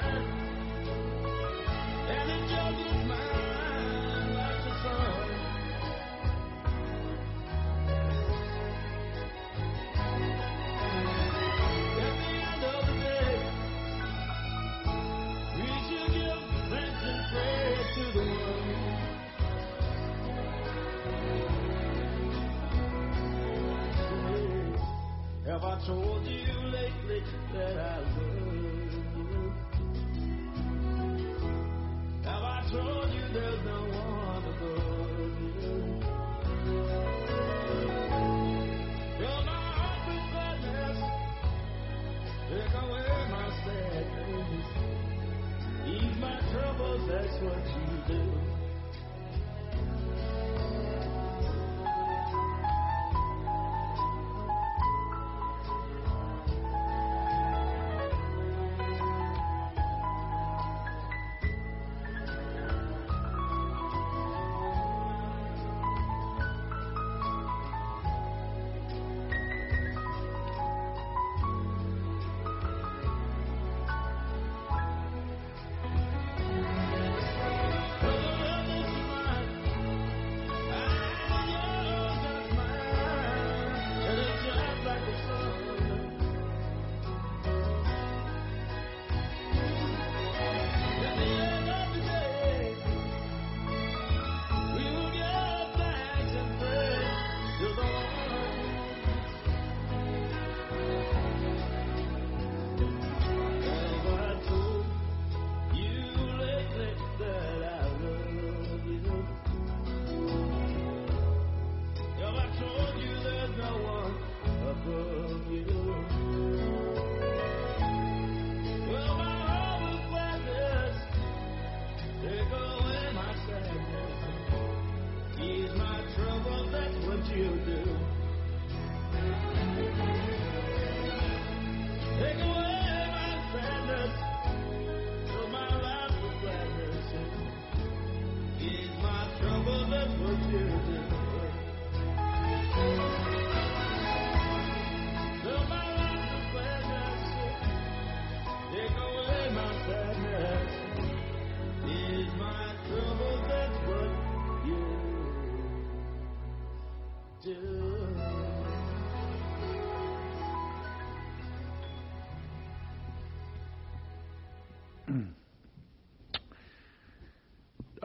mine, 0.00 0.41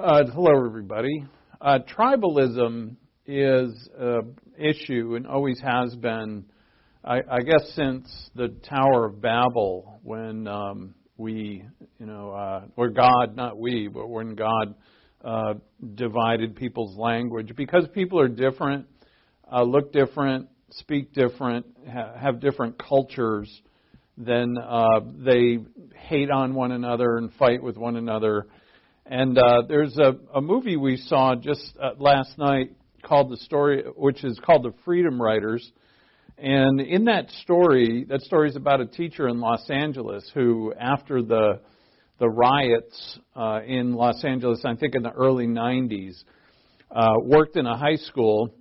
Uh, 0.07 0.23
hello, 0.34 0.66
everybody. 0.66 1.25
Uh, 1.59 1.79
tribalism 1.79 2.95
is 3.25 3.90
an 4.00 4.38
issue 4.57 5.16
and 5.16 5.28
always 5.28 5.59
has 5.59 5.94
been, 5.97 6.45
I, 7.03 7.18
I 7.29 7.40
guess, 7.41 7.73
since 7.75 8.29
the 8.34 8.56
Tower 8.69 9.07
of 9.07 9.22
Babel, 9.22 10.00
when 10.03 10.47
um, 10.47 10.95
we, 11.18 11.62
you 12.00 12.06
know, 12.06 12.31
uh, 12.31 12.62
or 12.78 12.88
God, 12.88 13.35
not 13.35 13.57
we, 13.57 13.90
but 13.90 14.07
when 14.07 14.35
God 14.35 14.75
uh, 15.25 15.56
divided 15.95 16.56
people's 16.56 16.97
language, 16.97 17.53
because 17.57 17.85
people 17.94 18.18
are 18.18 18.29
different, 18.29 18.85
uh, 19.51 19.63
look 19.63 19.91
different, 19.91 20.47
speak 20.69 21.12
different, 21.12 21.66
ha- 21.85 22.13
have 22.18 22.39
different 22.39 22.81
cultures. 22.81 23.51
Then 24.18 24.56
uh, 24.57 25.01
they 25.18 25.57
hate 25.97 26.31
on 26.31 26.53
one 26.53 26.72
another 26.72 27.18
and 27.18 27.29
fight 27.34 27.62
with 27.62 27.75
one 27.75 27.97
another. 27.97 28.47
And 29.09 29.38
uh, 29.38 29.62
there's 29.69 29.97
a, 29.97 30.18
a 30.34 30.41
movie 30.41 30.75
we 30.75 30.97
saw 30.97 31.34
just 31.34 31.78
uh, 31.81 31.91
last 31.97 32.38
night 32.38 32.75
called 33.06 33.31
the 33.31 33.38
story, 33.38 33.85
which 33.95 34.22
is 34.25 34.38
called 34.45 34.63
The 34.63 34.73
Freedom 34.84 35.22
Writers. 35.22 35.72
And 36.38 36.81
in 36.81 37.06
that 37.06 37.31
story, 37.41 38.06
that 38.09 38.22
story 38.23 38.50
is 38.50 38.57
about 38.57 38.81
a 38.81 38.85
teacher 38.85 39.29
in 39.29 39.40
Los 39.40 39.69
Angeles 39.69 40.29
who, 40.34 40.73
after 40.78 41.22
the 41.22 41.62
the 42.19 42.28
riots 42.28 43.19
uh, 43.35 43.62
in 43.66 43.94
Los 43.94 44.25
Angeles, 44.25 44.62
I 44.66 44.75
think 44.75 44.95
in 44.95 45.03
the 45.03 45.12
early 45.12 45.45
90s, 45.45 46.24
uh, 46.89 47.13
worked 47.22 47.56
in 47.56 47.68
a 47.68 47.78
high 47.78 47.95
school 47.95 48.56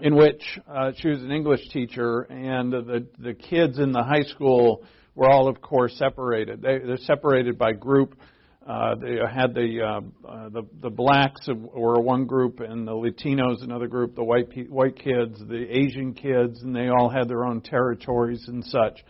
in 0.00 0.16
which 0.16 0.42
uh, 0.68 0.90
she 0.98 1.08
was 1.08 1.22
an 1.22 1.30
English 1.30 1.66
teacher, 1.72 2.22
and 2.22 2.70
the 2.70 3.06
the 3.18 3.32
kids 3.32 3.78
in 3.78 3.92
the 3.92 4.02
high 4.02 4.24
school 4.34 4.84
were 5.14 5.30
all, 5.30 5.48
of 5.48 5.62
course, 5.62 5.94
separated. 5.96 6.60
They, 6.60 6.78
they're 6.78 6.98
separated 6.98 7.56
by 7.56 7.72
group. 7.72 8.16
Uh, 8.66 8.94
they 8.94 9.16
had 9.32 9.54
the, 9.54 9.80
uh, 9.80 10.28
uh, 10.28 10.48
the 10.50 10.62
the 10.82 10.90
blacks 10.90 11.48
were 11.48 11.98
one 11.98 12.26
group, 12.26 12.60
and 12.60 12.86
the 12.86 12.92
Latinos 12.92 13.62
another 13.62 13.88
group. 13.88 14.14
The 14.14 14.22
white 14.22 14.50
pe- 14.50 14.66
white 14.66 14.96
kids, 14.96 15.38
the 15.48 15.66
Asian 15.70 16.12
kids, 16.12 16.60
and 16.62 16.76
they 16.76 16.88
all 16.88 17.08
had 17.08 17.26
their 17.26 17.46
own 17.46 17.62
territories 17.62 18.44
and 18.48 18.62
such. 18.64 19.02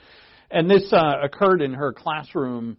And 0.53 0.71
this 0.71 0.93
uh, 0.93 1.15
occurred 1.23 1.63
in 1.63 1.75
her 1.75 1.93
classroom, 1.93 2.77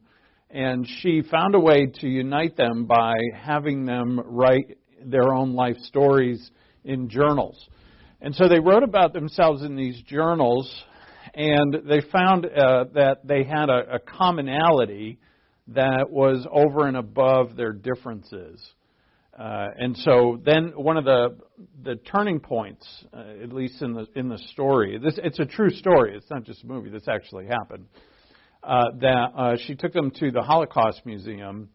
and 0.50 0.88
she 1.02 1.24
found 1.24 1.56
a 1.56 1.60
way 1.60 1.88
to 2.00 2.08
unite 2.08 2.56
them 2.56 2.86
by 2.86 3.16
having 3.36 3.86
them 3.86 4.22
write 4.24 4.78
their 5.04 5.34
own 5.34 5.54
life 5.54 5.78
stories 5.84 6.52
in 6.86 7.10
journals. 7.10 7.68
And 8.22 8.34
so 8.34 8.48
they 8.48 8.60
wrote 8.60 8.84
about 8.84 9.12
themselves 9.12 9.62
in 9.62 9.76
these 9.76 10.02
journals, 10.04 10.74
and 11.34 11.76
they 11.86 12.02
found 12.12 12.46
uh, 12.46 12.86
that 12.94 13.20
they 13.26 13.44
had 13.44 13.70
a, 13.70 13.96
a 13.96 14.00
commonality 14.00 15.20
that 15.76 16.10
was 16.10 16.48
over 16.52 16.88
and 16.88 16.98
above 16.98 17.56
their 17.56 17.74
differences. 17.74 18.62
Uh, 19.38 19.68
and 19.78 19.96
so 19.98 20.40
then 20.46 20.74
one 20.76 20.98
of 20.98 21.06
the 21.06 21.38
the 21.84 21.96
turning 21.96 22.40
points, 22.40 22.86
uh, 23.14 23.42
at 23.42 23.54
least 23.54 23.82
in 23.82 23.94
the 23.94 24.06
in 24.16 24.28
the 24.28 24.38
story, 24.38 25.00
this 25.02 25.18
it's 25.24 25.40
a 25.40 25.46
true 25.46 25.70
story. 25.70 26.16
It's 26.16 26.30
not 26.30 26.44
just 26.44 26.64
a 26.64 26.68
movie. 26.68 26.90
This 26.90 27.08
actually 27.08 27.48
happened. 27.48 27.86
Uh, 28.62 28.84
that 29.00 29.32
uh, 29.36 29.58
she 29.66 29.74
took 29.74 29.94
them 29.94 30.12
to 30.12 30.32
the 30.32 30.42
Holocaust 30.42 31.02
Museum, 31.06 31.70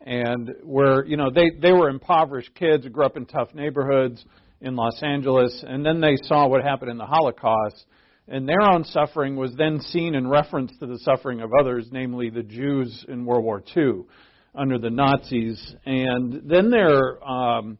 and 0.00 0.50
where 0.62 1.04
you 1.04 1.16
know 1.16 1.30
they 1.30 1.50
they 1.60 1.72
were 1.72 1.90
impoverished 1.90 2.54
kids 2.54 2.88
grew 2.88 3.04
up 3.04 3.16
in 3.16 3.26
tough 3.26 3.54
neighborhoods 3.54 4.24
in 4.60 4.74
Los 4.74 5.00
Angeles, 5.02 5.62
and 5.66 5.84
then 5.84 6.00
they 6.00 6.16
saw 6.22 6.48
what 6.48 6.62
happened 6.62 6.90
in 6.90 6.96
the 6.96 7.06
Holocaust, 7.06 7.84
and 8.28 8.48
their 8.48 8.62
own 8.62 8.84
suffering 8.84 9.36
was 9.36 9.54
then 9.56 9.80
seen 9.80 10.14
in 10.14 10.26
reference 10.26 10.72
to 10.78 10.86
the 10.86 10.98
suffering 11.00 11.40
of 11.40 11.50
others, 11.58 11.88
namely 11.92 12.30
the 12.30 12.42
Jews 12.42 13.04
in 13.08 13.24
World 13.24 13.44
War 13.44 13.62
II 13.76 14.04
under 14.54 14.78
the 14.78 14.90
Nazis, 14.90 15.74
and 15.84 16.42
then 16.48 16.70
their 16.70 17.22
um, 17.22 17.78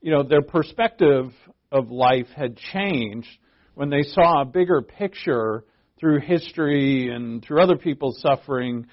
you 0.00 0.10
know 0.10 0.22
their 0.22 0.42
perspective 0.42 1.32
of 1.72 1.90
life 1.90 2.28
had 2.36 2.56
changed 2.56 3.28
when 3.74 3.90
they 3.90 4.02
saw 4.02 4.42
a 4.42 4.44
bigger 4.44 4.82
picture 4.82 5.64
through 5.98 6.20
history 6.20 7.10
and 7.10 7.42
through 7.42 7.62
other 7.62 7.76
people's 7.76 8.20
suffering 8.20 8.86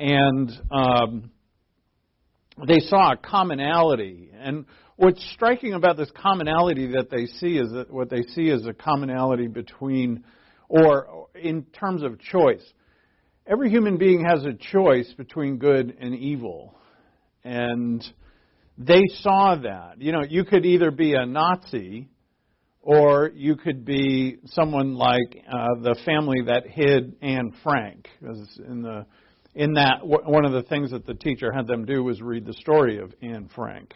and 0.00 0.50
um, 0.70 1.30
they 2.66 2.78
saw 2.80 3.12
a 3.12 3.16
commonality. 3.16 4.30
And 4.34 4.64
what's 4.96 5.22
striking 5.32 5.74
about 5.74 5.96
this 5.96 6.10
commonality 6.14 6.92
that 6.92 7.10
they 7.10 7.26
see 7.26 7.58
is 7.58 7.70
that 7.72 7.90
what 7.90 8.10
they 8.10 8.22
see 8.34 8.48
is 8.48 8.66
a 8.66 8.72
commonality 8.72 9.46
between, 9.46 10.24
or 10.70 11.26
in 11.34 11.64
terms 11.64 12.02
of 12.02 12.18
choice. 12.20 12.62
Every 13.44 13.70
human 13.70 13.98
being 13.98 14.24
has 14.24 14.44
a 14.44 14.52
choice 14.52 15.12
between 15.16 15.58
good 15.58 15.96
and 16.00 16.14
evil. 16.14 16.76
And 17.42 18.02
they 18.78 19.02
saw 19.20 19.56
that. 19.56 20.00
You 20.00 20.12
know, 20.12 20.22
you 20.22 20.44
could 20.44 20.64
either 20.64 20.92
be 20.92 21.14
a 21.14 21.26
Nazi 21.26 22.08
or 22.82 23.30
you 23.34 23.56
could 23.56 23.84
be 23.84 24.38
someone 24.46 24.94
like 24.94 25.44
uh, 25.52 25.82
the 25.82 25.98
family 26.06 26.42
that 26.46 26.66
hid 26.68 27.16
Anne 27.20 27.52
Frank. 27.64 28.08
In 28.22 28.82
the 28.82 29.06
in 29.52 29.72
that 29.72 30.06
one 30.06 30.44
of 30.44 30.52
the 30.52 30.62
things 30.62 30.92
that 30.92 31.04
the 31.04 31.14
teacher 31.14 31.52
had 31.52 31.66
them 31.66 31.84
do 31.84 32.04
was 32.04 32.22
read 32.22 32.46
the 32.46 32.52
story 32.54 32.98
of 32.98 33.12
Anne 33.20 33.50
Frank, 33.52 33.92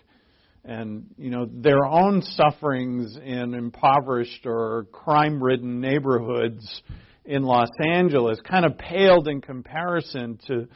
and 0.65 1.07
you 1.19 1.31
know 1.31 1.47
their 1.51 1.85
own 1.85 2.23
sufferings 2.23 3.17
in 3.23 3.55
impoverished 3.55 4.47
or 4.47 4.87
crime-ridden 4.93 5.81
neighborhoods 5.81 6.83
in 7.25 7.43
Los 7.43 7.71
Angeles 7.93 8.39
kind 8.49 8.65
of 8.65 8.77
paled 8.79 9.29
in 9.29 9.41
comparison 9.41 10.39
to 10.47 10.69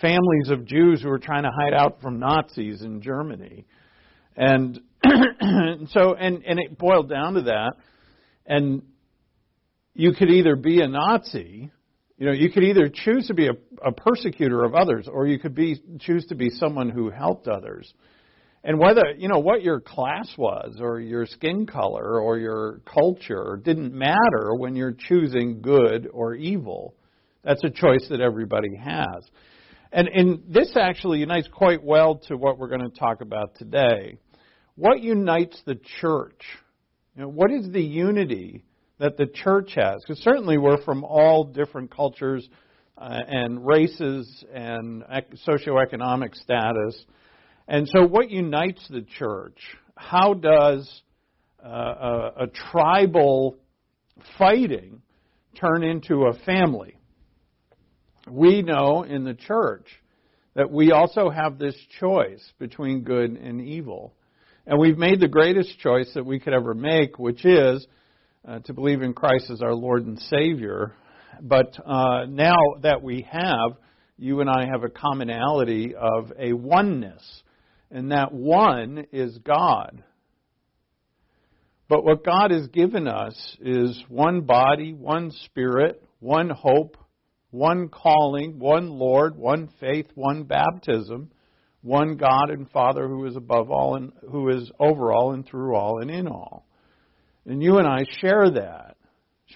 families 0.00 0.48
of 0.48 0.64
Jews 0.64 1.02
who 1.02 1.08
were 1.08 1.18
trying 1.18 1.42
to 1.42 1.50
hide 1.50 1.74
out 1.74 2.00
from 2.00 2.18
Nazis 2.18 2.82
in 2.82 3.02
Germany. 3.02 3.66
And 4.36 4.80
so, 5.88 6.14
and, 6.14 6.44
and 6.44 6.60
it 6.60 6.78
boiled 6.78 7.08
down 7.08 7.34
to 7.34 7.42
that. 7.42 7.72
And 8.46 8.82
you 9.94 10.12
could 10.12 10.30
either 10.30 10.54
be 10.54 10.80
a 10.80 10.88
Nazi, 10.88 11.70
you 12.16 12.26
know, 12.26 12.32
you 12.32 12.50
could 12.50 12.64
either 12.64 12.88
choose 12.92 13.26
to 13.28 13.34
be 13.34 13.48
a, 13.48 13.52
a 13.84 13.92
persecutor 13.92 14.64
of 14.64 14.74
others, 14.74 15.08
or 15.10 15.26
you 15.26 15.38
could 15.38 15.54
be 15.54 15.80
choose 16.00 16.26
to 16.26 16.34
be 16.34 16.50
someone 16.50 16.88
who 16.88 17.10
helped 17.10 17.46
others. 17.46 17.92
And 18.68 18.78
whether, 18.78 19.14
you 19.16 19.28
know, 19.28 19.38
what 19.38 19.62
your 19.62 19.80
class 19.80 20.28
was, 20.36 20.76
or 20.78 21.00
your 21.00 21.24
skin 21.24 21.64
color, 21.64 22.20
or 22.20 22.36
your 22.36 22.82
culture 22.84 23.58
didn't 23.64 23.94
matter 23.94 24.54
when 24.54 24.76
you're 24.76 24.92
choosing 24.92 25.62
good 25.62 26.06
or 26.12 26.34
evil. 26.34 26.94
That's 27.42 27.64
a 27.64 27.70
choice 27.70 28.06
that 28.10 28.20
everybody 28.20 28.76
has. 28.76 29.24
And, 29.90 30.06
and 30.08 30.42
this 30.50 30.76
actually 30.76 31.20
unites 31.20 31.48
quite 31.50 31.82
well 31.82 32.16
to 32.28 32.36
what 32.36 32.58
we're 32.58 32.68
going 32.68 32.82
to 32.82 32.90
talk 32.90 33.22
about 33.22 33.54
today. 33.56 34.18
What 34.74 35.00
unites 35.00 35.58
the 35.64 35.80
church? 36.02 36.42
You 37.16 37.22
know, 37.22 37.28
what 37.28 37.50
is 37.50 37.72
the 37.72 37.80
unity 37.80 38.64
that 38.98 39.16
the 39.16 39.28
church 39.28 39.72
has? 39.76 40.02
Because 40.06 40.22
certainly 40.22 40.58
we're 40.58 40.82
from 40.82 41.04
all 41.04 41.44
different 41.44 41.90
cultures 41.90 42.46
uh, 42.98 43.18
and 43.28 43.66
races 43.66 44.44
and 44.52 45.04
ec- 45.10 45.32
socioeconomic 45.48 46.34
status. 46.34 47.02
And 47.68 47.88
so, 47.88 48.06
what 48.06 48.30
unites 48.30 48.84
the 48.88 49.02
church? 49.18 49.58
How 49.96 50.34
does 50.34 51.02
uh, 51.64 51.68
a, 51.68 52.32
a 52.44 52.46
tribal 52.72 53.56
fighting 54.38 55.02
turn 55.60 55.84
into 55.84 56.24
a 56.26 56.32
family? 56.44 56.98
we 58.30 58.62
know 58.62 59.02
in 59.02 59.24
the 59.24 59.34
church 59.34 59.86
that 60.54 60.70
we 60.70 60.92
also 60.92 61.30
have 61.30 61.58
this 61.58 61.76
choice 62.00 62.42
between 62.58 63.02
good 63.02 63.30
and 63.30 63.60
evil. 63.60 64.14
And 64.66 64.78
we've 64.78 64.98
made 64.98 65.20
the 65.20 65.28
greatest 65.28 65.78
choice 65.78 66.10
that 66.14 66.26
we 66.26 66.40
could 66.40 66.52
ever 66.52 66.74
make, 66.74 67.18
which 67.18 67.44
is 67.44 67.86
uh, 68.46 68.58
to 68.60 68.72
believe 68.72 69.02
in 69.02 69.14
Christ 69.14 69.50
as 69.50 69.62
our 69.62 69.74
Lord 69.74 70.06
and 70.06 70.18
Savior. 70.18 70.92
But 71.40 71.78
uh, 71.86 72.26
now 72.28 72.56
that 72.82 73.02
we 73.02 73.26
have, 73.30 73.76
you 74.16 74.40
and 74.40 74.50
I 74.50 74.66
have 74.66 74.82
a 74.82 74.88
commonality 74.88 75.94
of 75.94 76.32
a 76.38 76.52
oneness, 76.52 77.22
and 77.90 78.12
that 78.12 78.32
one 78.32 79.06
is 79.12 79.36
God. 79.38 80.02
But 81.88 82.04
what 82.04 82.24
God 82.24 82.50
has 82.50 82.66
given 82.68 83.08
us 83.08 83.56
is 83.60 84.02
one 84.08 84.42
body, 84.42 84.92
one 84.92 85.30
spirit, 85.46 86.02
one 86.20 86.50
hope, 86.50 86.96
one 87.50 87.88
calling, 87.88 88.58
one 88.58 88.90
Lord, 88.90 89.36
one 89.36 89.70
faith, 89.80 90.06
one 90.14 90.44
baptism, 90.44 91.30
one 91.80 92.16
God 92.16 92.50
and 92.50 92.70
Father 92.70 93.08
who 93.08 93.24
is 93.26 93.36
above 93.36 93.70
all 93.70 93.96
and 93.96 94.12
who 94.30 94.50
is 94.50 94.70
over 94.78 95.12
all 95.12 95.32
and 95.32 95.46
through 95.46 95.74
all 95.74 96.02
and 96.02 96.10
in 96.10 96.28
all. 96.28 96.66
And 97.46 97.62
you 97.62 97.78
and 97.78 97.86
I 97.86 98.04
share 98.20 98.50
that. 98.50 98.96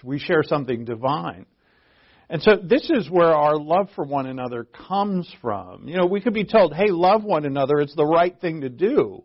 We 0.03 0.17
share 0.17 0.41
something 0.41 0.85
divine. 0.85 1.45
And 2.33 2.41
so 2.41 2.55
this 2.55 2.89
is 2.89 3.11
where 3.11 3.31
our 3.31 3.55
love 3.57 3.89
for 3.93 4.03
one 4.03 4.25
another 4.25 4.63
comes 4.63 5.31
from. 5.39 5.87
You 5.87 5.97
know, 5.97 6.07
we 6.07 6.19
could 6.19 6.33
be 6.33 6.45
told, 6.45 6.73
hey, 6.73 6.87
love 6.89 7.23
one 7.23 7.45
another, 7.45 7.79
it's 7.79 7.95
the 7.95 8.07
right 8.07 8.35
thing 8.41 8.61
to 8.61 8.69
do. 8.69 9.23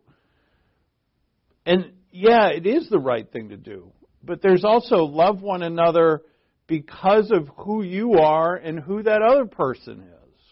And 1.64 1.92
yeah, 2.12 2.48
it 2.48 2.66
is 2.66 2.90
the 2.90 2.98
right 2.98 3.26
thing 3.32 3.48
to 3.48 3.56
do. 3.56 3.92
But 4.22 4.42
there's 4.42 4.62
also 4.62 5.04
love 5.04 5.40
one 5.40 5.62
another 5.62 6.20
because 6.66 7.30
of 7.30 7.48
who 7.56 7.82
you 7.82 8.18
are 8.18 8.56
and 8.56 8.78
who 8.78 9.02
that 9.02 9.22
other 9.22 9.46
person 9.46 10.02
is. 10.02 10.42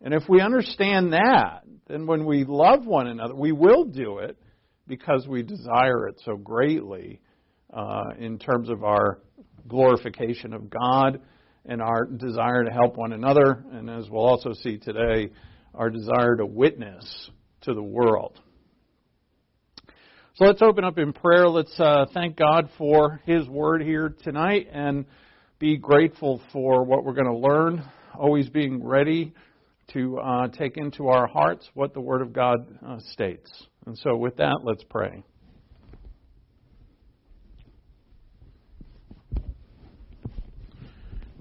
And 0.00 0.14
if 0.14 0.22
we 0.26 0.40
understand 0.40 1.12
that, 1.12 1.64
then 1.86 2.06
when 2.06 2.24
we 2.24 2.44
love 2.44 2.86
one 2.86 3.08
another, 3.08 3.34
we 3.34 3.52
will 3.52 3.84
do 3.84 4.20
it 4.20 4.38
because 4.86 5.28
we 5.28 5.42
desire 5.42 6.08
it 6.08 6.18
so 6.24 6.34
greatly 6.34 7.20
uh, 7.70 8.04
in 8.18 8.38
terms 8.38 8.70
of 8.70 8.84
our 8.84 9.18
glorification 9.68 10.54
of 10.54 10.70
God 10.70 11.20
and 11.64 11.82
our 11.82 12.04
desire 12.06 12.64
to 12.64 12.70
help 12.70 12.96
one 12.96 13.12
another, 13.12 13.64
and 13.72 13.90
as 13.90 14.08
we'll 14.08 14.24
also 14.24 14.52
see 14.52 14.78
today, 14.78 15.30
our 15.74 15.90
desire 15.90 16.36
to 16.36 16.46
witness 16.46 17.30
to 17.62 17.74
the 17.74 17.82
world. 17.82 18.40
So 20.34 20.44
let's 20.44 20.62
open 20.62 20.84
up 20.84 20.98
in 20.98 21.12
prayer. 21.12 21.48
Let's 21.48 21.74
uh, 21.80 22.06
thank 22.14 22.36
God 22.36 22.70
for 22.78 23.20
His 23.26 23.48
word 23.48 23.82
here 23.82 24.14
tonight 24.22 24.68
and 24.72 25.04
be 25.58 25.76
grateful 25.76 26.40
for 26.52 26.84
what 26.84 27.04
we're 27.04 27.14
going 27.14 27.26
to 27.26 27.36
learn. 27.36 27.84
Always 28.16 28.48
being 28.48 28.84
ready 28.84 29.34
to 29.94 30.18
uh, 30.18 30.48
take 30.48 30.76
into 30.76 31.08
our 31.08 31.26
hearts 31.26 31.68
what 31.74 31.92
the 31.92 32.00
Word 32.00 32.22
of 32.22 32.32
God 32.32 32.58
uh, 32.86 32.98
states. 33.12 33.50
And 33.86 33.98
so, 33.98 34.16
with 34.16 34.36
that, 34.36 34.60
let's 34.62 34.84
pray. 34.84 35.24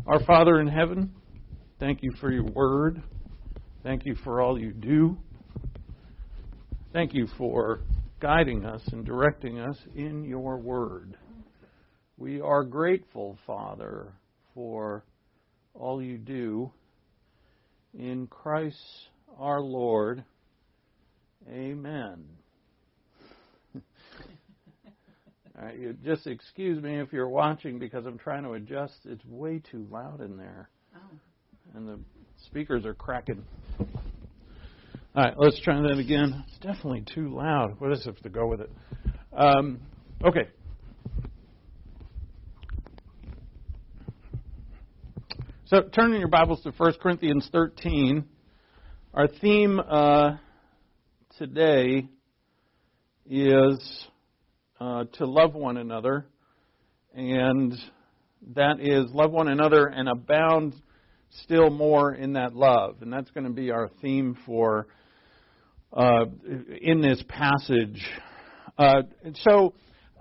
Our 0.07 0.23
Father 0.23 0.61
in 0.61 0.67
heaven, 0.67 1.11
thank 1.81 1.99
you 2.01 2.13
for 2.21 2.31
your 2.31 2.45
Word. 2.45 3.03
Thank 3.83 4.05
you 4.05 4.15
for 4.23 4.41
all 4.41 4.57
you 4.57 4.71
do. 4.71 5.17
Thank 6.93 7.13
you 7.13 7.27
for 7.37 7.81
guiding 8.21 8.63
us 8.65 8.81
and 8.93 9.05
directing 9.05 9.59
us 9.59 9.77
in 9.93 10.23
your 10.23 10.59
word. 10.59 11.17
We 12.17 12.39
are 12.39 12.63
grateful, 12.63 13.37
Father, 13.45 14.13
for 14.55 15.03
all 15.73 16.01
you 16.01 16.17
do. 16.17 16.71
In 17.93 18.27
Christ 18.27 18.77
our 19.37 19.59
Lord. 19.59 20.23
Amen. 21.51 22.23
You 25.77 25.95
just 26.05 26.27
excuse 26.27 26.81
me 26.81 26.99
if 26.99 27.11
you're 27.11 27.29
watching 27.29 27.79
because 27.79 28.05
I'm 28.05 28.17
trying 28.17 28.43
to 28.43 28.53
adjust. 28.53 28.93
It's 29.05 29.23
way 29.25 29.61
too 29.71 29.87
loud 29.89 30.21
in 30.21 30.37
there. 30.37 30.69
Oh. 30.95 31.17
And 31.75 31.87
the 31.87 31.99
speakers 32.45 32.85
are 32.85 32.93
cracking. 32.93 33.43
All 33.79 35.23
right, 35.23 35.33
let's 35.37 35.59
try 35.61 35.81
that 35.81 35.97
again. 35.97 36.43
It's 36.47 36.59
definitely 36.59 37.03
too 37.13 37.33
loud. 37.33 37.79
What 37.79 37.91
is 37.91 38.05
it 38.05 38.21
to 38.21 38.29
go 38.29 38.47
with 38.47 38.61
it? 38.61 38.71
Um, 39.35 39.79
okay. 40.23 40.47
So, 45.65 45.81
turning 45.93 46.19
your 46.19 46.29
Bibles 46.29 46.61
to 46.63 46.71
1 46.71 46.93
Corinthians 47.01 47.49
13. 47.51 48.23
Our 49.13 49.27
theme 49.27 49.79
uh, 49.79 50.37
today 51.37 52.07
is 53.29 54.07
uh, 54.79 55.05
to 55.13 55.25
love 55.25 55.53
one 55.53 55.77
another, 55.77 56.25
and 57.13 57.73
that 58.55 58.79
is 58.79 59.11
love 59.11 59.31
one 59.31 59.47
another 59.47 59.87
and 59.87 60.07
abound 60.07 60.73
still 61.43 61.69
more 61.69 62.13
in 62.13 62.33
that 62.33 62.55
love. 62.55 62.97
And 63.01 63.11
that's 63.11 63.29
going 63.31 63.45
to 63.45 63.53
be 63.53 63.71
our 63.71 63.89
theme 64.01 64.37
for 64.45 64.87
uh, 65.93 66.25
in 66.81 67.01
this 67.01 67.23
passage. 67.27 68.05
Uh, 68.77 69.03
so, 69.35 69.73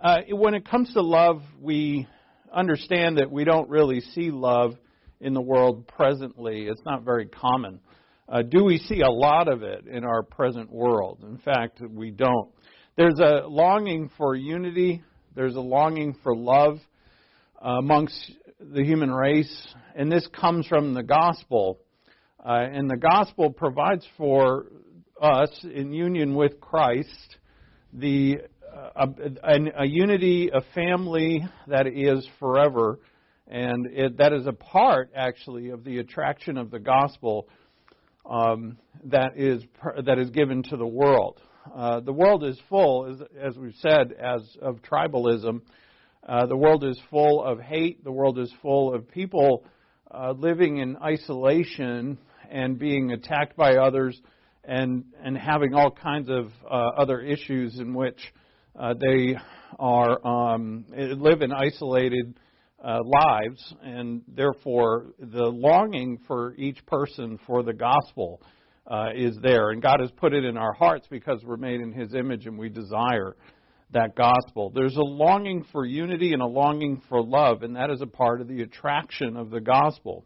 uh, 0.03 0.19
when 0.31 0.55
it 0.55 0.69
comes 0.69 0.93
to 0.95 1.03
love, 1.03 1.43
we 1.61 2.07
understand 2.53 3.19
that 3.19 3.31
we 3.31 3.45
don't 3.45 3.69
really 3.69 4.01
see 4.01 4.31
love 4.31 4.75
in 5.21 5.35
the 5.35 5.41
world 5.41 5.87
presently. 5.89 6.67
It's 6.67 6.83
not 6.85 7.03
very 7.03 7.27
common. 7.27 7.81
Uh, 8.29 8.43
do 8.43 8.65
we 8.65 8.79
see 8.79 9.03
a 9.03 9.11
lot 9.11 9.49
of 9.49 9.63
it 9.63 9.87
in 9.87 10.05
our 10.05 10.23
present 10.23 10.71
world? 10.71 11.23
In 11.23 11.39
fact, 11.39 11.81
we 11.81 12.11
don't. 12.11 12.51
There's 12.97 13.19
a 13.19 13.47
longing 13.47 14.11
for 14.17 14.35
unity, 14.35 15.03
there's 15.35 15.55
a 15.55 15.61
longing 15.61 16.17
for 16.23 16.35
love 16.35 16.79
uh, 17.63 17.73
amongst 17.73 18.33
the 18.59 18.83
human 18.83 19.13
race, 19.13 19.67
and 19.95 20.11
this 20.11 20.27
comes 20.29 20.67
from 20.67 20.95
the 20.95 21.03
gospel. 21.03 21.79
Uh, 22.43 22.53
and 22.73 22.89
the 22.89 22.97
gospel 22.97 23.51
provides 23.51 24.07
for 24.17 24.69
us, 25.21 25.51
in 25.63 25.93
union 25.93 26.35
with 26.35 26.59
Christ, 26.59 27.37
the 27.93 28.39
uh, 28.75 29.09
a, 29.45 29.59
a, 29.83 29.87
unity, 29.87 30.49
a 30.51 30.63
family 30.75 31.45
that 31.67 31.87
is 31.87 32.27
forever, 32.39 32.99
and 33.47 33.89
it, 33.89 34.17
that 34.17 34.33
is 34.33 34.47
a 34.47 34.55
part 34.55 35.11
actually 35.15 35.69
of 35.69 35.85
the 35.85 35.99
attraction 35.99 36.57
of 36.57 36.71
the 36.71 36.79
gospel 36.79 37.47
um, 38.25 38.79
that 39.05 39.37
is 39.37 39.63
that 40.03 40.19
is 40.19 40.31
given 40.31 40.63
to 40.63 40.79
the 40.79 40.87
world. 40.87 41.43
Uh, 41.75 42.01
the 42.01 42.13
world 42.13 42.45
is 42.45 42.59
full, 42.69 43.07
as, 43.07 43.29
as, 43.41 43.57
we've 43.59 43.75
said, 43.81 44.13
as 44.13 44.43
of 44.63 44.81
tribalism. 44.83 45.61
Uh, 46.27 46.47
the 46.47 46.57
world 46.57 46.85
is 46.85 47.01
full 47.11 47.43
of 47.43 47.61
hate. 47.61 48.03
The 48.05 48.13
world 48.13 48.39
is 48.39 48.53
full 48.63 48.95
of 48.95 49.09
people 49.11 49.65
uh, 50.11 50.33
living 50.33 50.79
in 50.79 50.97
isolation 50.97 52.19
and 52.51 52.79
being 52.79 53.13
attacked 53.13 53.57
by 53.57 53.77
others, 53.77 54.21
and 54.65 55.05
and 55.23 55.37
having 55.37 55.75
all 55.75 55.91
kinds 55.91 56.29
of 56.29 56.51
uh, 56.65 56.91
other 56.97 57.21
issues 57.21 57.79
in 57.79 57.95
which 57.95 58.19
uh, 58.79 58.95
they 58.95 59.37
are 59.79 60.27
um, 60.27 60.85
live 60.89 61.43
in 61.43 61.53
isolated 61.53 62.39
lives, 62.83 63.75
and 63.83 64.23
therefore 64.29 65.07
the 65.19 65.45
longing 65.45 66.19
for 66.27 66.55
each 66.55 66.85
person 66.87 67.39
for 67.47 67.63
the 67.63 67.73
gospel 67.73 68.41
uh, 68.87 69.09
is 69.15 69.37
there. 69.43 69.71
And 69.71 69.83
God 69.83 70.01
has 70.01 70.11
put 70.13 70.33
it 70.33 70.45
in 70.45 70.57
our 70.57 70.73
hearts 70.73 71.07
because 71.11 71.43
we're 71.45 71.57
made 71.57 71.81
in 71.81 71.93
His 71.93 72.15
image 72.15 72.47
and 72.47 72.59
we 72.59 72.69
desire 72.69 73.37
that 73.93 74.17
gospel. 74.17 74.71
There's 74.75 74.97
a 74.97 75.03
longing 75.03 75.65
for 75.73 75.85
unity 75.85 76.33
and 76.33 76.43
a 76.43 76.47
longing 76.47 77.03
for 77.09 77.23
love, 77.23 77.63
and 77.63 77.77
that 77.77 77.91
is 77.91 78.01
a 78.01 78.07
part 78.07 78.41
of 78.41 78.49
the 78.49 78.63
attraction 78.63 79.37
of 79.37 79.51
the 79.51 79.61
gospel. 79.61 80.25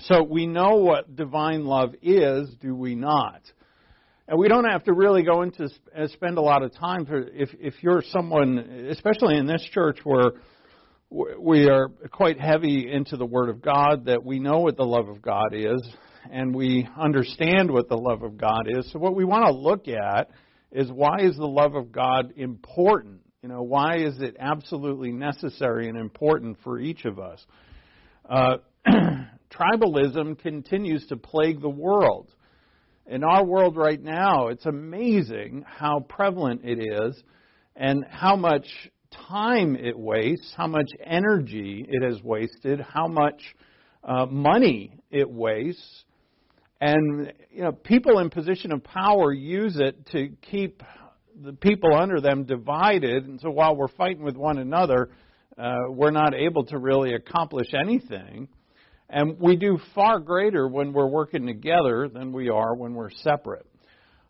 So 0.00 0.22
we 0.22 0.46
know 0.46 0.76
what 0.76 1.14
divine 1.16 1.64
love 1.64 1.94
is, 2.02 2.54
do 2.60 2.74
we 2.74 2.94
not? 2.94 3.42
And 4.28 4.38
we 4.38 4.48
don't 4.48 4.70
have 4.70 4.84
to 4.84 4.92
really 4.92 5.24
go 5.24 5.42
into 5.42 5.68
uh, 5.96 6.06
spend 6.08 6.38
a 6.38 6.40
lot 6.40 6.62
of 6.62 6.72
time 6.74 7.04
for 7.04 7.18
if 7.18 7.50
if 7.58 7.74
you're 7.82 8.02
someone, 8.10 8.58
especially 8.90 9.36
in 9.36 9.46
this 9.46 9.62
church 9.72 9.98
where 10.04 10.32
we 11.10 11.68
are 11.68 11.88
quite 12.12 12.38
heavy 12.38 12.90
into 12.90 13.16
the 13.16 13.26
Word 13.26 13.48
of 13.48 13.60
God, 13.60 14.04
that 14.04 14.24
we 14.24 14.38
know 14.38 14.60
what 14.60 14.76
the 14.76 14.84
love 14.84 15.08
of 15.08 15.20
God 15.20 15.52
is, 15.52 15.82
and 16.30 16.54
we 16.54 16.88
understand 16.98 17.70
what 17.70 17.88
the 17.88 17.96
love 17.96 18.22
of 18.22 18.36
God 18.36 18.66
is. 18.68 18.90
So, 18.92 18.98
what 18.98 19.14
we 19.14 19.24
want 19.24 19.46
to 19.46 19.52
look 19.52 19.88
at 19.88 20.30
is 20.72 20.90
why 20.90 21.20
is 21.20 21.36
the 21.36 21.46
love 21.46 21.74
of 21.74 21.92
God 21.92 22.32
important? 22.36 23.20
You 23.42 23.48
know, 23.48 23.62
why 23.62 23.96
is 23.96 24.20
it 24.20 24.36
absolutely 24.38 25.12
necessary 25.12 25.88
and 25.88 25.96
important 25.96 26.58
for 26.62 26.78
each 26.78 27.04
of 27.04 27.18
us? 27.18 27.44
Uh, 28.28 28.56
tribalism 29.50 30.38
continues 30.38 31.06
to 31.06 31.16
plague 31.16 31.60
the 31.60 31.68
world. 31.68 32.30
In 33.06 33.24
our 33.24 33.44
world 33.44 33.76
right 33.76 34.00
now, 34.00 34.48
it's 34.48 34.66
amazing 34.66 35.64
how 35.66 36.00
prevalent 36.08 36.60
it 36.64 36.78
is 36.78 37.20
and 37.74 38.04
how 38.08 38.36
much 38.36 38.66
time 39.28 39.74
it 39.74 39.98
wastes, 39.98 40.52
how 40.56 40.66
much 40.66 40.88
energy 41.04 41.84
it 41.88 42.02
has 42.04 42.22
wasted, 42.22 42.80
how 42.80 43.08
much 43.08 43.42
uh, 44.04 44.26
money 44.26 44.98
it 45.10 45.28
wastes. 45.28 46.04
And 46.80 47.32
you 47.50 47.62
know, 47.62 47.72
people 47.72 48.18
in 48.20 48.30
position 48.30 48.72
of 48.72 48.82
power 48.82 49.32
use 49.32 49.76
it 49.78 50.06
to 50.12 50.30
keep 50.40 50.82
the 51.42 51.52
people 51.52 51.94
under 51.94 52.20
them 52.20 52.44
divided. 52.44 53.26
And 53.26 53.40
so 53.40 53.50
while 53.50 53.76
we're 53.76 53.88
fighting 53.88 54.22
with 54.22 54.36
one 54.36 54.58
another, 54.58 55.10
uh, 55.58 55.74
we're 55.88 56.10
not 56.10 56.34
able 56.34 56.64
to 56.66 56.78
really 56.78 57.14
accomplish 57.14 57.68
anything. 57.74 58.48
And 59.08 59.38
we 59.38 59.56
do 59.56 59.78
far 59.94 60.20
greater 60.20 60.68
when 60.68 60.92
we're 60.92 61.08
working 61.08 61.46
together 61.46 62.08
than 62.08 62.32
we 62.32 62.48
are 62.48 62.74
when 62.74 62.94
we're 62.94 63.10
separate. 63.10 63.66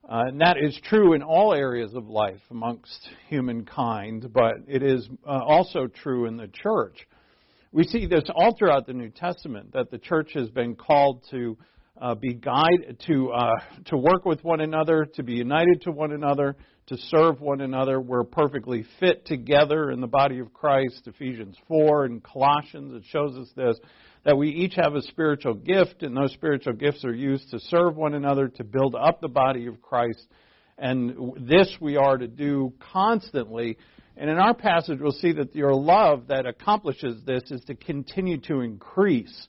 Uh, 0.09 0.25
and 0.26 0.40
that 0.40 0.57
is 0.61 0.76
true 0.85 1.12
in 1.12 1.23
all 1.23 1.54
areas 1.54 1.95
of 1.95 2.09
life 2.09 2.40
amongst 2.50 3.11
humankind, 3.28 4.33
but 4.33 4.54
it 4.66 4.83
is 4.83 5.09
uh, 5.25 5.30
also 5.30 5.87
true 5.87 6.26
in 6.26 6.37
the 6.37 6.49
church. 6.49 7.07
We 7.71 7.85
see 7.85 8.07
this 8.07 8.25
all 8.35 8.57
throughout 8.57 8.87
the 8.87 8.92
New 8.92 9.11
Testament 9.11 9.73
that 9.75 9.90
the 9.90 9.99
church 9.99 10.30
has 10.35 10.49
been 10.49 10.75
called 10.75 11.25
to 11.30 11.57
uh, 12.00 12.14
be 12.14 12.35
guide 12.35 12.97
to 13.07 13.30
uh, 13.30 13.50
to 13.87 13.97
work 13.97 14.25
with 14.25 14.42
one 14.42 14.61
another, 14.61 15.07
to 15.14 15.23
be 15.23 15.35
united 15.35 15.83
to 15.83 15.90
one 15.90 16.12
another, 16.12 16.57
to 16.87 16.97
serve 16.97 17.40
one 17.40 17.61
another. 17.61 18.00
We're 18.00 18.25
perfectly 18.25 18.85
fit 18.99 19.26
together 19.26 19.90
in 19.90 20.00
the 20.00 20.07
body 20.07 20.38
of 20.38 20.52
Christ. 20.52 21.02
Ephesians 21.07 21.57
four 21.69 22.04
and 22.04 22.23
Colossians 22.23 22.95
it 22.95 23.04
shows 23.11 23.37
us 23.37 23.49
this 23.54 23.76
that 24.25 24.37
we 24.37 24.50
each 24.50 24.75
have 24.75 24.95
a 24.95 25.02
spiritual 25.02 25.54
gift, 25.54 26.02
and 26.02 26.16
those 26.16 26.33
spiritual 26.33 26.75
gifts 26.75 27.04
are 27.04 27.14
used 27.14 27.50
to 27.50 27.59
serve 27.59 27.97
one 27.97 28.14
another, 28.14 28.49
to 28.49 28.64
build 28.64 28.95
up 28.95 29.21
the 29.21 29.28
body 29.28 29.66
of 29.66 29.80
Christ. 29.80 30.26
And 30.76 31.35
this 31.49 31.75
we 31.80 31.97
are 31.97 32.16
to 32.16 32.28
do 32.28 32.73
constantly. 32.92 33.78
And 34.16 34.28
in 34.28 34.37
our 34.37 34.54
passage, 34.54 34.99
we'll 35.00 35.12
see 35.12 35.33
that 35.33 35.54
your 35.54 35.75
love 35.75 36.26
that 36.28 36.45
accomplishes 36.45 37.23
this 37.25 37.42
is 37.50 37.62
to 37.66 37.75
continue 37.75 38.38
to 38.42 38.61
increase. 38.61 39.49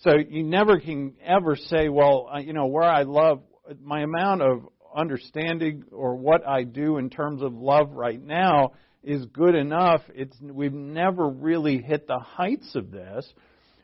So 0.00 0.12
you 0.16 0.44
never 0.44 0.78
can 0.78 1.14
ever 1.24 1.56
say, 1.56 1.88
well, 1.88 2.28
uh, 2.32 2.38
you 2.38 2.52
know, 2.52 2.66
where 2.66 2.84
I 2.84 3.02
love, 3.02 3.42
my 3.82 4.02
amount 4.02 4.42
of 4.42 4.68
understanding 4.96 5.84
or 5.90 6.16
what 6.16 6.46
I 6.46 6.62
do 6.62 6.98
in 6.98 7.10
terms 7.10 7.42
of 7.42 7.52
love 7.52 7.90
right 7.92 8.22
now 8.22 8.72
is 9.02 9.26
good 9.26 9.54
enough. 9.54 10.02
It's, 10.14 10.36
we've 10.40 10.72
never 10.72 11.28
really 11.28 11.78
hit 11.78 12.06
the 12.06 12.18
heights 12.18 12.74
of 12.74 12.90
this. 12.90 13.26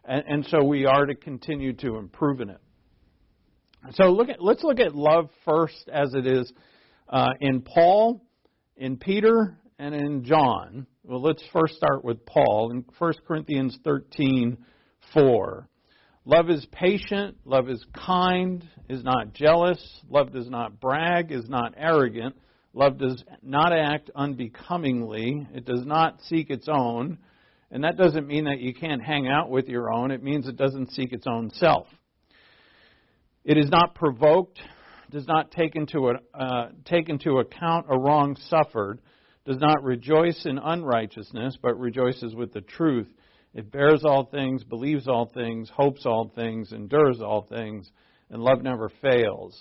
And, 0.05 0.25
and 0.27 0.47
so 0.47 0.63
we 0.65 0.87
are 0.87 1.05
to 1.05 1.15
continue 1.17 1.73
to 1.75 1.97
improve 1.97 2.41
in 2.41 2.51
it. 2.51 2.61
So 3.93 4.05
look 4.05 4.29
at, 4.29 4.41
let's 4.41 4.63
look 4.63 4.81
at 4.81 4.95
love 4.95 5.31
first 5.45 5.89
as 5.93 6.15
it 6.15 6.27
is 6.27 6.51
uh, 7.09 7.31
in 7.41 7.61
Paul, 7.61 8.25
in 8.77 8.97
Peter, 8.97 9.59
and 9.79 9.95
in 9.95 10.25
John. 10.25 10.87
Well, 11.03 11.21
let's 11.21 11.43
first 11.53 11.75
start 11.75 12.05
with 12.05 12.25
Paul 12.25 12.71
in 12.71 12.85
1 12.99 13.13
Corinthians 13.27 13.77
13 13.85 14.59
4. 15.13 15.69
Love 16.27 16.49
is 16.49 16.67
patient, 16.73 17.37
love 17.45 17.69
is 17.69 17.85
kind, 17.93 18.67
is 18.89 19.05
not 19.05 19.35
jealous, 19.35 19.79
love 20.09 20.33
does 20.33 20.49
not 20.49 20.81
brag, 20.81 21.31
is 21.31 21.51
not 21.51 21.75
arrogant, 21.77 22.35
love 22.73 22.97
does 22.97 23.23
not 23.43 23.75
act 23.75 24.11
unbecomingly, 24.17 25.47
it 25.53 25.67
does 25.67 25.85
not 25.85 26.19
seek 26.23 26.49
its 26.49 26.67
own. 26.67 27.19
And 27.71 27.85
that 27.85 27.99
doesn't 27.99 28.27
mean 28.27 28.45
that 28.45 28.61
you 28.61 28.73
can't 28.73 29.03
hang 29.03 29.29
out 29.29 29.51
with 29.51 29.69
your 29.69 29.93
own, 29.93 30.11
it 30.11 30.23
means 30.23 30.49
it 30.49 30.57
doesn't 30.57 30.93
seek 30.93 31.13
its 31.13 31.27
own 31.27 31.51
self. 31.51 31.87
It 33.45 33.59
is 33.59 33.69
not 33.69 33.95
provoked, 33.95 34.59
does 35.11 35.27
not 35.27 35.51
take 35.51 35.77
into, 35.77 36.09
a, 36.09 36.15
uh, 36.33 36.69
take 36.87 37.11
into 37.11 37.39
account 37.39 37.87
a 37.91 37.99
wrong 37.99 38.37
suffered, 38.49 39.01
does 39.45 39.59
not 39.59 39.83
rejoice 39.85 40.47
in 40.47 40.57
unrighteousness, 40.57 41.59
but 41.61 41.79
rejoices 41.79 42.35
with 42.35 42.55
the 42.55 42.63
truth. 42.63 43.09
It 43.55 43.71
bears 43.71 44.05
all 44.05 44.25
things, 44.25 44.65
believes 44.65 45.07
all 45.07 45.31
things, 45.33 45.71
hopes 45.71 46.05
all 46.07 46.33
things, 46.35 46.73
endures 46.73 47.21
all 47.21 47.47
things, 47.49 47.91
and 48.31 48.43
love 48.43 48.63
never 48.63 48.91
fails. 49.01 49.57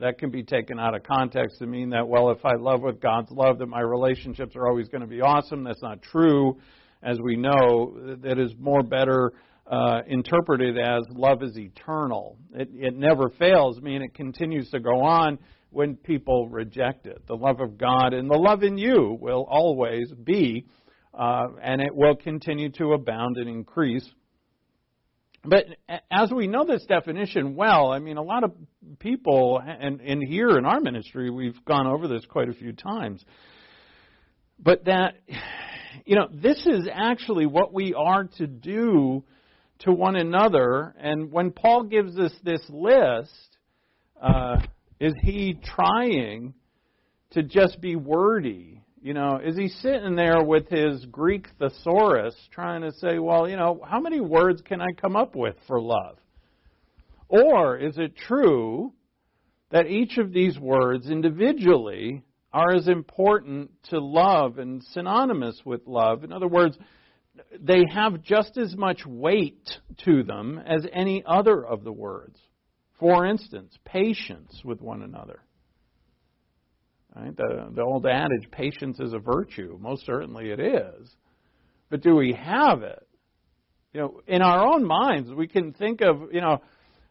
That 0.00 0.18
can 0.18 0.30
be 0.30 0.42
taken 0.42 0.78
out 0.78 0.94
of 0.94 1.02
context 1.02 1.58
to 1.60 1.66
mean 1.66 1.90
that, 1.90 2.06
well, 2.06 2.30
if 2.30 2.44
I 2.44 2.56
love 2.58 2.82
with 2.82 3.00
God's 3.00 3.30
love, 3.30 3.58
that 3.58 3.66
my 3.66 3.80
relationships 3.80 4.54
are 4.54 4.68
always 4.68 4.88
going 4.88 5.00
to 5.00 5.06
be 5.06 5.22
awesome. 5.22 5.64
That's 5.64 5.82
not 5.82 6.02
true 6.02 6.58
as 7.02 7.18
we 7.20 7.36
know, 7.36 8.16
that 8.22 8.38
is 8.38 8.52
more 8.58 8.82
better 8.82 9.32
uh, 9.70 10.00
interpreted 10.06 10.78
as 10.78 11.02
love 11.10 11.42
is 11.42 11.56
eternal. 11.56 12.36
It, 12.54 12.70
it 12.72 12.96
never 12.96 13.28
fails, 13.38 13.78
I 13.78 13.82
mean, 13.82 14.02
it 14.02 14.14
continues 14.14 14.70
to 14.70 14.80
go 14.80 15.02
on 15.02 15.38
when 15.70 15.96
people 15.96 16.48
reject 16.48 17.06
it. 17.06 17.26
The 17.26 17.36
love 17.36 17.60
of 17.60 17.78
God 17.78 18.14
and 18.14 18.30
the 18.30 18.38
love 18.38 18.62
in 18.62 18.78
you 18.78 19.16
will 19.20 19.46
always 19.48 20.10
be, 20.24 20.64
uh, 21.18 21.48
and 21.60 21.80
it 21.80 21.94
will 21.94 22.16
continue 22.16 22.70
to 22.70 22.92
abound 22.92 23.36
and 23.36 23.48
increase. 23.48 24.08
But 25.44 25.64
as 26.10 26.30
we 26.32 26.46
know 26.46 26.64
this 26.64 26.84
definition 26.86 27.56
well, 27.56 27.90
I 27.92 27.98
mean, 27.98 28.16
a 28.16 28.22
lot 28.22 28.44
of 28.44 28.52
people, 28.98 29.60
and, 29.64 30.00
and 30.00 30.22
here 30.22 30.56
in 30.58 30.64
our 30.64 30.80
ministry, 30.80 31.30
we've 31.30 31.64
gone 31.64 31.86
over 31.86 32.08
this 32.08 32.24
quite 32.26 32.48
a 32.48 32.52
few 32.52 32.72
times. 32.72 33.24
But 34.58 34.84
that 34.86 35.14
you 36.04 36.16
know, 36.16 36.28
this 36.32 36.64
is 36.66 36.88
actually 36.92 37.46
what 37.46 37.72
we 37.72 37.94
are 37.94 38.24
to 38.38 38.46
do 38.46 39.24
to 39.80 39.92
one 39.92 40.16
another. 40.16 40.94
And 40.98 41.30
when 41.30 41.50
Paul 41.50 41.84
gives 41.84 42.18
us 42.18 42.32
this 42.42 42.62
list, 42.68 43.56
uh, 44.20 44.60
is 45.00 45.14
he 45.22 45.58
trying 45.62 46.54
to 47.32 47.42
just 47.42 47.80
be 47.80 47.96
wordy? 47.96 48.77
You 49.00 49.14
know, 49.14 49.40
is 49.42 49.56
he 49.56 49.68
sitting 49.68 50.16
there 50.16 50.42
with 50.42 50.68
his 50.68 51.04
Greek 51.06 51.46
thesaurus 51.58 52.34
trying 52.50 52.82
to 52.82 52.92
say, 52.92 53.18
well, 53.18 53.48
you 53.48 53.56
know, 53.56 53.80
how 53.88 54.00
many 54.00 54.20
words 54.20 54.60
can 54.62 54.80
I 54.80 54.92
come 55.00 55.16
up 55.16 55.36
with 55.36 55.54
for 55.66 55.80
love? 55.80 56.18
Or 57.28 57.76
is 57.76 57.96
it 57.98 58.16
true 58.16 58.92
that 59.70 59.86
each 59.86 60.18
of 60.18 60.32
these 60.32 60.58
words 60.58 61.10
individually 61.10 62.22
are 62.52 62.74
as 62.74 62.88
important 62.88 63.70
to 63.90 64.00
love 64.00 64.58
and 64.58 64.82
synonymous 64.92 65.60
with 65.64 65.86
love. 65.86 66.24
In 66.24 66.32
other 66.32 66.48
words, 66.48 66.78
they 67.60 67.84
have 67.92 68.22
just 68.22 68.56
as 68.56 68.74
much 68.74 69.02
weight 69.06 69.68
to 70.04 70.22
them 70.22 70.60
as 70.66 70.86
any 70.92 71.22
other 71.26 71.64
of 71.64 71.84
the 71.84 71.92
words. 71.92 72.38
For 72.98 73.26
instance, 73.26 73.76
patience 73.84 74.62
with 74.64 74.80
one 74.80 75.02
another. 75.02 75.40
Right? 77.14 77.36
The, 77.36 77.70
the 77.74 77.82
old 77.82 78.06
adage, 78.06 78.50
patience 78.50 79.00
is 79.00 79.12
a 79.12 79.18
virtue. 79.18 79.78
Most 79.80 80.06
certainly 80.06 80.50
it 80.50 80.60
is. 80.60 81.16
But 81.90 82.02
do 82.02 82.14
we 82.14 82.32
have 82.34 82.82
it? 82.82 83.06
You 83.92 84.00
know, 84.00 84.20
in 84.26 84.42
our 84.42 84.66
own 84.66 84.84
minds, 84.84 85.32
we 85.32 85.48
can 85.48 85.72
think 85.72 86.02
of, 86.02 86.32
you 86.32 86.40
know, 86.40 86.60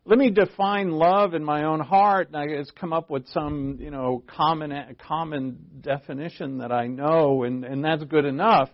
let 0.06 0.20
me 0.20 0.30
define 0.30 0.92
love 0.92 1.34
in 1.34 1.44
my 1.44 1.66
own 1.66 1.82
heart, 1.82 2.28
and 2.28 2.38
I 2.38 2.48
just 2.48 2.76
come 2.76 2.94
up 2.94 3.10
with 3.10 3.28
some, 3.28 3.78
you 3.82 3.92
know, 3.92 4.24
common 4.26 4.96
common 5.06 5.58
definition 5.82 6.60
that 6.60 6.72
I 6.72 6.88
know, 6.88 7.44
and, 7.44 7.66
and 7.66 7.84
that's 7.84 8.06
good 8.06 8.24
enough. 8.24 8.70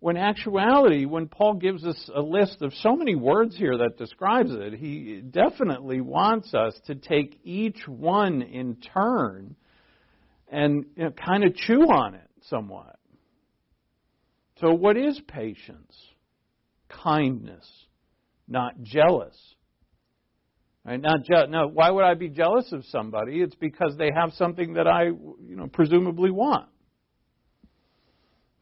When 0.00 0.16
actuality, 0.16 1.04
when 1.04 1.28
Paul 1.28 1.54
gives 1.54 1.84
us 1.84 2.10
a 2.14 2.20
list 2.20 2.62
of 2.62 2.72
so 2.74 2.96
many 2.96 3.14
words 3.14 3.56
here 3.56 3.76
that 3.76 3.98
describes 3.98 4.52
it, 4.52 4.74
he 4.74 5.20
definitely 5.20 6.00
wants 6.00 6.54
us 6.54 6.74
to 6.86 6.94
take 6.94 7.40
each 7.42 7.86
one 7.86 8.40
in 8.40 8.76
turn 8.76 9.56
and 10.54 10.84
you 10.96 11.04
know, 11.04 11.10
kind 11.10 11.44
of 11.44 11.54
chew 11.54 11.82
on 11.82 12.14
it 12.14 12.30
somewhat. 12.48 12.96
So, 14.60 14.72
what 14.72 14.96
is 14.96 15.20
patience? 15.26 15.96
Kindness, 16.88 17.68
not 18.46 18.82
jealous. 18.82 19.36
Right? 20.84 21.00
Not 21.00 21.24
je- 21.24 21.46
no, 21.48 21.66
why 21.66 21.90
would 21.90 22.04
I 22.04 22.14
be 22.14 22.28
jealous 22.28 22.70
of 22.72 22.84
somebody? 22.86 23.40
It's 23.40 23.54
because 23.54 23.96
they 23.96 24.10
have 24.14 24.32
something 24.34 24.74
that 24.74 24.86
I, 24.86 25.04
you 25.04 25.56
know, 25.56 25.66
presumably 25.66 26.30
want. 26.30 26.68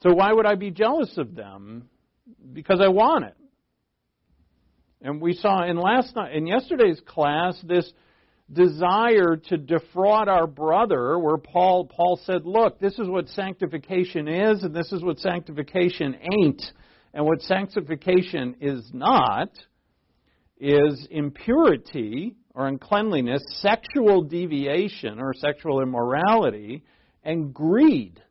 So 0.02 0.14
why 0.14 0.32
would 0.32 0.46
I 0.46 0.54
be 0.54 0.70
jealous 0.70 1.12
of 1.18 1.34
them? 1.34 1.88
Because 2.52 2.80
I 2.80 2.88
want 2.88 3.24
it. 3.24 3.36
And 5.00 5.20
we 5.20 5.34
saw 5.34 5.64
in 5.64 5.76
last 5.76 6.14
night 6.14 6.34
in 6.34 6.46
yesterday's 6.46 7.00
class 7.06 7.60
this 7.64 7.92
desire 8.52 9.36
to 9.48 9.56
defraud 9.56 10.28
our 10.28 10.46
brother 10.46 11.18
where 11.18 11.38
Paul 11.38 11.86
Paul 11.86 12.20
said, 12.24 12.44
"Look, 12.44 12.78
this 12.78 12.98
is 12.98 13.08
what 13.08 13.28
sanctification 13.28 14.28
is 14.28 14.62
and 14.62 14.74
this 14.74 14.92
is 14.92 15.02
what 15.02 15.18
sanctification 15.18 16.16
ain't." 16.38 16.62
And 17.14 17.26
what 17.26 17.42
sanctification 17.42 18.56
is 18.60 18.90
not 18.94 19.50
is 20.58 21.06
impurity 21.10 22.34
or 22.54 22.66
uncleanliness, 22.68 23.42
sexual 23.60 24.22
deviation 24.22 25.18
or 25.18 25.34
sexual 25.34 25.82
immorality, 25.82 26.84
and 27.24 27.52
greed. 27.52 28.22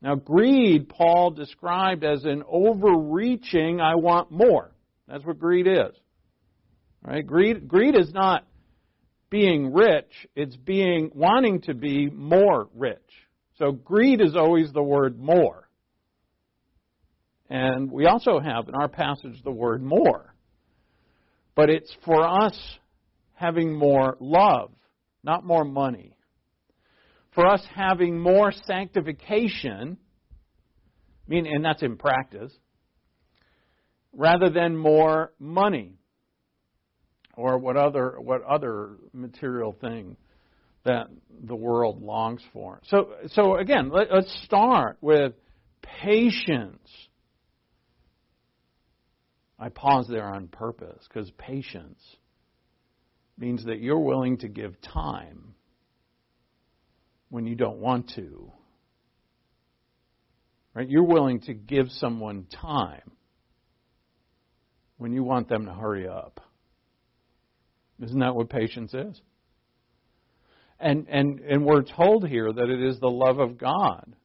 Now, 0.00 0.16
greed, 0.16 0.88
Paul 0.90 1.30
described 1.30 2.04
as 2.04 2.24
an 2.24 2.42
overreaching, 2.46 3.80
I 3.80 3.94
want 3.94 4.30
more. 4.30 4.70
That's 5.08 5.24
what 5.24 5.38
greed 5.38 5.66
is. 5.66 5.96
Right? 7.02 7.26
Greed, 7.26 7.68
greed 7.68 7.98
is 7.98 8.12
not 8.12 8.44
being 9.30 9.72
rich, 9.72 10.10
it's 10.34 10.56
being 10.56 11.10
wanting 11.14 11.60
to 11.62 11.74
be 11.74 12.08
more 12.10 12.68
rich. 12.74 12.98
So 13.58 13.72
greed 13.72 14.20
is 14.20 14.36
always 14.36 14.72
the 14.72 14.82
word 14.82 15.18
more. 15.18 15.68
And 17.48 17.90
we 17.90 18.06
also 18.06 18.40
have 18.40 18.68
in 18.68 18.74
our 18.74 18.88
passage 18.88 19.42
the 19.44 19.50
word 19.50 19.82
more. 19.82 20.34
But 21.54 21.70
it's 21.70 21.94
for 22.04 22.26
us 22.26 22.58
having 23.34 23.74
more 23.74 24.16
love, 24.18 24.72
not 25.22 25.44
more 25.44 25.64
money. 25.64 26.16
For 27.34 27.46
us 27.46 27.64
having 27.74 28.18
more 28.18 28.52
sanctification, 28.66 29.98
I 31.26 31.30
mean, 31.30 31.46
and 31.46 31.64
that's 31.64 31.82
in 31.82 31.96
practice, 31.96 32.52
rather 34.12 34.50
than 34.50 34.76
more 34.76 35.32
money 35.38 35.98
or 37.36 37.58
what 37.58 37.76
other 37.76 38.16
what 38.20 38.42
other 38.42 38.96
material 39.12 39.76
thing 39.80 40.16
that 40.84 41.06
the 41.42 41.56
world 41.56 42.02
longs 42.02 42.42
for. 42.52 42.80
So 42.88 43.10
so 43.28 43.56
again, 43.56 43.90
let, 43.90 44.10
us 44.10 44.26
start 44.44 44.98
with 45.00 45.32
patience. 45.82 46.88
I 49.58 49.68
pause 49.68 50.06
there 50.08 50.26
on 50.26 50.48
purpose 50.48 51.02
because 51.08 51.30
patience 51.38 52.00
means 53.38 53.64
that 53.64 53.80
you're 53.80 54.00
willing 54.00 54.38
to 54.38 54.48
give 54.48 54.80
time 54.80 55.54
when 57.30 57.46
you 57.46 57.54
don't 57.54 57.78
want 57.78 58.12
to. 58.16 58.52
Right? 60.74 60.88
You're 60.88 61.04
willing 61.04 61.40
to 61.42 61.54
give 61.54 61.90
someone 61.90 62.46
time 62.50 63.12
when 64.98 65.12
you 65.12 65.22
want 65.22 65.48
them 65.48 65.66
to 65.66 65.72
hurry 65.72 66.08
up. 66.08 66.40
Isn't 68.02 68.18
that 68.20 68.34
what 68.34 68.48
patience 68.48 68.92
is? 68.92 69.20
And, 70.80 71.06
and, 71.08 71.40
and 71.40 71.64
we're 71.64 71.82
told 71.82 72.26
here 72.28 72.52
that 72.52 72.68
it 72.68 72.82
is 72.82 72.98
the 72.98 73.08
love 73.08 73.38
of 73.38 73.58
God 73.58 74.16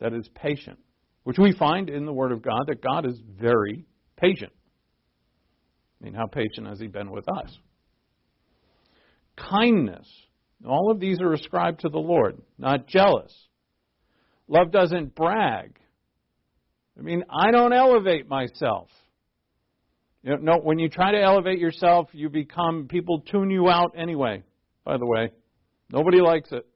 that 0.00 0.12
is 0.12 0.28
patient, 0.34 0.78
which 1.22 1.38
we 1.38 1.52
find 1.52 1.88
in 1.88 2.06
the 2.06 2.12
Word 2.12 2.32
of 2.32 2.42
God 2.42 2.64
that 2.66 2.82
God 2.82 3.06
is 3.06 3.20
very 3.40 3.86
patient. 4.16 4.52
I 6.00 6.04
mean, 6.04 6.14
how 6.14 6.26
patient 6.26 6.66
has 6.66 6.80
He 6.80 6.88
been 6.88 7.10
with 7.10 7.28
us? 7.28 7.56
Kindness. 9.36 10.08
All 10.66 10.90
of 10.90 11.00
these 11.00 11.20
are 11.20 11.32
ascribed 11.32 11.80
to 11.80 11.88
the 11.88 11.98
Lord, 11.98 12.40
not 12.58 12.88
jealous. 12.88 13.32
Love 14.48 14.70
doesn't 14.70 15.14
brag. 15.14 15.78
I 16.98 17.02
mean, 17.02 17.24
I 17.30 17.52
don't 17.52 17.72
elevate 17.72 18.28
myself. 18.28 18.88
You 20.22 20.36
know, 20.36 20.52
no, 20.52 20.58
when 20.62 20.78
you 20.78 20.88
try 20.88 21.12
to 21.12 21.20
elevate 21.20 21.58
yourself, 21.58 22.08
you 22.12 22.28
become, 22.28 22.86
people 22.88 23.20
tune 23.20 23.50
you 23.50 23.68
out 23.68 23.94
anyway, 23.96 24.42
by 24.84 24.96
the 24.96 25.06
way. 25.06 25.30
Nobody 25.90 26.20
likes 26.20 26.52
it. 26.52 26.66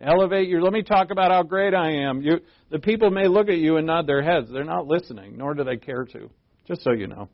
Elevate 0.00 0.48
your, 0.48 0.62
let 0.62 0.72
me 0.72 0.82
talk 0.82 1.10
about 1.10 1.30
how 1.30 1.42
great 1.42 1.74
I 1.74 1.90
am. 2.04 2.22
You, 2.22 2.40
the 2.70 2.78
people 2.78 3.10
may 3.10 3.26
look 3.26 3.48
at 3.48 3.58
you 3.58 3.76
and 3.76 3.86
nod 3.86 4.06
their 4.06 4.22
heads. 4.22 4.48
They're 4.50 4.64
not 4.64 4.86
listening, 4.86 5.36
nor 5.36 5.54
do 5.54 5.64
they 5.64 5.76
care 5.76 6.04
to. 6.04 6.30
Just 6.66 6.82
so 6.82 6.92
you 6.92 7.06
know. 7.06 7.28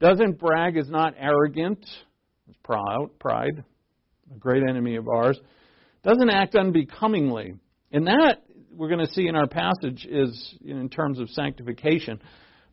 Doesn't 0.00 0.38
brag 0.38 0.76
is 0.76 0.90
not 0.90 1.14
arrogant. 1.18 1.84
It's 2.48 2.58
proud, 2.62 3.10
pride, 3.18 3.64
a 4.34 4.38
great 4.38 4.62
enemy 4.68 4.96
of 4.96 5.08
ours. 5.08 5.40
Doesn't 6.02 6.28
act 6.28 6.54
unbecomingly. 6.54 7.54
And 7.92 8.06
that, 8.06 8.42
we're 8.74 8.88
going 8.88 9.06
to 9.06 9.12
see 9.12 9.28
in 9.28 9.36
our 9.36 9.46
passage, 9.46 10.06
is 10.08 10.54
in 10.64 10.88
terms 10.88 11.18
of 11.18 11.30
sanctification. 11.30 12.20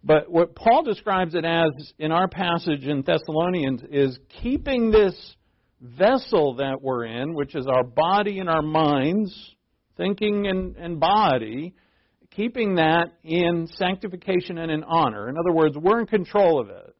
But 0.03 0.31
what 0.31 0.55
Paul 0.55 0.83
describes 0.83 1.35
it 1.35 1.43
as 1.43 1.69
in 1.97 2.11
our 2.11 2.27
passage 2.27 2.85
in 2.85 3.01
Thessalonians 3.01 3.81
is 3.91 4.17
keeping 4.41 4.91
this 4.91 5.35
vessel 5.81 6.55
that 6.55 6.81
we're 6.81 7.05
in, 7.05 7.33
which 7.33 7.55
is 7.55 7.67
our 7.67 7.83
body 7.83 8.39
and 8.39 8.49
our 8.49 8.61
minds, 8.61 9.33
thinking 9.97 10.47
and, 10.47 10.75
and 10.77 10.99
body, 10.99 11.73
keeping 12.31 12.75
that 12.75 13.07
in 13.23 13.67
sanctification 13.73 14.57
and 14.57 14.71
in 14.71 14.83
honor. 14.83 15.27
In 15.29 15.37
other 15.37 15.51
words, 15.53 15.75
we're 15.77 15.99
in 15.99 16.07
control 16.07 16.59
of 16.61 16.69
it. 16.69 16.95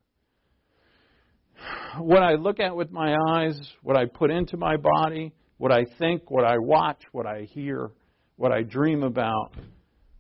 What 2.00 2.24
I 2.24 2.34
look 2.34 2.60
at 2.60 2.76
with 2.76 2.92
my 2.92 3.16
eyes, 3.30 3.60
what 3.82 3.98
I 3.98 4.06
put 4.06 4.32
into 4.32 4.58
my 4.58 4.76
body, 4.78 5.34
what 5.58 5.72
I 5.72 5.86
think, 5.98 6.30
what 6.30 6.46
I 6.46 6.58
watch, 6.58 7.02
what 7.12 7.26
I 7.26 7.48
hear, 7.52 7.92
what 8.38 8.52
I 8.52 8.64
dream 8.64 9.04
about, 9.04 9.54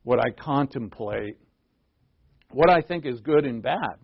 what 0.04 0.20
I 0.20 0.32
contemplate, 0.32 1.38
what 2.52 2.70
I 2.70 2.82
think 2.82 3.06
is 3.06 3.20
good 3.22 3.46
and 3.46 3.62
bad 3.62 3.98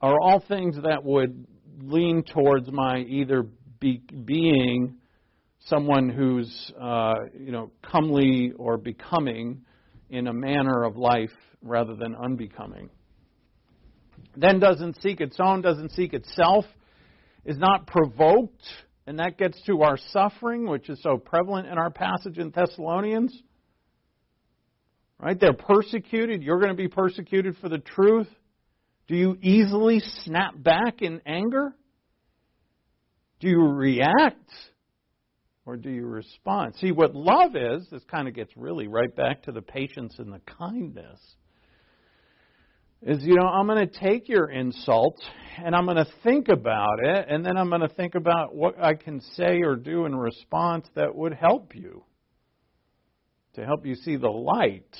are 0.00 0.20
all 0.20 0.42
things 0.46 0.76
that 0.82 1.04
would 1.04 1.46
lean 1.80 2.22
towards 2.22 2.70
my 2.70 2.98
either 2.98 3.46
be, 3.80 4.02
being 4.24 4.96
someone 5.66 6.08
who's 6.08 6.72
uh, 6.80 7.14
you 7.38 7.52
know 7.52 7.70
comely 7.82 8.52
or 8.56 8.76
becoming 8.76 9.62
in 10.10 10.28
a 10.28 10.32
manner 10.32 10.84
of 10.84 10.96
life 10.96 11.32
rather 11.62 11.96
than 11.96 12.14
unbecoming. 12.14 12.90
Then 14.36 14.60
doesn't 14.60 15.00
seek 15.02 15.20
its 15.20 15.36
own, 15.40 15.62
doesn't 15.62 15.92
seek 15.92 16.12
itself, 16.14 16.64
is 17.44 17.58
not 17.58 17.86
provoked, 17.86 18.62
and 19.06 19.18
that 19.18 19.38
gets 19.38 19.60
to 19.66 19.82
our 19.82 19.96
suffering, 20.10 20.68
which 20.68 20.88
is 20.88 21.02
so 21.02 21.16
prevalent 21.16 21.66
in 21.68 21.78
our 21.78 21.90
passage 21.90 22.38
in 22.38 22.50
Thessalonians. 22.50 23.42
Right? 25.18 25.38
They're 25.40 25.54
persecuted. 25.54 26.42
You're 26.42 26.58
going 26.58 26.70
to 26.70 26.76
be 26.76 26.88
persecuted 26.88 27.56
for 27.58 27.68
the 27.68 27.78
truth. 27.78 28.28
Do 29.08 29.16
you 29.16 29.38
easily 29.40 30.00
snap 30.24 30.54
back 30.62 31.00
in 31.00 31.22
anger? 31.24 31.74
Do 33.40 33.48
you 33.48 33.62
react? 33.62 34.50
Or 35.64 35.76
do 35.76 35.90
you 35.90 36.06
respond? 36.06 36.74
See, 36.76 36.92
what 36.92 37.14
love 37.14 37.56
is, 37.56 37.88
this 37.90 38.02
kind 38.10 38.28
of 38.28 38.34
gets 38.34 38.52
really 38.56 38.88
right 38.88 39.14
back 39.16 39.42
to 39.44 39.52
the 39.52 39.62
patience 39.62 40.14
and 40.18 40.32
the 40.32 40.40
kindness, 40.40 41.18
is, 43.02 43.22
you 43.22 43.34
know, 43.34 43.46
I'm 43.46 43.66
going 43.66 43.88
to 43.88 43.98
take 44.00 44.28
your 44.28 44.48
insult 44.48 45.20
and 45.58 45.74
I'm 45.74 45.84
going 45.84 45.96
to 45.96 46.08
think 46.22 46.48
about 46.48 46.98
it, 47.02 47.26
and 47.28 47.44
then 47.44 47.56
I'm 47.56 47.68
going 47.68 47.80
to 47.80 47.88
think 47.88 48.14
about 48.14 48.54
what 48.54 48.80
I 48.82 48.94
can 48.94 49.20
say 49.20 49.62
or 49.62 49.76
do 49.76 50.06
in 50.06 50.14
response 50.14 50.86
that 50.94 51.14
would 51.14 51.34
help 51.34 51.74
you 51.74 52.04
to 53.56 53.64
help 53.64 53.84
you 53.84 53.94
see 53.94 54.16
the 54.16 54.28
light 54.28 54.96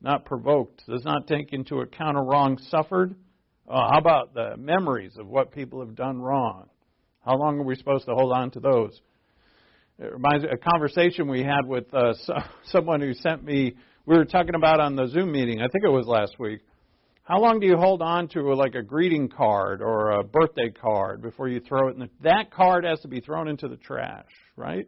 not 0.00 0.26
provoked, 0.26 0.82
does 0.86 1.04
not 1.04 1.26
take 1.26 1.52
into 1.52 1.80
account 1.80 2.18
a 2.18 2.20
wrong 2.20 2.58
suffered. 2.68 3.14
Uh, 3.66 3.90
how 3.90 3.98
about 3.98 4.34
the 4.34 4.56
memories 4.58 5.16
of 5.16 5.26
what 5.26 5.50
people 5.50 5.80
have 5.80 5.94
done 5.94 6.20
wrong? 6.20 6.68
How 7.24 7.36
long 7.36 7.58
are 7.58 7.62
we 7.62 7.74
supposed 7.74 8.04
to 8.04 8.14
hold 8.14 8.32
on 8.32 8.50
to 8.50 8.60
those? 8.60 9.00
It 9.98 10.12
reminds 10.12 10.44
me 10.44 10.50
a 10.52 10.58
conversation 10.58 11.28
we 11.28 11.42
had 11.42 11.66
with 11.66 11.92
uh, 11.94 12.12
so, 12.24 12.34
someone 12.66 13.00
who 13.00 13.14
sent 13.14 13.42
me. 13.42 13.74
We 14.04 14.18
were 14.18 14.26
talking 14.26 14.54
about 14.54 14.80
on 14.80 14.96
the 14.96 15.06
Zoom 15.06 15.32
meeting. 15.32 15.60
I 15.60 15.68
think 15.68 15.84
it 15.84 15.90
was 15.90 16.06
last 16.06 16.38
week. 16.38 16.60
How 17.22 17.40
long 17.40 17.58
do 17.58 17.66
you 17.66 17.78
hold 17.78 18.02
on 18.02 18.28
to 18.28 18.40
a, 18.40 18.54
like 18.54 18.74
a 18.74 18.82
greeting 18.82 19.28
card 19.30 19.80
or 19.80 20.10
a 20.10 20.24
birthday 20.24 20.68
card 20.68 21.22
before 21.22 21.48
you 21.48 21.60
throw 21.60 21.88
it 21.88 21.94
in 21.94 22.00
the, 22.00 22.10
that 22.22 22.50
card 22.50 22.84
has 22.84 23.00
to 23.00 23.08
be 23.08 23.20
thrown 23.20 23.48
into 23.48 23.66
the 23.66 23.76
trash, 23.76 24.28
right? 24.56 24.86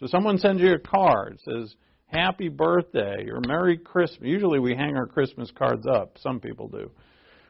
So 0.00 0.06
someone 0.06 0.38
sends 0.38 0.62
you 0.62 0.74
a 0.74 0.78
card, 0.78 1.40
says 1.44 1.74
happy 2.06 2.48
birthday 2.48 3.26
or 3.30 3.40
merry 3.46 3.76
Christmas. 3.76 4.20
Usually 4.22 4.58
we 4.58 4.74
hang 4.74 4.96
our 4.96 5.06
Christmas 5.06 5.50
cards 5.50 5.86
up. 5.86 6.16
Some 6.18 6.40
people 6.40 6.68
do. 6.68 6.90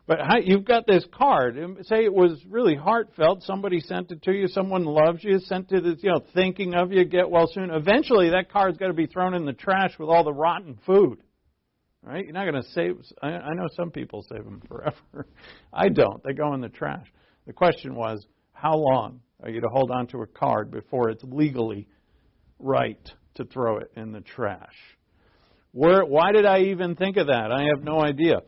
But 0.07 0.21
you've 0.45 0.65
got 0.65 0.87
this 0.87 1.05
card. 1.13 1.59
Say 1.83 2.05
it 2.05 2.13
was 2.13 2.43
really 2.49 2.75
heartfelt. 2.75 3.43
Somebody 3.43 3.81
sent 3.81 4.11
it 4.11 4.23
to 4.23 4.33
you. 4.33 4.49
Someone 4.49 4.85
loves 4.87 5.23
you. 5.23 5.39
Sent 5.39 5.71
it, 5.71 5.85
as, 5.85 6.03
you 6.03 6.11
know, 6.11 6.25
thinking 6.33 6.73
of 6.75 6.93
you. 6.93 7.05
Get 7.05 7.29
well 7.29 7.47
soon. 7.53 7.71
Eventually, 7.71 8.31
that 8.31 8.51
card's 8.51 8.79
got 8.79 8.87
to 8.87 8.95
be 8.95 9.07
thrown 9.07 9.35
in 9.35 9.45
the 9.45 9.53
trash 9.53 9.99
with 9.99 10.09
all 10.09 10.25
the 10.25 10.33
rotten 10.33 10.79
food. 10.87 11.19
Right? 12.03 12.25
You're 12.25 12.33
not 12.33 12.51
going 12.51 12.63
to 12.63 12.69
save. 12.71 12.97
I, 13.21 13.29
I 13.29 13.53
know 13.55 13.69
some 13.77 13.91
people 13.91 14.25
save 14.33 14.45
them 14.45 14.63
forever. 14.67 15.27
I 15.75 15.91
don't. 15.91 16.23
They 16.25 16.33
go 16.33 16.55
in 16.55 16.63
the 16.63 16.71
trash. 16.71 17.07
The 17.47 17.53
question 17.53 17.95
was, 17.95 18.27
how 18.53 18.77
long 18.77 19.21
are 19.43 19.51
you 19.51 19.61
to 19.61 19.69
hold 19.69 19.91
on 19.91 20.07
to 20.09 20.23
a 20.23 20.27
card 20.27 20.71
before 20.71 21.11
it's 21.11 21.23
legally 21.25 21.87
right 22.59 23.11
to 23.35 23.45
throw 23.45 23.79
it 23.79 23.91
in 23.97 24.13
the 24.13 24.21
trash? 24.21 24.75
Where? 25.73 26.05
Why 26.05 26.33
did 26.33 26.47
I 26.47 26.61
even 26.63 26.97
think 26.97 27.17
of 27.17 27.27
that? 27.29 27.53
I 27.53 27.65
have 27.75 27.83
no 27.85 28.01
idea. 28.01 28.39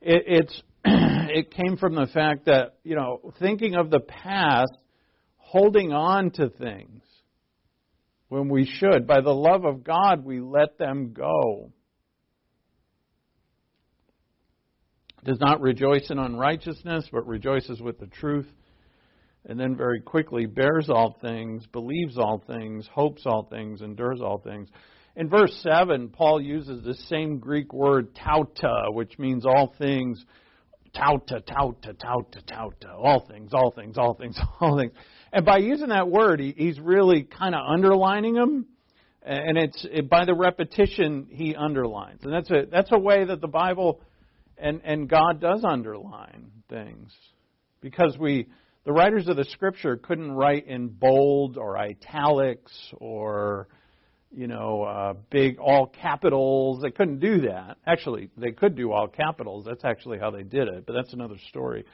It, 0.00 0.24
it's 0.26 0.62
it 0.84 1.50
came 1.50 1.76
from 1.76 1.94
the 1.94 2.06
fact 2.06 2.46
that, 2.46 2.76
you 2.84 2.94
know, 2.94 3.32
thinking 3.38 3.74
of 3.74 3.90
the 3.90 4.00
past, 4.00 4.72
holding 5.36 5.92
on 5.92 6.30
to 6.32 6.50
things 6.50 7.02
when 8.28 8.48
we 8.48 8.66
should. 8.66 9.06
By 9.06 9.20
the 9.20 9.34
love 9.34 9.64
of 9.64 9.84
God, 9.84 10.24
we 10.24 10.40
let 10.40 10.78
them 10.78 11.12
go. 11.12 11.72
Does 15.24 15.40
not 15.40 15.62
rejoice 15.62 16.10
in 16.10 16.18
unrighteousness, 16.18 17.08
but 17.10 17.26
rejoices 17.26 17.80
with 17.80 17.98
the 17.98 18.06
truth. 18.08 18.46
And 19.46 19.60
then 19.60 19.76
very 19.76 20.00
quickly 20.00 20.46
bears 20.46 20.88
all 20.88 21.18
things, 21.20 21.66
believes 21.66 22.16
all 22.16 22.42
things, 22.46 22.88
hopes 22.92 23.22
all 23.26 23.46
things, 23.50 23.82
endures 23.82 24.20
all 24.20 24.38
things. 24.38 24.68
In 25.16 25.28
verse 25.28 25.54
7, 25.62 26.08
Paul 26.08 26.40
uses 26.40 26.82
the 26.82 26.94
same 27.08 27.38
Greek 27.38 27.72
word 27.72 28.14
tauta, 28.14 28.92
which 28.92 29.18
means 29.18 29.44
all 29.44 29.74
things 29.78 30.24
Tauta, 30.94 31.42
tauta, 31.42 31.92
tauta, 31.92 32.42
tauta. 32.46 32.94
All 32.96 33.26
things, 33.26 33.52
all 33.52 33.72
things, 33.72 33.98
all 33.98 34.14
things, 34.14 34.38
all 34.60 34.78
things. 34.78 34.92
And 35.32 35.44
by 35.44 35.58
using 35.58 35.88
that 35.88 36.08
word, 36.08 36.40
he, 36.40 36.54
he's 36.56 36.78
really 36.78 37.24
kind 37.24 37.54
of 37.54 37.62
underlining 37.66 38.34
them. 38.34 38.66
And 39.22 39.56
it's 39.56 39.86
it, 39.90 40.08
by 40.08 40.24
the 40.24 40.34
repetition 40.34 41.26
he 41.30 41.56
underlines. 41.56 42.20
And 42.22 42.32
that's 42.32 42.50
a 42.50 42.66
that's 42.70 42.90
a 42.92 42.98
way 42.98 43.24
that 43.24 43.40
the 43.40 43.48
Bible 43.48 44.02
and 44.58 44.82
and 44.84 45.08
God 45.08 45.40
does 45.40 45.64
underline 45.66 46.50
things. 46.68 47.10
Because 47.80 48.16
we 48.18 48.48
the 48.84 48.92
writers 48.92 49.28
of 49.28 49.36
the 49.36 49.44
scripture 49.44 49.96
couldn't 49.96 50.32
write 50.32 50.66
in 50.66 50.88
bold 50.88 51.56
or 51.56 51.78
italics 51.78 52.72
or 52.98 53.68
you 54.36 54.48
know, 54.48 54.82
uh, 54.82 55.14
big 55.30 55.58
all 55.58 55.86
capitals. 55.86 56.82
They 56.82 56.90
couldn't 56.90 57.20
do 57.20 57.42
that. 57.42 57.76
Actually, 57.86 58.30
they 58.36 58.50
could 58.50 58.74
do 58.74 58.92
all 58.92 59.06
capitals. 59.06 59.64
That's 59.64 59.84
actually 59.84 60.18
how 60.18 60.30
they 60.30 60.42
did 60.42 60.68
it, 60.68 60.86
but 60.86 60.92
that's 60.92 61.12
another 61.12 61.36
story. 61.48 61.84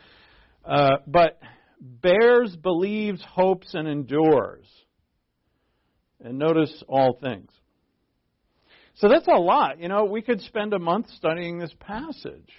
Uh, 0.64 0.96
but 1.06 1.38
bears, 1.80 2.56
believes, 2.56 3.22
hopes, 3.22 3.74
and 3.74 3.86
endures. 3.86 4.66
And 6.22 6.38
notice 6.38 6.82
all 6.88 7.18
things. 7.20 7.50
So 8.96 9.08
that's 9.08 9.28
a 9.28 9.38
lot. 9.38 9.80
You 9.80 9.88
know, 9.88 10.04
we 10.04 10.20
could 10.20 10.40
spend 10.42 10.74
a 10.74 10.78
month 10.78 11.08
studying 11.16 11.58
this 11.58 11.74
passage. 11.80 12.50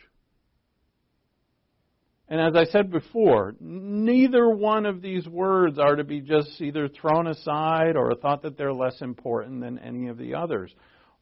And 2.32 2.40
as 2.40 2.56
I 2.56 2.64
said 2.72 2.90
before, 2.90 3.56
neither 3.60 4.50
one 4.50 4.86
of 4.86 5.02
these 5.02 5.28
words 5.28 5.78
are 5.78 5.98
to 5.98 6.06
be 6.06 6.22
just 6.22 6.62
either 6.62 6.88
thrown 6.88 7.28
aside 7.28 7.98
or 7.98 8.16
thought 8.16 8.44
that 8.44 8.58
they're 8.58 8.72
less 8.72 9.02
important 9.02 9.60
than 9.60 9.78
any 9.78 10.08
of 10.08 10.18
the 10.18 10.36
others. 10.36 10.74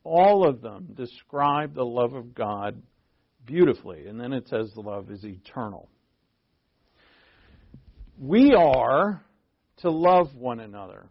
All 0.04 0.48
of 0.48 0.62
them 0.62 0.90
describe 0.96 1.74
the 1.74 1.84
love 1.84 2.14
of 2.14 2.36
God 2.36 2.84
beautifully. 3.44 4.06
And 4.06 4.20
then 4.20 4.34
it 4.34 4.48
says 4.50 4.72
the 4.76 4.82
love 4.82 5.10
is 5.10 5.26
eternal. 5.26 5.90
We 8.20 8.54
are 8.54 9.26
to 9.78 9.90
love 9.90 10.36
one 10.36 10.60
another. 10.60 11.10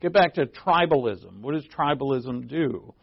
Get 0.00 0.12
back 0.12 0.34
to 0.34 0.46
tribalism. 0.46 1.40
What 1.40 1.54
does 1.54 1.66
tribalism 1.66 2.46
do? 2.48 2.94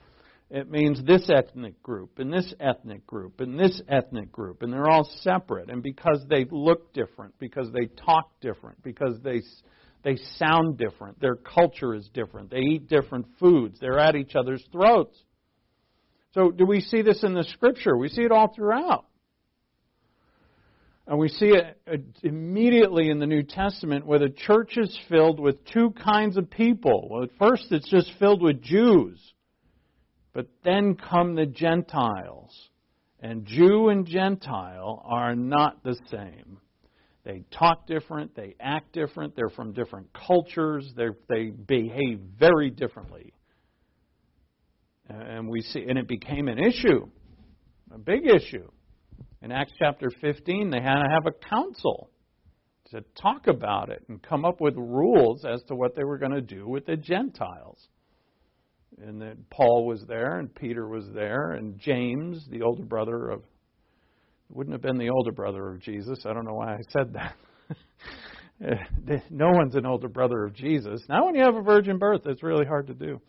It 0.53 0.69
means 0.69 1.01
this 1.05 1.29
ethnic 1.33 1.81
group 1.81 2.19
and 2.19 2.31
this 2.31 2.53
ethnic 2.59 3.07
group 3.07 3.39
and 3.39 3.57
this 3.57 3.81
ethnic 3.87 4.33
group, 4.33 4.63
and 4.63 4.73
they're 4.73 4.89
all 4.89 5.09
separate. 5.21 5.69
And 5.69 5.81
because 5.81 6.25
they 6.29 6.45
look 6.51 6.93
different, 6.93 7.39
because 7.39 7.71
they 7.71 7.85
talk 7.85 8.29
different, 8.41 8.83
because 8.83 9.17
they 9.23 9.41
they 10.03 10.17
sound 10.35 10.77
different, 10.77 11.21
their 11.21 11.35
culture 11.35 11.95
is 11.95 12.09
different, 12.13 12.49
they 12.49 12.59
eat 12.59 12.89
different 12.89 13.27
foods, 13.39 13.79
they're 13.79 13.99
at 13.99 14.17
each 14.17 14.35
other's 14.35 14.63
throats. 14.73 15.17
So, 16.33 16.51
do 16.51 16.65
we 16.65 16.81
see 16.81 17.01
this 17.01 17.23
in 17.23 17.33
the 17.33 17.45
Scripture? 17.45 17.95
We 17.95 18.09
see 18.09 18.23
it 18.23 18.31
all 18.33 18.53
throughout. 18.53 19.05
And 21.07 21.17
we 21.17 21.29
see 21.29 21.47
it 21.47 21.79
uh, 21.89 21.97
immediately 22.23 23.09
in 23.09 23.19
the 23.19 23.25
New 23.25 23.43
Testament 23.43 24.05
where 24.05 24.19
the 24.19 24.29
church 24.29 24.77
is 24.77 24.97
filled 25.07 25.39
with 25.39 25.63
two 25.65 25.91
kinds 25.91 26.35
of 26.35 26.49
people. 26.49 27.07
Well, 27.09 27.23
at 27.23 27.29
first, 27.39 27.67
it's 27.71 27.89
just 27.89 28.11
filled 28.19 28.41
with 28.41 28.61
Jews 28.61 29.17
but 30.34 30.48
then 30.63 30.96
come 30.96 31.36
the 31.36 31.46
Gentiles. 31.46 32.70
And 33.20 33.46
Jew 33.46 33.89
and 33.89 34.06
Gentile 34.06 35.04
are 35.06 35.36
not 35.36 35.84
the 35.84 35.96
same. 36.10 36.58
They 37.24 37.44
talk 37.52 37.86
different, 37.86 38.36
they 38.36 38.56
act 38.60 38.94
different, 38.94 39.36
they're 39.36 39.50
from 39.50 39.74
different 39.74 40.08
cultures, 40.13 40.91
they 40.98 41.52
behave 41.67 42.20
very 42.39 42.72
differently. 42.72 43.34
And 45.08 45.48
we 45.48 45.62
see 45.62 45.86
and 45.88 46.00
it 46.00 46.08
became 46.08 46.48
an 46.48 46.58
issue, 46.58 47.06
a 47.94 48.00
big 48.00 48.26
issue. 48.26 48.67
In 49.44 49.52
Acts 49.52 49.74
chapter 49.78 50.10
15, 50.22 50.72
they 50.72 50.82
had 50.82 50.96
to 50.96 51.10
have 51.10 51.28
a 51.28 51.50
council 51.50 52.10
to 52.89 53.02
talk 53.22 53.48
about 53.48 53.89
it 53.89 54.04
and 54.08 54.22
come 54.22 54.46
up 54.46 54.60
with 54.60 54.76
rules 54.76 55.46
as 55.46 55.62
to 55.63 55.76
what 55.76 55.96
they 55.96 56.04
were 56.04 56.17
going 56.17 56.32
to 56.32 56.41
do 56.41 56.67
with 56.67 56.86
the 56.86 56.98
Gentiles 56.98 57.88
and 59.05 59.21
then 59.21 59.45
Paul 59.49 59.85
was 59.85 60.03
there, 60.07 60.39
and 60.39 60.53
Peter 60.53 60.87
was 60.87 61.05
there, 61.13 61.51
and 61.51 61.79
James, 61.79 62.45
the 62.49 62.61
older 62.61 62.83
brother 62.83 63.29
of, 63.29 63.43
wouldn't 64.49 64.73
have 64.73 64.81
been 64.81 64.97
the 64.97 65.09
older 65.09 65.31
brother 65.31 65.69
of 65.69 65.81
Jesus. 65.81 66.19
I 66.25 66.33
don't 66.33 66.45
know 66.45 66.53
why 66.53 66.75
I 66.75 66.79
said 66.89 67.13
that. 67.13 67.35
no 69.29 69.49
one's 69.49 69.75
an 69.75 69.85
older 69.85 70.09
brother 70.09 70.43
of 70.43 70.53
Jesus. 70.53 71.01
Now, 71.09 71.25
when 71.25 71.35
you 71.35 71.43
have 71.43 71.55
a 71.55 71.61
virgin 71.61 71.97
birth, 71.97 72.21
it's 72.25 72.43
really 72.43 72.65
hard 72.65 72.87
to 72.87 72.93
do. 72.93 73.21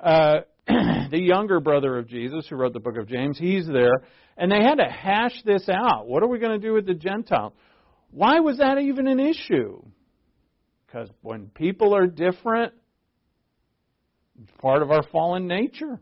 Uh, 0.00 0.40
the 0.66 1.20
younger 1.20 1.60
brother 1.60 1.98
of 1.98 2.08
Jesus, 2.08 2.46
who 2.48 2.56
wrote 2.56 2.72
the 2.72 2.80
book 2.80 2.96
of 2.96 3.08
James, 3.08 3.38
he's 3.38 3.66
there, 3.66 4.02
and 4.36 4.50
they 4.50 4.62
had 4.62 4.76
to 4.76 4.90
hash 4.90 5.42
this 5.44 5.68
out. 5.68 6.06
What 6.06 6.22
are 6.22 6.28
we 6.28 6.38
going 6.38 6.58
to 6.58 6.66
do 6.66 6.72
with 6.72 6.86
the 6.86 6.94
Gentiles? 6.94 7.52
Why 8.10 8.40
was 8.40 8.58
that 8.58 8.78
even 8.78 9.06
an 9.06 9.20
issue? 9.20 9.82
Because 10.86 11.08
when 11.22 11.46
people 11.46 11.94
are 11.94 12.06
different, 12.06 12.72
part 14.58 14.82
of 14.82 14.90
our 14.90 15.02
fallen 15.02 15.46
nature. 15.46 16.00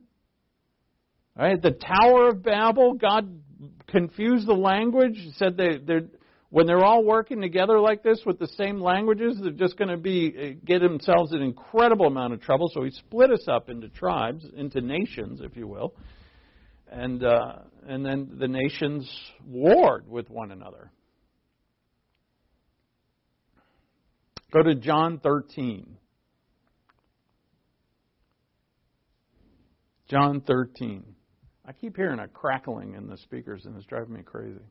Right? 1.37 1.61
The 1.61 1.71
Tower 1.71 2.29
of 2.29 2.43
Babel, 2.43 2.95
God 2.95 3.41
confused 3.87 4.47
the 4.47 4.55
language, 4.55 5.17
said 5.37 5.57
they, 5.57 5.79
they're, 5.79 6.07
when 6.51 6.67
they're 6.67 6.85
all 6.85 7.05
working 7.05 7.41
together 7.41 7.79
like 7.79 8.03
this 8.03 8.21
with 8.25 8.39
the 8.39 8.49
same 8.49 8.81
languages, 8.81 9.39
they're 9.41 9.53
just 9.53 9.77
going 9.77 9.91
to 9.91 9.97
be 9.97 10.59
get 10.65 10.81
themselves 10.81 11.33
an 11.33 11.43
incredible 11.43 12.07
amount 12.07 12.33
of 12.33 12.41
trouble. 12.41 12.71
So 12.73 12.83
He 12.85 12.91
split 12.91 13.31
us 13.31 13.47
up 13.49 13.69
into 13.69 13.89
tribes, 13.89 14.47
into 14.57 14.81
nations, 14.81 15.41
if 15.43 15.57
you 15.57 15.67
will, 15.67 15.95
and 16.91 17.23
uh, 17.23 17.59
and 17.87 18.05
then 18.05 18.37
the 18.39 18.49
nations 18.49 19.11
warred 19.47 20.09
with 20.09 20.31
one 20.31 20.51
another. 20.51 20.91
Go 24.53 24.63
to 24.63 24.75
John 24.75 25.21
13. 25.23 25.98
John 30.09 30.41
13. 30.41 31.05
I 31.67 31.73
keep 31.73 31.97
hearing 31.97 32.19
a 32.19 32.29
crackling 32.29 32.95
in 32.95 33.07
the 33.07 33.19
speakers, 33.19 33.67
and 33.67 33.77
it's 33.77 33.87
driving 33.87 34.15
me 34.15 34.23
crazy. 34.23 34.65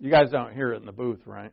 You 0.00 0.10
guys 0.10 0.30
don't 0.30 0.54
hear 0.54 0.72
it 0.72 0.78
in 0.78 0.86
the 0.86 0.92
booth, 0.92 1.20
right? 1.26 1.52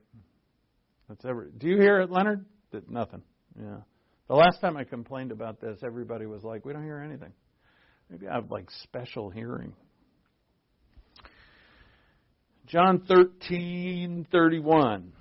That's 1.09 1.25
every. 1.25 1.51
Do 1.57 1.67
you 1.67 1.77
hear 1.77 1.99
it, 1.99 2.09
Leonard? 2.09 2.45
Nothing. 2.87 3.21
Yeah. 3.59 3.81
The 4.29 4.35
last 4.35 4.61
time 4.61 4.77
I 4.77 4.85
complained 4.85 5.33
about 5.33 5.59
this, 5.59 5.79
everybody 5.83 6.25
was 6.25 6.43
like, 6.43 6.63
"We 6.63 6.71
don't 6.71 6.85
hear 6.85 6.99
anything." 6.99 7.33
Maybe 8.09 8.27
I 8.27 8.35
have 8.35 8.49
like 8.49 8.71
special 8.83 9.29
hearing. 9.29 9.73
John 12.67 12.99
13:31. 12.99 15.11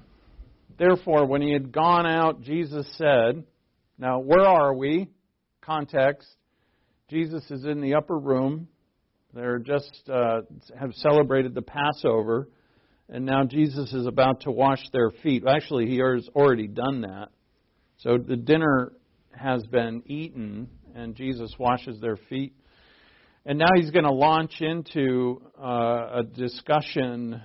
Therefore, 0.78 1.26
when 1.26 1.42
he 1.42 1.52
had 1.52 1.72
gone 1.72 2.06
out, 2.06 2.42
Jesus 2.42 2.86
said, 2.96 3.44
Now, 3.98 4.20
where 4.20 4.46
are 4.46 4.72
we? 4.72 5.08
Context. 5.60 6.28
Jesus 7.10 7.42
is 7.50 7.64
in 7.64 7.80
the 7.80 7.94
upper 7.96 8.16
room. 8.16 8.68
They're 9.34 9.58
just 9.58 10.08
uh, 10.08 10.42
have 10.78 10.94
celebrated 10.94 11.54
the 11.54 11.62
Passover, 11.62 12.48
and 13.08 13.26
now 13.26 13.42
Jesus 13.42 13.92
is 13.92 14.06
about 14.06 14.42
to 14.42 14.52
wash 14.52 14.80
their 14.92 15.10
feet. 15.22 15.42
Actually, 15.44 15.86
he 15.86 15.98
has 15.98 16.28
already 16.36 16.68
done 16.68 17.00
that. 17.00 17.30
So 17.98 18.16
the 18.16 18.36
dinner 18.36 18.92
has 19.32 19.66
been 19.66 20.04
eaten, 20.06 20.68
and 20.94 21.16
Jesus 21.16 21.52
washes 21.58 22.00
their 22.00 22.16
feet. 22.16 22.54
And 23.44 23.58
now 23.58 23.70
he's 23.74 23.90
going 23.90 24.04
to 24.04 24.12
launch 24.12 24.60
into 24.60 25.42
uh, 25.60 26.20
a 26.20 26.22
discussion, 26.22 27.42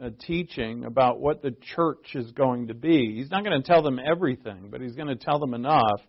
a 0.00 0.12
teaching 0.12 0.84
about 0.84 1.18
what 1.18 1.42
the 1.42 1.56
church 1.74 2.14
is 2.14 2.30
going 2.32 2.68
to 2.68 2.74
be. 2.74 3.16
He's 3.16 3.32
not 3.32 3.42
going 3.42 3.60
to 3.60 3.66
tell 3.66 3.82
them 3.82 3.98
everything, 3.98 4.68
but 4.70 4.80
he's 4.80 4.94
going 4.94 5.08
to 5.08 5.16
tell 5.16 5.40
them 5.40 5.54
enough 5.54 6.00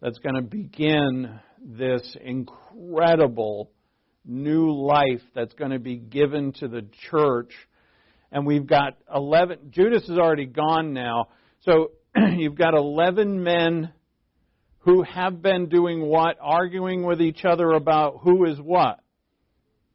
that's 0.00 0.18
going 0.18 0.36
to 0.36 0.42
begin 0.42 1.40
this 1.64 2.16
incredible 2.22 3.70
new 4.24 4.72
life 4.72 5.22
that's 5.34 5.54
going 5.54 5.70
to 5.70 5.78
be 5.78 5.96
given 5.96 6.52
to 6.52 6.68
the 6.68 6.86
church. 7.10 7.52
And 8.30 8.46
we've 8.46 8.66
got 8.66 8.98
11, 9.12 9.70
Judas 9.70 10.04
is 10.04 10.18
already 10.18 10.46
gone 10.46 10.92
now. 10.92 11.28
So 11.60 11.92
you've 12.36 12.56
got 12.56 12.74
11 12.74 13.42
men 13.42 13.92
who 14.80 15.02
have 15.02 15.42
been 15.42 15.68
doing 15.68 16.02
what? 16.06 16.36
Arguing 16.40 17.04
with 17.04 17.20
each 17.20 17.44
other 17.44 17.72
about 17.72 18.20
who 18.22 18.44
is 18.46 18.58
what? 18.60 19.00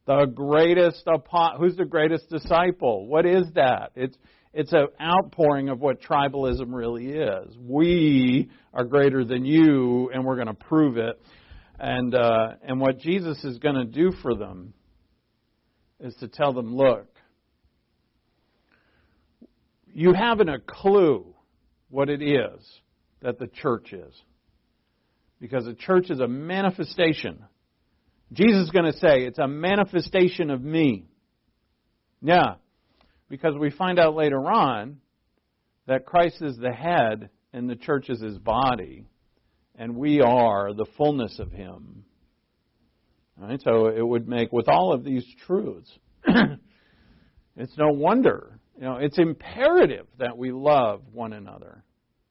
The 0.06 0.26
greatest 0.26 1.02
apostle, 1.06 1.58
who's 1.58 1.76
the 1.76 1.86
greatest 1.86 2.28
disciple? 2.28 3.06
What 3.06 3.24
is 3.24 3.46
that? 3.54 3.92
It's 3.96 4.16
it's 4.52 4.72
an 4.72 4.86
outpouring 5.00 5.68
of 5.68 5.80
what 5.80 6.00
tribalism 6.00 6.72
really 6.72 7.08
is. 7.08 7.56
We 7.58 8.50
are 8.72 8.84
greater 8.84 9.24
than 9.24 9.44
you, 9.44 10.10
and 10.14 10.24
we're 10.24 10.36
going 10.36 10.46
to 10.46 10.54
prove 10.54 10.96
it. 10.96 11.20
And 11.78 12.14
uh, 12.14 12.54
and 12.62 12.80
what 12.80 12.98
Jesus 12.98 13.42
is 13.44 13.58
going 13.58 13.74
to 13.74 13.84
do 13.84 14.12
for 14.22 14.34
them 14.34 14.74
is 16.00 16.14
to 16.16 16.28
tell 16.28 16.52
them, 16.52 16.76
look, 16.76 17.08
you 19.92 20.12
haven't 20.12 20.48
a 20.48 20.58
clue 20.58 21.34
what 21.88 22.08
it 22.08 22.22
is 22.22 22.60
that 23.22 23.38
the 23.38 23.46
church 23.46 23.92
is 23.92 24.14
because 25.40 25.64
the 25.64 25.74
church 25.74 26.10
is 26.10 26.20
a 26.20 26.28
manifestation. 26.28 27.44
Jesus 28.32 28.64
is 28.64 28.70
going 28.70 28.90
to 28.90 28.98
say 28.98 29.22
it's 29.22 29.38
a 29.38 29.46
manifestation 29.46 30.50
of 30.50 30.62
me. 30.62 31.06
Yeah, 32.22 32.54
because 33.28 33.54
we 33.58 33.70
find 33.70 33.98
out 33.98 34.14
later 34.14 34.40
on 34.50 34.98
that 35.86 36.06
Christ 36.06 36.40
is 36.40 36.56
the 36.56 36.72
head 36.72 37.30
and 37.52 37.68
the 37.68 37.76
church 37.76 38.08
is 38.08 38.20
his 38.20 38.38
body, 38.38 39.06
and 39.76 39.96
we 39.96 40.20
are 40.20 40.72
the 40.72 40.86
fullness 40.96 41.38
of 41.38 41.52
him. 41.52 42.04
Right, 43.36 43.60
so 43.64 43.88
it 43.88 44.06
would 44.06 44.28
make, 44.28 44.52
with 44.52 44.68
all 44.68 44.92
of 44.92 45.02
these 45.02 45.26
truths, 45.44 45.90
it's 47.56 47.76
no 47.76 47.88
wonder, 47.88 48.60
you 48.76 48.84
know, 48.84 48.96
it's 48.96 49.18
imperative 49.18 50.06
that 50.18 50.38
we 50.38 50.52
love 50.52 51.02
one 51.12 51.32
another 51.32 51.82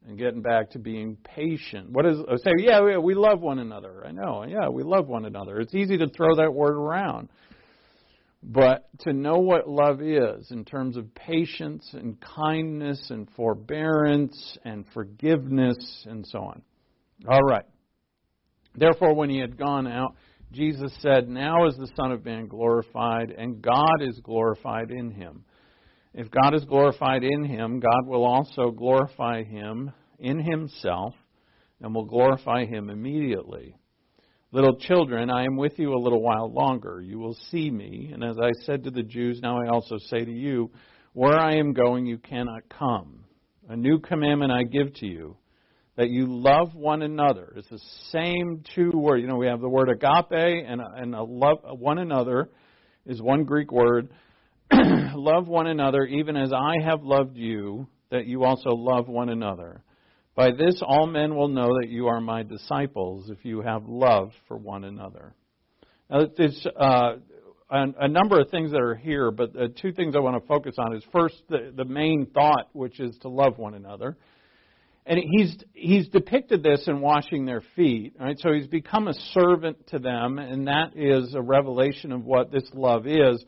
and 0.08 0.18
getting 0.18 0.42
back 0.42 0.72
to 0.72 0.80
being 0.80 1.18
patient. 1.24 1.90
What 1.90 2.06
is 2.06 2.18
oh, 2.20 2.38
say? 2.38 2.52
Yeah, 2.58 2.98
we 2.98 3.16
love 3.16 3.42
one 3.42 3.60
another. 3.60 4.06
I 4.06 4.12
know. 4.12 4.46
Yeah, 4.48 4.70
we 4.70 4.84
love 4.84 5.08
one 5.08 5.26
another. 5.26 5.60
It's 5.60 5.76
easy 5.76 5.98
to 5.98 6.08
throw 6.08 6.36
that 6.38 6.54
word 6.54 6.76
around, 6.76 7.30
but 8.42 8.88
to 9.02 9.14
know 9.14 9.38
what 9.38 9.68
love 9.68 10.02
is 10.02 10.52
in 10.52 10.66
terms 10.66 10.98
of 10.98 11.14
patience 11.16 11.90
and 11.94 12.18
kindness 12.20 13.08
and 13.10 13.30
forbearance 13.36 14.58
and 14.66 14.86
forgiveness 14.94 16.06
and 16.06 16.26
so 16.28 16.40
on. 16.40 16.62
All 17.28 17.42
right. 17.42 17.66
Therefore, 18.76 19.14
when 19.14 19.30
he 19.30 19.40
had 19.40 19.58
gone 19.58 19.88
out, 19.88 20.16
Jesus 20.52 20.92
said, 21.00 21.30
Now 21.30 21.68
is 21.68 21.76
the 21.76 21.92
Son 21.96 22.12
of 22.12 22.26
Man 22.26 22.48
glorified, 22.48 23.32
and 23.32 23.62
God 23.62 24.02
is 24.02 24.20
glorified 24.24 24.92
in 24.92 25.12
him. 25.12 25.46
If 26.14 26.30
God 26.30 26.54
is 26.54 26.66
glorified 26.66 27.24
in 27.24 27.44
him, 27.44 27.80
God 27.80 28.06
will 28.06 28.24
also 28.24 28.72
glorify 28.72 29.44
him 29.44 29.92
in 30.20 30.40
himself 30.40 31.16
and 31.82 31.94
will 31.94 32.06
glorify 32.06 32.66
him 32.66 32.90
immediately. 32.90 33.76
Little 34.52 34.78
children, 34.78 35.32
I 35.32 35.46
am 35.46 35.58
with 35.58 35.80
you 35.80 35.94
a 35.94 36.00
little 36.00 36.22
while 36.22 36.52
longer. 36.52 37.02
You 37.02 37.18
will 37.18 37.36
see 37.50 37.72
me. 37.72 38.12
And 38.14 38.24
as 38.24 38.38
I 38.40 38.52
said 38.66 38.84
to 38.84 38.92
the 38.92 39.02
Jews, 39.02 39.40
now 39.42 39.60
I 39.60 39.70
also 39.70 39.98
say 39.98 40.24
to 40.24 40.32
you, 40.32 40.70
where 41.14 41.40
I 41.40 41.56
am 41.56 41.74
going, 41.74 42.06
you 42.06 42.20
cannot 42.20 42.70
come. 42.70 43.24
A 43.70 43.76
new 43.76 44.00
commandment 44.00 44.52
I 44.52 44.64
give 44.64 44.94
to 44.96 45.08
you, 45.08 45.38
that 45.96 46.10
you 46.10 46.26
love 46.28 46.74
one 46.74 47.02
another. 47.02 47.54
It's 47.56 47.70
the 47.70 47.82
same 48.12 48.64
two 48.76 48.92
words. 48.94 49.22
You 49.22 49.28
know, 49.28 49.36
we 49.36 49.48
have 49.48 49.62
the 49.62 49.70
word 49.70 49.90
agape 49.90 50.66
and, 50.68 50.82
and 50.82 51.14
a 51.14 51.24
love 51.24 51.60
one 51.78 52.00
another 52.00 52.50
is 53.06 53.22
one 53.22 53.44
Greek 53.44 53.72
word. 53.72 54.10
love 54.72 55.48
one 55.48 55.68
another 55.68 56.04
even 56.06 56.36
as 56.36 56.52
I 56.52 56.84
have 56.84 57.04
loved 57.04 57.38
you, 57.38 57.88
that 58.10 58.26
you 58.26 58.44
also 58.44 58.70
love 58.70 59.08
one 59.08 59.30
another. 59.30 59.84
By 60.36 60.52
this 60.52 60.82
all 60.82 61.06
men 61.06 61.36
will 61.36 61.48
know 61.48 61.68
that 61.80 61.90
you 61.90 62.08
are 62.08 62.20
my 62.20 62.42
disciples 62.42 63.30
if 63.30 63.46
you 63.46 63.62
have 63.62 63.84
love 63.86 64.32
for 64.48 64.58
one 64.58 64.84
another. 64.84 65.36
Now, 66.10 66.26
there's 66.36 66.66
uh, 66.80 67.18
a, 67.70 67.86
a, 68.00 68.08
number 68.08 68.40
of 68.40 68.50
things 68.50 68.72
that 68.72 68.82
are 68.82 68.96
here, 68.96 69.30
but 69.30 69.54
the 69.54 69.68
two 69.68 69.92
things 69.92 70.16
I 70.16 70.20
want 70.20 70.42
to 70.42 70.48
focus 70.48 70.76
on 70.78 70.96
is 70.96 71.04
first 71.12 71.36
the, 71.50 71.72
the 71.76 71.86
main 71.86 72.28
thought, 72.34 72.70
which 72.74 73.00
is 73.00 73.16
to 73.20 73.30
love 73.30 73.58
one 73.58 73.76
another. 73.76 74.18
And 75.06 75.20
he's 75.20 75.58
he's 75.74 76.08
depicted 76.08 76.64
this 76.64 76.88
in 76.88 77.02
washing 77.02 77.46
their 77.46 77.62
feet, 77.76 78.16
right? 78.20 78.40
So 78.40 78.54
he's 78.54 78.68
become 78.68 79.10
a 79.10 79.14
servant 79.34 79.88
to 79.88 80.00
them, 80.00 80.40
and 80.40 80.68
that 80.68 80.96
is 80.96 81.36
a 81.36 81.42
revelation 81.42 82.14
of 82.14 82.24
what 82.24 82.52
this 82.52 82.70
love 82.74 83.06
is. 83.06 83.44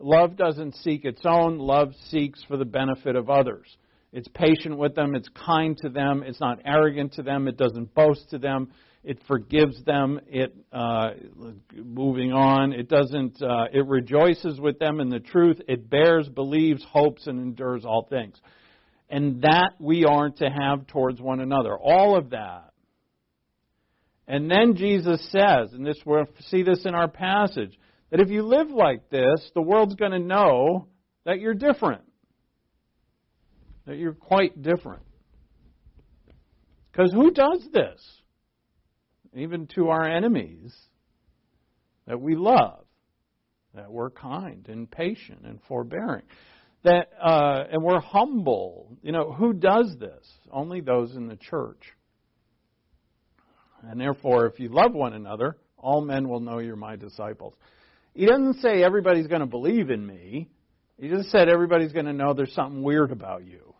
Love 0.00 0.36
doesn't 0.36 0.74
seek 0.76 1.04
its 1.04 1.22
own, 1.24 1.58
love 1.58 1.92
seeks 2.08 2.42
for 2.44 2.56
the 2.56 2.64
benefit 2.64 3.16
of 3.16 3.30
others. 3.30 3.66
It's 4.12 4.28
patient 4.28 4.76
with 4.76 4.94
them, 4.94 5.14
it's 5.14 5.28
kind 5.28 5.76
to 5.78 5.88
them, 5.88 6.22
it's 6.24 6.40
not 6.40 6.60
arrogant 6.64 7.12
to 7.14 7.22
them, 7.22 7.46
it 7.46 7.56
doesn't 7.56 7.94
boast 7.94 8.30
to 8.30 8.38
them, 8.38 8.72
it 9.04 9.18
forgives 9.26 9.82
them, 9.84 10.20
it 10.26 10.54
uh, 10.72 11.10
moving 11.74 12.32
on, 12.32 12.72
it 12.72 12.88
doesn't 12.88 13.42
uh, 13.42 13.66
it 13.72 13.86
rejoices 13.86 14.58
with 14.60 14.78
them 14.78 15.00
in 15.00 15.10
the 15.10 15.20
truth, 15.20 15.60
it 15.68 15.90
bears, 15.90 16.28
believes, 16.28 16.84
hopes 16.90 17.26
and 17.26 17.38
endures 17.38 17.84
all 17.84 18.06
things. 18.08 18.40
And 19.10 19.42
that 19.42 19.72
we 19.78 20.04
are 20.04 20.30
to 20.30 20.44
have 20.50 20.86
towards 20.86 21.20
one 21.20 21.40
another. 21.40 21.76
All 21.76 22.16
of 22.16 22.30
that. 22.30 22.72
And 24.26 24.50
then 24.50 24.76
Jesus 24.76 25.26
says, 25.30 25.72
and 25.72 25.86
this 25.86 25.96
we'll 26.04 26.26
see 26.48 26.62
this 26.62 26.84
in 26.84 26.94
our 26.94 27.08
passage, 27.08 27.78
that 28.10 28.20
if 28.20 28.28
you 28.28 28.42
live 28.42 28.70
like 28.70 29.08
this, 29.08 29.50
the 29.54 29.62
world's 29.62 29.94
going 29.94 30.12
to 30.12 30.18
know 30.18 30.88
that 31.24 31.40
you're 31.40 31.54
different. 31.54 32.02
That 33.86 33.96
you're 33.96 34.12
quite 34.12 34.60
different. 34.60 35.02
Because 36.92 37.12
who 37.12 37.30
does 37.30 37.66
this? 37.72 38.00
Even 39.34 39.66
to 39.68 39.88
our 39.88 40.06
enemies 40.06 40.74
that 42.06 42.20
we 42.20 42.34
love, 42.34 42.84
that 43.74 43.90
we're 43.90 44.10
kind 44.10 44.66
and 44.68 44.90
patient 44.90 45.40
and 45.44 45.60
forbearing, 45.68 46.24
that 46.84 47.08
uh, 47.20 47.64
and 47.70 47.82
we're 47.82 48.00
humble. 48.00 48.96
You 49.02 49.12
know, 49.12 49.32
who 49.32 49.52
does 49.52 49.96
this? 49.98 50.26
Only 50.50 50.80
those 50.80 51.16
in 51.16 51.28
the 51.28 51.36
church. 51.36 51.82
And 53.82 54.00
therefore, 54.00 54.46
if 54.46 54.58
you 54.58 54.68
love 54.68 54.92
one 54.92 55.12
another, 55.12 55.56
all 55.76 56.00
men 56.00 56.28
will 56.28 56.40
know 56.40 56.58
you're 56.58 56.76
my 56.76 56.96
disciples. 56.96 57.54
He 58.14 58.26
doesn't 58.26 58.60
say 58.60 58.82
everybody's 58.82 59.28
going 59.28 59.40
to 59.40 59.46
believe 59.46 59.90
in 59.90 60.04
me. 60.04 60.48
He 60.98 61.08
just 61.08 61.30
said 61.30 61.48
everybody's 61.48 61.92
going 61.92 62.06
to 62.06 62.12
know 62.12 62.34
there's 62.34 62.54
something 62.54 62.82
weird 62.82 63.12
about 63.12 63.44
you. 63.44 63.74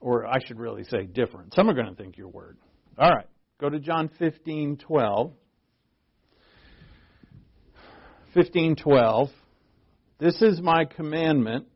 Or 0.00 0.26
I 0.26 0.38
should 0.44 0.60
really 0.60 0.84
say 0.84 1.04
different. 1.04 1.54
Some 1.54 1.68
are 1.68 1.74
going 1.74 1.88
to 1.88 1.94
think 1.94 2.16
you're 2.16 2.28
weird. 2.28 2.56
All 2.96 3.10
right. 3.10 3.26
Go 3.60 3.68
to 3.68 3.80
John 3.80 4.10
15, 4.18 4.76
12. 4.76 5.32
15, 10.22 10.30
12. 10.30 10.32
This 10.32 10.42
is 10.42 10.62
my 10.62 10.84
commandment 10.84 11.66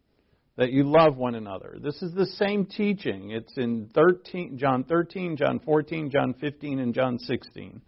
that 0.56 0.72
you 0.72 0.84
love 0.84 1.16
one 1.16 1.34
another. 1.34 1.76
This 1.82 2.00
is 2.02 2.14
the 2.14 2.26
same 2.26 2.66
teaching. 2.66 3.30
It's 3.30 3.56
in 3.56 3.90
13, 3.94 4.56
John 4.58 4.84
13, 4.84 5.36
John 5.36 5.60
14, 5.60 6.10
John 6.10 6.34
15, 6.40 6.78
and 6.78 6.94
John 6.94 7.18
16. 7.18 7.82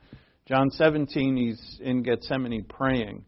John 0.47 0.71
17, 0.71 1.37
he's 1.37 1.79
in 1.81 2.03
Gethsemane 2.03 2.64
praying. 2.64 3.25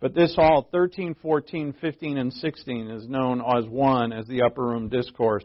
But 0.00 0.14
this 0.14 0.34
all, 0.38 0.68
13, 0.70 1.16
14, 1.20 1.74
15, 1.80 2.18
and 2.18 2.32
16, 2.32 2.90
is 2.90 3.08
known 3.08 3.40
as 3.40 3.66
one, 3.66 4.12
as 4.12 4.26
the 4.26 4.42
upper 4.42 4.64
room 4.64 4.88
discourse. 4.88 5.44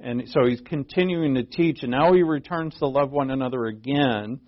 And 0.00 0.22
so 0.28 0.46
he's 0.46 0.62
continuing 0.62 1.34
to 1.34 1.44
teach, 1.44 1.82
and 1.82 1.90
now 1.90 2.12
he 2.12 2.22
returns 2.22 2.74
to 2.78 2.86
love 2.86 3.10
one 3.10 3.30
another 3.30 3.66
again. 3.66 4.40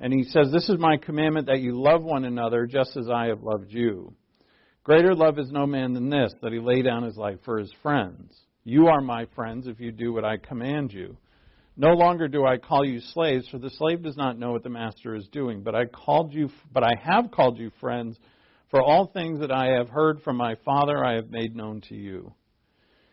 And 0.00 0.12
he 0.12 0.24
says, 0.24 0.50
This 0.52 0.68
is 0.68 0.78
my 0.78 0.96
commandment 0.96 1.46
that 1.46 1.60
you 1.60 1.80
love 1.80 2.02
one 2.02 2.24
another 2.24 2.66
just 2.66 2.96
as 2.96 3.08
I 3.10 3.26
have 3.26 3.42
loved 3.42 3.70
you. 3.70 4.14
Greater 4.84 5.14
love 5.14 5.38
is 5.38 5.50
no 5.50 5.66
man 5.66 5.94
than 5.94 6.10
this, 6.10 6.34
that 6.42 6.52
he 6.52 6.58
lay 6.58 6.82
down 6.82 7.02
his 7.02 7.16
life 7.16 7.38
for 7.42 7.58
his 7.58 7.72
friends. 7.82 8.36
You 8.64 8.88
are 8.88 9.00
my 9.00 9.26
friends 9.34 9.66
if 9.66 9.80
you 9.80 9.90
do 9.90 10.12
what 10.12 10.26
I 10.26 10.36
command 10.36 10.92
you. 10.92 11.16
No 11.74 11.94
longer 11.94 12.28
do 12.28 12.44
I 12.44 12.58
call 12.58 12.84
you 12.84 13.00
slaves, 13.00 13.48
for 13.48 13.56
the 13.56 13.70
slave 13.70 14.02
does 14.02 14.18
not 14.18 14.38
know 14.38 14.52
what 14.52 14.62
the 14.62 14.68
master 14.68 15.14
is 15.14 15.26
doing, 15.28 15.62
but 15.62 15.74
I 15.74 15.86
called 15.86 16.34
you 16.34 16.50
but 16.70 16.84
I 16.84 16.92
have 17.02 17.30
called 17.30 17.58
you 17.58 17.70
friends, 17.80 18.18
for 18.70 18.82
all 18.82 19.06
things 19.06 19.40
that 19.40 19.50
I 19.50 19.68
have 19.68 19.88
heard 19.88 20.20
from 20.20 20.36
my 20.36 20.54
Father 20.66 21.02
I 21.02 21.14
have 21.14 21.30
made 21.30 21.56
known 21.56 21.80
to 21.88 21.94
you. 21.94 22.34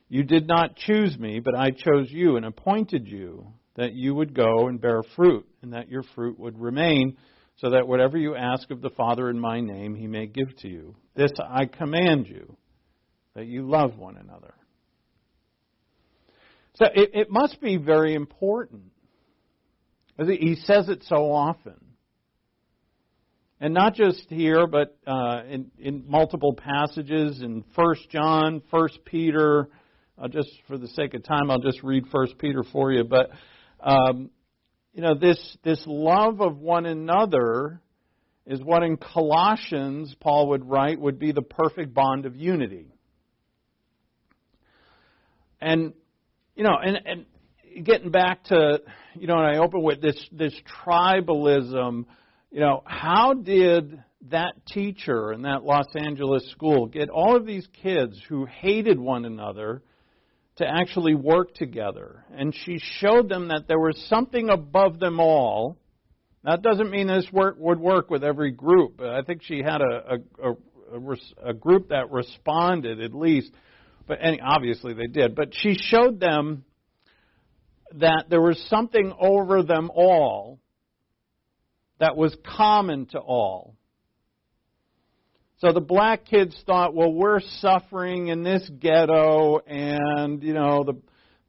You 0.10 0.24
did 0.24 0.48
not 0.48 0.76
choose 0.76 1.18
me, 1.18 1.40
but 1.40 1.56
I 1.56 1.70
chose 1.70 2.12
you 2.12 2.36
and 2.36 2.46
appointed 2.46 3.08
you 3.08 3.48
that 3.76 3.94
you 3.94 4.14
would 4.14 4.34
go 4.34 4.68
and 4.68 4.82
bear 4.82 5.04
fruit, 5.16 5.48
and 5.62 5.72
that 5.72 5.90
your 5.90 6.04
fruit 6.16 6.38
would 6.38 6.60
remain, 6.60 7.16
so 7.58 7.70
that 7.72 7.88
whatever 7.88 8.18
you 8.18 8.36
ask 8.36 8.72
of 8.72 8.82
the 8.82 8.90
Father 8.90 9.30
in 9.30 9.40
my 9.40 9.60
name, 9.60 9.96
he 9.96 10.08
may 10.08 10.26
give 10.26 10.56
to 10.58 10.68
you. 10.68 10.96
This 11.16 11.32
I 11.40 11.66
command 11.66 12.28
you, 12.28 12.56
that 13.36 13.46
you 13.46 13.70
love 13.70 13.98
one 13.98 14.18
another. 14.18 14.54
So 16.76 16.86
it, 16.86 17.12
it 17.14 17.30
must 17.30 17.62
be 17.62 17.78
very 17.78 18.16
important. 18.16 18.84
He 20.18 20.56
says 20.66 20.90
it 20.90 21.04
so 21.08 21.32
often. 21.32 21.76
And 23.60 23.76
not 23.76 23.94
just 23.94 24.26
here, 24.30 24.66
but 24.66 24.98
uh, 25.06 25.44
in, 25.48 25.70
in 25.78 26.04
multiple 26.08 26.56
passages 26.56 27.42
in 27.44 27.64
1 27.76 27.96
John, 28.10 28.64
1 28.72 28.90
Peter, 29.06 29.70
I'll 30.18 30.30
just 30.30 30.50
for 30.68 30.80
the 30.80 30.88
sake 30.88 31.14
of 31.14 31.24
time, 31.24 31.52
I'll 31.52 31.60
just 31.60 31.84
read 31.84 32.06
First 32.12 32.40
Peter 32.40 32.64
for 32.72 32.92
you. 32.92 33.04
But 33.04 33.30
um, 33.80 34.32
you 34.94 35.02
know, 35.02 35.16
this 35.16 35.58
this 35.64 35.82
love 35.86 36.42
of 36.42 36.58
one 36.58 36.86
another 36.86 37.82
is 38.46 38.62
what 38.62 38.84
in 38.84 38.98
Colossians 38.98 40.16
Paul 40.20 40.50
would 40.50 40.70
write 40.70 41.00
would 41.00 41.20
be 41.20 41.32
the 41.32 41.42
perfect 41.42 41.94
bond 41.94 42.26
of 42.26 42.36
unity. 42.36 42.94
And 45.62 45.94
you 46.56 46.64
know, 46.64 46.76
and 46.84 47.00
and 47.06 47.86
getting 47.86 48.12
back 48.12 48.44
to 48.46 48.82
you 49.16 49.28
know, 49.28 49.38
and 49.38 49.56
I 49.56 49.60
open 49.60 49.82
with 49.82 50.02
this 50.02 50.22
this 50.32 50.54
tribalism. 50.86 52.06
You 52.52 52.60
know, 52.60 52.84
how 52.86 53.34
did 53.34 54.04
that 54.30 54.54
teacher 54.68 55.32
in 55.32 55.44
that 55.44 55.64
Los 55.64 55.88
Angeles 55.96 56.52
school 56.52 56.88
get 56.88 57.10
all 57.10 57.38
of 57.38 57.46
these 57.46 57.68
kids 57.82 58.22
who 58.28 58.46
hated 58.46 59.00
one 59.00 59.24
another 59.24 59.82
to 60.62 60.68
actually 60.68 61.16
work 61.16 61.54
together. 61.54 62.24
And 62.36 62.56
she 62.66 62.80
showed 63.00 63.30
them 63.30 63.50
that 63.50 63.68
there 63.68 63.80
was 63.80 63.98
something 64.10 64.50
above 64.50 65.00
them 65.00 65.20
all. 65.20 65.78
That 66.44 66.62
doesn't 66.62 66.90
mean 66.90 67.08
this 67.08 67.28
work 67.32 67.58
would 67.60 67.80
work 67.80 68.10
with 68.10 68.24
every 68.24 68.52
group. 68.52 68.98
But 68.98 69.10
I 69.10 69.22
think 69.22 69.44
she 69.44 69.62
had 69.62 69.82
a, 69.82 70.18
a, 70.44 70.52
a, 70.52 71.50
a 71.50 71.54
group 71.54 71.90
that 71.90 72.12
responded 72.12 73.02
at 73.02 73.14
least, 73.14 73.52
but 74.08 74.20
and 74.22 74.40
obviously 74.42 74.94
they 74.94 75.08
did. 75.08 75.36
But 75.36 75.50
she 75.54 75.76
showed 75.76 76.20
them 76.20 76.64
that 77.96 78.26
there 78.30 78.42
was 78.42 78.60
something 78.70 79.14
over 79.20 79.64
them 79.64 79.92
all 79.94 80.60
that 82.00 82.16
was 82.16 82.36
common 82.58 83.06
to 83.08 83.20
all. 83.20 83.76
So 85.62 85.72
the 85.72 85.80
black 85.80 86.26
kids 86.26 86.60
thought, 86.66 86.96
well, 86.96 87.14
we're 87.14 87.40
suffering 87.40 88.30
in 88.30 88.42
this 88.42 88.68
ghetto, 88.80 89.60
and 89.60 90.42
you 90.42 90.56
know 90.56 90.84
the 90.84 91.00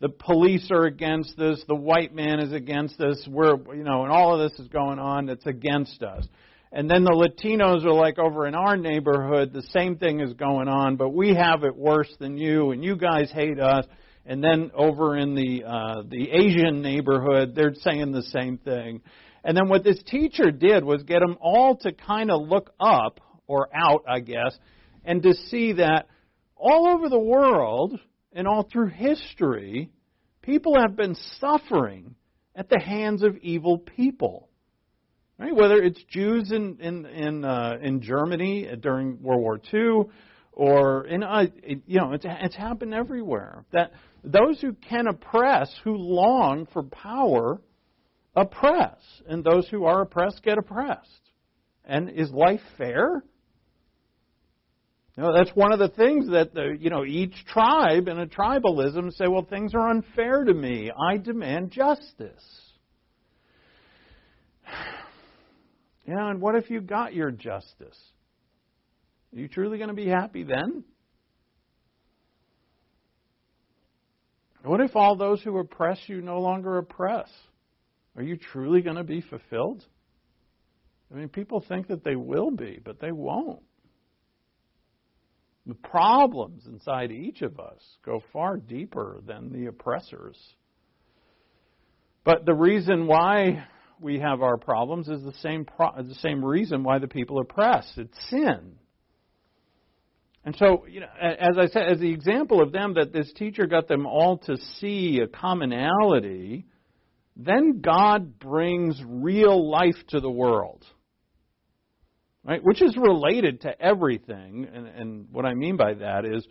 the 0.01 0.11
police 0.11 0.69
are 0.71 0.85
against 0.85 1.35
this, 1.39 1.65
the 1.67 1.75
white 1.75 2.15
man 2.15 2.39
is 2.39 2.53
against 2.53 2.99
this, 2.99 3.27
we're 3.27 3.57
you 3.75 3.85
know, 3.85 4.03
and 4.03 4.13
all 4.13 4.35
of 4.35 4.51
this 4.51 4.61
is 4.61 4.69
going 4.69 4.99
on 4.99 5.25
that's 5.25 5.47
against 5.47 6.03
us. 6.03 6.27
And 6.73 6.91
then 6.91 7.05
the 7.05 7.11
Latinos 7.11 7.87
are 7.87 7.93
like 7.95 8.19
over 8.19 8.47
in 8.47 8.55
our 8.55 8.77
neighborhood, 8.77 9.51
the 9.55 9.63
same 9.73 9.97
thing 9.97 10.21
is 10.21 10.35
going 10.35 10.69
on, 10.69 10.97
but 10.97 11.15
we 11.15 11.35
have 11.35 11.65
it 11.65 11.75
worse 11.75 12.15
than 12.21 12.37
you, 12.37 12.73
and 12.73 12.85
you 12.85 12.97
guys 12.97 13.31
hate 13.31 13.59
us. 13.59 13.87
And 14.27 14.45
then 14.45 14.73
over 14.75 15.17
in 15.17 15.35
the 15.35 15.65
uh, 15.65 16.03
the 16.07 16.31
Asian 16.31 16.83
neighborhood, 16.83 17.55
they're 17.55 17.75
saying 17.77 18.13
the 18.13 18.25
same 18.25 18.59
thing. 18.59 19.01
And 19.43 19.57
then 19.57 19.71
what 19.71 19.85
this 19.85 20.03
teacher 20.03 20.51
did 20.51 20.85
was 20.85 21.03
get 21.03 21.21
them 21.21 21.39
all 21.41 21.77
to 21.79 21.93
kind 21.93 22.31
of 22.31 22.47
look 22.47 22.75
up 22.79 23.19
or 23.53 23.69
out, 23.75 24.05
I 24.09 24.21
guess, 24.21 24.59
and 25.05 25.23
to 25.25 25.35
see 25.35 25.75
that 25.75 26.07
all 26.57 26.89
over 26.89 27.11
the 27.11 27.19
world 27.19 28.01
and 28.33 28.49
all 28.49 28.63
through 28.63 28.89
history, 28.89 29.91
people 30.41 30.81
have 30.81 30.97
been 30.97 31.15
suffering 31.39 32.15
at 32.57 32.71
the 32.71 32.81
hands 32.81 33.23
of 33.23 33.37
evil 33.39 33.77
people. 33.77 34.49
Right? 35.39 35.55
Whether 35.55 35.83
it's 35.83 36.03
Jews 36.05 36.51
in 36.51 36.79
in 36.81 37.05
in, 37.05 37.45
uh, 37.45 37.77
in 37.83 38.01
Germany 38.01 38.69
during 38.81 39.23
World 39.23 39.43
War 39.43 39.61
II, 39.75 40.11
or 40.53 41.07
in 41.07 41.23
uh, 41.23 41.47
you 41.67 42.01
know 42.01 42.13
it's 42.13 42.25
it's 42.27 42.57
happened 42.57 42.95
everywhere. 42.95 43.67
That 43.73 43.93
those 44.25 44.61
who 44.61 44.73
can 44.75 45.09
oppress, 45.09 45.69
who 45.85 45.97
long 45.97 46.67
for 46.73 46.85
power, 46.85 47.61
oppress, 48.35 48.99
and 49.27 49.45
those 49.45 49.69
who 49.69 49.85
are 49.85 50.03
oppressed 50.03 50.43
get 50.43 50.59
oppressed. 50.59 51.09
And 51.85 52.09
is 52.09 52.31
life 52.31 52.61
fair? 52.79 53.25
You 55.17 55.25
know, 55.25 55.33
that's 55.35 55.51
one 55.55 55.73
of 55.73 55.79
the 55.79 55.91
things 55.91 56.31
that 56.31 56.55
the, 56.55 56.75
you 56.79 56.89
know 56.89 57.05
each 57.05 57.35
tribe 57.47 58.09
in 58.09 58.19
a 58.19 58.27
tribalism 58.27 59.13
say, 59.13 59.27
well, 59.27 59.47
things 59.49 59.75
are 59.75 59.91
unfair 59.91 60.45
to 60.45 60.55
me. 60.55 60.91
I 60.91 61.19
demand 61.19 61.71
justice. 61.71 62.43
And 66.05 66.41
what 66.41 66.57
if 66.57 66.69
you 66.69 66.81
got 66.81 67.15
your 67.15 67.31
justice? 67.31 67.97
Are 69.33 69.39
you 69.39 69.47
truly 69.47 69.79
going 69.79 69.89
to 69.89 69.95
be 69.95 70.09
happy 70.09 70.43
then? 70.43 70.83
What 74.65 74.81
if 74.81 74.97
all 74.97 75.17
those 75.17 75.41
who 75.43 75.57
oppress 75.59 76.01
you 76.09 76.21
no 76.21 76.41
longer 76.41 76.79
oppress? 76.79 77.29
Are 78.17 78.23
you 78.23 78.37
truly 78.37 78.83
going 78.83 78.97
to 78.97 79.05
be 79.05 79.21
fulfilled? 79.21 79.85
I 81.13 81.19
mean, 81.19 81.29
people 81.29 81.65
think 81.69 81.87
that 81.87 82.03
they 82.03 82.17
will 82.17 82.51
be, 82.51 82.81
but 82.85 83.01
they 83.01 83.13
won't. 83.13 83.63
The 85.67 85.75
problems 85.75 86.67
inside 86.67 87.13
each 87.13 87.43
of 87.43 87.61
us 87.61 87.81
go 88.05 88.23
far 88.33 88.57
deeper 88.57 89.21
than 89.27 89.53
the 89.53 89.67
oppressors. 89.67 90.37
But 92.25 92.45
the 92.45 92.55
reason 92.55 93.07
why 93.07 93.67
we 94.01 94.19
have 94.19 94.43
our 94.43 94.57
problems 94.57 95.09
is 95.09 95.23
the 95.23 95.35
same 95.35 95.65
pro- 95.65 96.03
the 96.03 96.15
same 96.17 96.45
reason 96.45 96.83
why 96.83 96.99
the 96.99 97.09
people 97.09 97.39
oppress. 97.39 97.91
It's 97.97 98.29
sin. 98.29 98.77
And 100.45 100.57
so, 100.57 100.87
you 100.89 101.01
know, 101.01 101.07
as 101.21 101.57
I 101.57 101.67
said, 101.67 101.87
as 101.87 102.01
the 102.01 102.13
example 102.13 102.61
of 102.61 102.73
them 102.73 102.95
that 102.95 103.13
this 103.13 103.33
teacher 103.35 103.67
got 103.67 103.87
them 103.87 104.07
all 104.07 104.39
to 104.39 104.57
see 104.81 105.21
a 105.23 105.29
commonality, 105.29 106.67
then 107.37 107.81
God 107.81 108.41
brings 108.41 109.01
real 109.07 109.71
life 109.71 109.95
to 110.09 110.19
the 110.19 110.31
world 110.31 110.85
right? 112.45 112.63
Which 112.63 112.83
is 112.83 112.97
related 112.97 113.63
to 113.63 113.81
everything. 113.81 114.67
And, 114.73 114.87
and 114.87 115.27
what 115.31 115.45
I 115.47 115.55
mean 115.55 115.77
by 115.77 115.95
that 115.95 116.25
is 116.25 116.47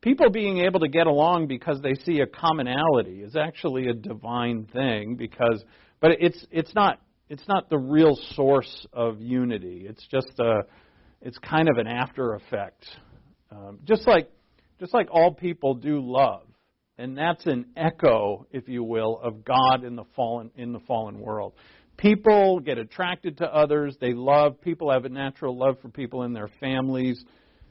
people 0.00 0.30
being 0.30 0.58
able 0.58 0.80
to 0.80 0.88
get 0.88 1.06
along 1.06 1.46
because 1.46 1.80
they 1.82 1.94
see 2.04 2.20
a 2.20 2.26
commonality 2.26 3.22
is 3.22 3.36
actually 3.36 3.88
a 3.88 3.94
divine 3.94 4.66
thing 4.72 5.16
because, 5.16 5.64
but 6.00 6.12
it's, 6.20 6.44
it's 6.50 6.74
not, 6.74 7.00
it's 7.28 7.46
not 7.48 7.70
the 7.70 7.78
real 7.78 8.16
source 8.34 8.86
of 8.92 9.20
unity. 9.20 9.86
It's 9.88 10.06
just 10.10 10.38
a, 10.38 10.62
it's 11.22 11.38
kind 11.38 11.68
of 11.68 11.78
an 11.78 11.86
after 11.86 12.34
effect. 12.34 12.84
Um, 13.50 13.80
just 13.84 14.06
like, 14.06 14.30
just 14.78 14.92
like 14.92 15.08
all 15.10 15.32
people 15.32 15.74
do 15.74 16.00
love. 16.00 16.42
And 16.98 17.16
that's 17.16 17.44
an 17.46 17.66
echo, 17.76 18.46
if 18.50 18.68
you 18.68 18.82
will, 18.82 19.20
of 19.22 19.44
God 19.44 19.84
in 19.84 19.96
the 19.96 20.04
fallen 20.14 20.50
in 20.56 20.72
the 20.72 20.80
fallen 20.80 21.20
world. 21.20 21.52
People 21.96 22.60
get 22.60 22.76
attracted 22.78 23.38
to 23.38 23.44
others. 23.46 23.96
They 24.00 24.12
love. 24.12 24.60
People 24.60 24.92
have 24.92 25.04
a 25.04 25.08
natural 25.08 25.56
love 25.56 25.78
for 25.80 25.88
people 25.88 26.24
in 26.24 26.32
their 26.32 26.50
families, 26.60 27.24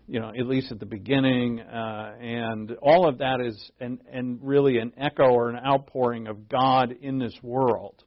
you 0.07 0.19
know, 0.19 0.29
at 0.29 0.47
least 0.47 0.71
at 0.71 0.79
the 0.79 0.85
beginning. 0.85 1.59
Uh, 1.59 2.15
and 2.19 2.71
all 2.81 3.07
of 3.07 3.19
that 3.19 3.39
is 3.39 3.71
an, 3.79 3.99
and 4.11 4.39
really 4.41 4.79
an 4.79 4.93
echo 4.97 5.25
or 5.25 5.49
an 5.49 5.57
outpouring 5.63 6.27
of 6.27 6.49
God 6.49 6.95
in 7.01 7.19
this 7.19 7.37
world. 7.43 8.03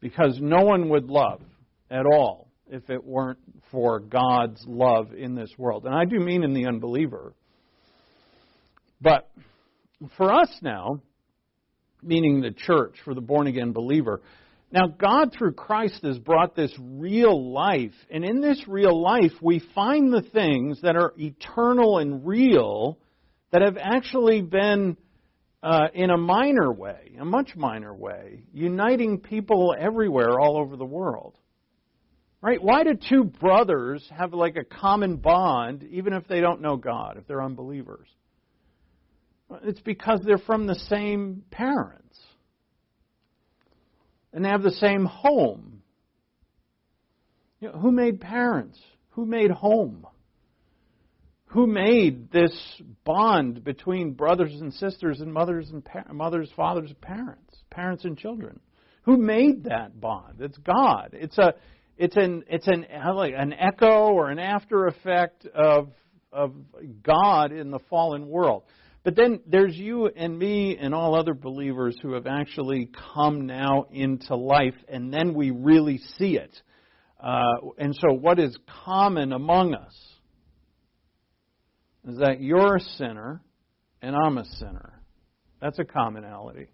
Because 0.00 0.38
no 0.40 0.64
one 0.64 0.88
would 0.90 1.10
love 1.10 1.42
at 1.90 2.06
all 2.06 2.48
if 2.70 2.88
it 2.88 3.04
weren't 3.04 3.38
for 3.70 4.00
God's 4.00 4.62
love 4.66 5.12
in 5.12 5.34
this 5.34 5.50
world. 5.58 5.84
And 5.84 5.94
I 5.94 6.04
do 6.04 6.18
mean 6.18 6.42
in 6.42 6.54
the 6.54 6.66
unbeliever. 6.66 7.34
But 9.00 9.30
for 10.16 10.32
us 10.32 10.48
now, 10.62 11.00
meaning 12.02 12.40
the 12.40 12.50
church, 12.50 12.96
for 13.04 13.14
the 13.14 13.20
born 13.20 13.46
again 13.46 13.72
believer, 13.72 14.22
now, 14.70 14.86
God, 14.86 15.32
through 15.32 15.52
Christ, 15.52 16.02
has 16.02 16.18
brought 16.18 16.54
this 16.54 16.74
real 16.78 17.52
life. 17.52 17.94
And 18.10 18.22
in 18.22 18.40
this 18.40 18.62
real 18.68 19.00
life, 19.00 19.32
we 19.40 19.60
find 19.74 20.12
the 20.12 20.20
things 20.22 20.82
that 20.82 20.94
are 20.94 21.14
eternal 21.16 21.98
and 21.98 22.26
real 22.26 22.98
that 23.50 23.62
have 23.62 23.78
actually 23.80 24.42
been, 24.42 24.98
uh, 25.62 25.88
in 25.94 26.10
a 26.10 26.18
minor 26.18 26.70
way, 26.70 27.16
a 27.18 27.24
much 27.24 27.56
minor 27.56 27.94
way, 27.94 28.42
uniting 28.52 29.20
people 29.20 29.74
everywhere 29.78 30.38
all 30.38 30.58
over 30.58 30.76
the 30.76 30.84
world. 30.84 31.34
Right? 32.42 32.62
Why 32.62 32.84
do 32.84 32.94
two 32.94 33.24
brothers 33.24 34.06
have 34.16 34.34
like 34.34 34.56
a 34.56 34.64
common 34.64 35.16
bond 35.16 35.82
even 35.90 36.12
if 36.12 36.28
they 36.28 36.40
don't 36.40 36.60
know 36.60 36.76
God, 36.76 37.16
if 37.16 37.26
they're 37.26 37.42
unbelievers? 37.42 38.06
It's 39.64 39.80
because 39.80 40.20
they're 40.22 40.36
from 40.36 40.66
the 40.66 40.78
same 40.90 41.42
parents. 41.50 42.18
And 44.32 44.44
have 44.44 44.62
the 44.62 44.70
same 44.72 45.04
home. 45.04 45.82
You 47.60 47.68
know, 47.68 47.78
who 47.78 47.90
made 47.90 48.20
parents? 48.20 48.78
Who 49.10 49.26
made 49.26 49.50
home? 49.50 50.06
Who 51.46 51.66
made 51.66 52.30
this 52.30 52.52
bond 53.04 53.64
between 53.64 54.12
brothers 54.12 54.52
and 54.60 54.72
sisters 54.74 55.20
and 55.20 55.32
mothers 55.32 55.70
and 55.70 55.84
pa- 55.84 56.12
mothers, 56.12 56.50
fathers, 56.54 56.90
and 56.90 57.00
parents, 57.00 57.56
parents 57.70 58.04
and 58.04 58.18
children? 58.18 58.60
Who 59.02 59.16
made 59.16 59.64
that 59.64 59.98
bond? 59.98 60.40
It's 60.40 60.58
God. 60.58 61.10
It's 61.14 61.38
a 61.38 61.54
it's 61.96 62.16
an 62.16 62.44
it's 62.48 62.68
an 62.68 62.84
an 62.84 63.54
echo 63.54 64.12
or 64.12 64.30
an 64.30 64.38
after 64.38 64.86
effect 64.86 65.46
of 65.46 65.88
of 66.30 66.52
God 67.02 67.52
in 67.52 67.70
the 67.70 67.78
fallen 67.90 68.28
world. 68.28 68.64
But 69.08 69.16
then 69.16 69.40
there's 69.46 69.74
you 69.74 70.08
and 70.08 70.38
me 70.38 70.76
and 70.78 70.94
all 70.94 71.18
other 71.18 71.32
believers 71.32 71.96
who 72.02 72.12
have 72.12 72.26
actually 72.26 72.90
come 73.14 73.46
now 73.46 73.86
into 73.90 74.36
life, 74.36 74.74
and 74.86 75.10
then 75.10 75.32
we 75.32 75.50
really 75.50 75.96
see 76.18 76.36
it. 76.36 76.54
Uh, 77.18 77.54
and 77.78 77.94
so, 77.94 78.12
what 78.12 78.38
is 78.38 78.54
common 78.84 79.32
among 79.32 79.72
us 79.72 79.98
is 82.06 82.18
that 82.18 82.42
you're 82.42 82.76
a 82.76 82.80
sinner 82.80 83.40
and 84.02 84.14
I'm 84.14 84.36
a 84.36 84.44
sinner. 84.44 85.00
That's 85.58 85.78
a 85.78 85.86
commonality. 85.86 86.68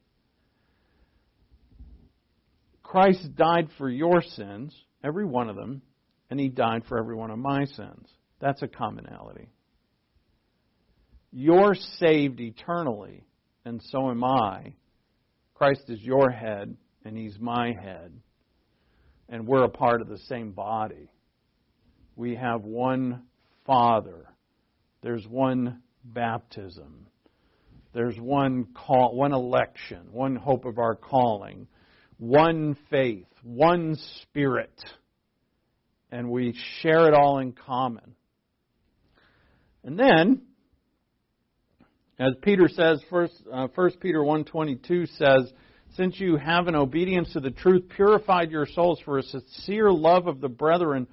Christ 2.83 3.37
died 3.37 3.69
for 3.79 3.89
your 3.89 4.23
sins, 4.23 4.75
every 5.05 5.25
one 5.25 5.49
of 5.49 5.55
them, 5.55 5.83
and 6.31 6.41
he 6.41 6.49
died 6.49 6.83
for 6.89 6.99
every 6.99 7.15
one 7.15 7.31
of 7.31 7.39
my 7.39 7.65
sins. 7.65 8.09
That's 8.41 8.63
a 8.63 8.67
commonality. 8.67 9.54
You're 11.37 11.75
saved 11.99 12.39
eternally, 12.39 13.25
and 13.65 13.83
so 13.91 14.09
am 14.09 14.23
I. 14.23 14.75
Christ 15.55 15.83
is 15.89 16.01
your 16.01 16.31
head, 16.31 16.77
and 17.05 17.19
he's 17.19 17.41
my 17.41 17.73
head. 17.73 18.13
And 19.29 19.45
we're 19.45 19.65
a 19.65 19.69
part 19.69 20.01
of 20.01 20.07
the 20.09 20.21
same 20.29 20.53
body. 20.53 21.11
We 22.15 22.37
have 22.37 22.63
one 22.63 23.23
Father. 23.67 24.27
There's 25.03 25.27
one 25.27 25.83
baptism. 26.05 27.09
There's 27.93 28.17
one 28.17 28.69
call, 28.73 29.17
one 29.17 29.33
election, 29.33 30.13
one 30.13 30.37
hope 30.37 30.65
of 30.65 30.79
our 30.79 30.95
calling, 30.95 31.67
one 32.17 32.77
faith, 32.91 33.27
one 33.43 33.97
spirit, 34.23 34.81
and 36.13 36.31
we 36.31 36.57
share 36.81 37.09
it 37.09 37.15
all 37.15 37.41
in 37.41 37.51
common. 37.51 38.15
And 39.83 39.99
then 39.99 40.43
as 42.19 42.35
Peter 42.43 42.69
says, 42.69 43.03
first, 43.11 43.35
uh, 43.53 43.67
1 43.75 43.91
Peter 44.01 44.21
1.22 44.21 45.09
says, 45.17 45.53
Since 45.97 46.21
you 46.21 46.37
have 46.37 46.69
in 46.69 46.77
obedience 46.77 47.33
to 47.33 47.41
the 47.41 47.51
truth 47.51 47.89
purified 47.95 48.51
your 48.51 48.67
souls 48.67 49.01
for 49.05 49.19
a 49.19 49.23
sincere 49.23 49.91
love 49.91 50.29
of 50.29 50.41
the 50.41 50.49
brethren, 50.49 51.09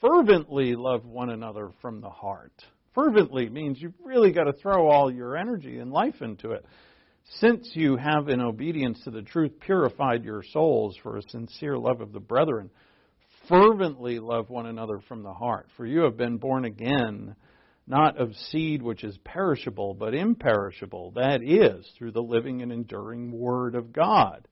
fervently 0.00 0.76
love 0.76 1.04
one 1.04 1.30
another 1.30 1.70
from 1.82 2.00
the 2.00 2.10
heart. 2.10 2.52
Fervently 2.94 3.48
means 3.48 3.80
you've 3.80 3.94
really 4.04 4.32
got 4.32 4.44
to 4.44 4.52
throw 4.52 4.88
all 4.88 5.10
your 5.10 5.36
energy 5.36 5.78
and 5.78 5.90
life 5.90 6.20
into 6.20 6.52
it. 6.52 6.64
Since 7.40 7.72
you 7.74 7.96
have 7.96 8.28
in 8.28 8.40
obedience 8.40 9.00
to 9.04 9.10
the 9.10 9.22
truth 9.22 9.52
purified 9.60 10.24
your 10.24 10.42
souls 10.42 10.96
for 11.02 11.16
a 11.16 11.22
sincere 11.30 11.76
love 11.76 12.00
of 12.00 12.12
the 12.12 12.20
brethren, 12.20 12.70
fervently 13.48 14.18
love 14.18 14.50
one 14.50 14.66
another 14.66 15.00
from 15.08 15.22
the 15.22 15.32
heart. 15.32 15.66
For 15.76 15.84
you 15.84 16.00
have 16.00 16.16
been 16.16 16.38
born 16.38 16.64
again 16.64 17.34
not 17.88 18.18
of 18.18 18.34
seed 18.50 18.82
which 18.82 19.02
is 19.02 19.16
perishable, 19.24 19.94
but 19.94 20.14
imperishable. 20.14 21.12
That 21.12 21.42
is, 21.42 21.90
through 21.96 22.12
the 22.12 22.22
living 22.22 22.62
and 22.62 22.70
enduring 22.70 23.32
Word 23.32 23.74
of 23.74 23.92
God. 23.92 24.46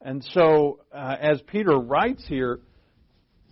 And 0.00 0.24
so, 0.32 0.80
uh, 0.92 1.16
as 1.20 1.40
Peter 1.42 1.78
writes 1.78 2.24
here, 2.26 2.60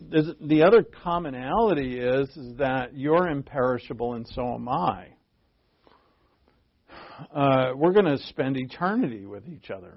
the 0.00 0.64
other 0.66 0.82
commonality 0.82 2.00
is, 2.00 2.28
is 2.30 2.56
that 2.56 2.96
you're 2.96 3.28
imperishable 3.28 4.14
and 4.14 4.26
so 4.28 4.54
am 4.54 4.68
I. 4.68 5.08
Uh, 7.32 7.72
we're 7.76 7.92
going 7.92 8.06
to 8.06 8.18
spend 8.28 8.56
eternity 8.56 9.26
with 9.26 9.46
each 9.46 9.70
other. 9.70 9.94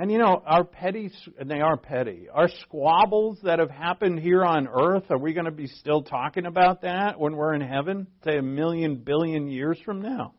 And 0.00 0.12
you 0.12 0.18
know, 0.18 0.40
our 0.46 0.62
petty, 0.62 1.10
and 1.40 1.50
they 1.50 1.60
are 1.60 1.76
petty, 1.76 2.28
our 2.32 2.48
squabbles 2.60 3.40
that 3.42 3.58
have 3.58 3.68
happened 3.70 4.20
here 4.20 4.44
on 4.44 4.68
earth, 4.68 5.02
are 5.10 5.18
we 5.18 5.32
going 5.32 5.46
to 5.46 5.50
be 5.50 5.66
still 5.66 6.02
talking 6.02 6.46
about 6.46 6.82
that 6.82 7.18
when 7.18 7.34
we're 7.34 7.52
in 7.52 7.60
heaven, 7.60 8.06
say 8.24 8.38
a 8.38 8.42
million 8.42 8.94
billion 8.94 9.48
years 9.48 9.76
from 9.84 10.00
now? 10.00 10.34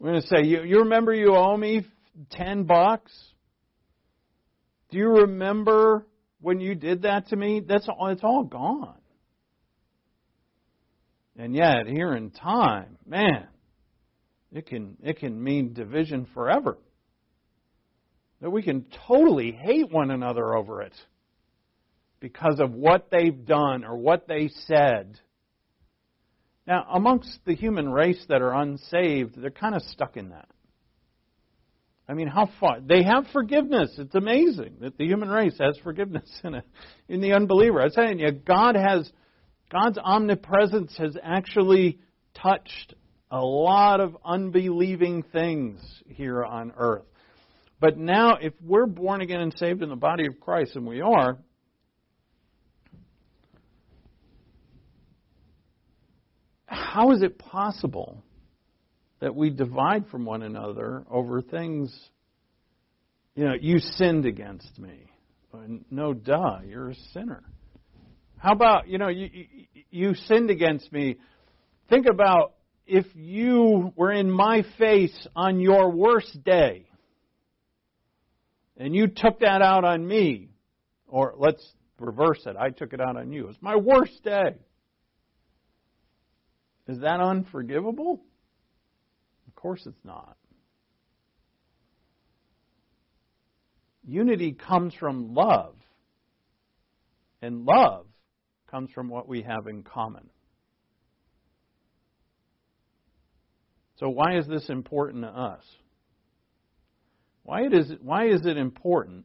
We're 0.00 0.10
going 0.10 0.22
to 0.22 0.26
say, 0.26 0.42
you, 0.42 0.64
you 0.64 0.78
remember 0.80 1.14
you 1.14 1.36
owe 1.36 1.56
me 1.56 1.86
10 2.32 2.64
bucks? 2.64 3.12
Do 4.90 4.98
you 4.98 5.08
remember 5.20 6.04
when 6.40 6.58
you 6.58 6.74
did 6.74 7.02
that 7.02 7.28
to 7.28 7.36
me? 7.36 7.62
That's 7.64 7.88
all, 7.88 8.08
it's 8.08 8.24
all 8.24 8.42
gone. 8.42 8.98
And 11.36 11.54
yet, 11.54 11.86
here 11.86 12.12
in 12.12 12.30
time, 12.30 12.98
man, 13.06 13.46
it 14.52 14.66
can, 14.66 14.96
it 15.00 15.20
can 15.20 15.40
mean 15.40 15.74
division 15.74 16.26
forever 16.34 16.76
that 18.40 18.50
we 18.50 18.62
can 18.62 18.86
totally 19.06 19.52
hate 19.52 19.90
one 19.90 20.10
another 20.10 20.56
over 20.56 20.82
it 20.82 20.94
because 22.20 22.60
of 22.60 22.72
what 22.72 23.10
they've 23.10 23.44
done 23.44 23.84
or 23.84 23.96
what 23.96 24.28
they 24.28 24.48
said. 24.66 25.18
Now, 26.66 26.86
amongst 26.92 27.38
the 27.46 27.54
human 27.54 27.88
race 27.88 28.22
that 28.28 28.42
are 28.42 28.52
unsaved, 28.52 29.40
they're 29.40 29.50
kind 29.50 29.74
of 29.74 29.82
stuck 29.82 30.16
in 30.16 30.30
that. 30.30 30.48
I 32.08 32.14
mean, 32.14 32.28
how 32.28 32.48
far? 32.58 32.80
They 32.80 33.02
have 33.02 33.26
forgiveness. 33.32 33.94
It's 33.98 34.14
amazing 34.14 34.76
that 34.80 34.96
the 34.96 35.04
human 35.04 35.28
race 35.28 35.56
has 35.60 35.76
forgiveness 35.82 36.28
in 36.42 36.54
it. 36.54 36.64
In 37.08 37.20
the 37.20 37.32
unbeliever, 37.32 37.82
I'm 37.82 37.90
saying 37.90 38.18
you, 38.18 38.32
God 38.32 38.76
has, 38.76 39.10
God's 39.70 39.98
omnipresence 40.02 40.96
has 40.96 41.16
actually 41.22 41.98
touched 42.34 42.94
a 43.30 43.40
lot 43.40 44.00
of 44.00 44.16
unbelieving 44.24 45.22
things 45.22 45.80
here 46.06 46.42
on 46.44 46.72
earth. 46.76 47.04
But 47.80 47.96
now, 47.96 48.36
if 48.40 48.52
we're 48.60 48.86
born 48.86 49.20
again 49.20 49.40
and 49.40 49.54
saved 49.56 49.82
in 49.82 49.88
the 49.88 49.96
body 49.96 50.26
of 50.26 50.40
Christ, 50.40 50.74
and 50.74 50.84
we 50.84 51.00
are, 51.00 51.38
how 56.66 57.12
is 57.12 57.22
it 57.22 57.38
possible 57.38 58.24
that 59.20 59.34
we 59.34 59.50
divide 59.50 60.08
from 60.08 60.24
one 60.24 60.42
another 60.42 61.04
over 61.08 61.40
things? 61.40 61.96
You 63.36 63.44
know, 63.44 63.54
you 63.60 63.78
sinned 63.78 64.26
against 64.26 64.78
me. 64.78 65.04
No, 65.90 66.12
duh, 66.12 66.58
you're 66.66 66.90
a 66.90 66.94
sinner. 67.12 67.44
How 68.38 68.52
about, 68.52 68.88
you 68.88 68.98
know, 68.98 69.08
you, 69.08 69.28
you 69.90 70.14
sinned 70.14 70.50
against 70.50 70.92
me. 70.92 71.16
Think 71.88 72.06
about 72.06 72.54
if 72.86 73.06
you 73.14 73.92
were 73.96 74.12
in 74.12 74.30
my 74.30 74.64
face 74.78 75.28
on 75.36 75.60
your 75.60 75.90
worst 75.90 76.42
day 76.44 76.87
and 78.78 78.94
you 78.94 79.08
took 79.08 79.40
that 79.40 79.60
out 79.60 79.84
on 79.84 80.06
me, 80.06 80.48
or 81.08 81.34
let's 81.36 81.62
reverse 81.98 82.40
it, 82.46 82.56
I 82.56 82.70
took 82.70 82.92
it 82.92 83.00
out 83.00 83.16
on 83.16 83.32
you. 83.32 83.48
It's 83.48 83.60
my 83.60 83.76
worst 83.76 84.22
day. 84.22 84.54
Is 86.86 87.00
that 87.00 87.20
unforgivable? 87.20 88.22
Of 89.48 89.54
course 89.54 89.82
it's 89.84 90.04
not. 90.04 90.36
Unity 94.06 94.52
comes 94.52 94.94
from 94.94 95.34
love, 95.34 95.74
and 97.42 97.66
love 97.66 98.06
comes 98.70 98.90
from 98.92 99.08
what 99.08 99.28
we 99.28 99.42
have 99.42 99.66
in 99.66 99.82
common. 99.82 100.30
So, 103.96 104.08
why 104.08 104.38
is 104.38 104.46
this 104.46 104.70
important 104.70 105.24
to 105.24 105.28
us? 105.28 105.64
Why, 107.48 107.62
it 107.62 107.72
is, 107.72 107.90
why 108.02 108.26
is 108.26 108.44
it 108.44 108.58
important 108.58 109.24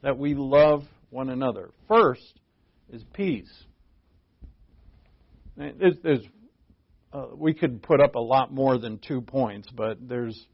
that 0.00 0.16
we 0.16 0.32
love 0.32 0.84
one 1.10 1.28
another? 1.28 1.68
First 1.86 2.40
is 2.90 3.04
peace. 3.12 3.52
There's, 5.58 5.96
there's, 6.02 6.24
uh, 7.12 7.26
we 7.36 7.52
could 7.52 7.82
put 7.82 8.00
up 8.00 8.14
a 8.14 8.20
lot 8.20 8.54
more 8.54 8.78
than 8.78 8.98
two 9.06 9.20
points, 9.20 9.68
but 9.70 9.98
there's 10.00 10.46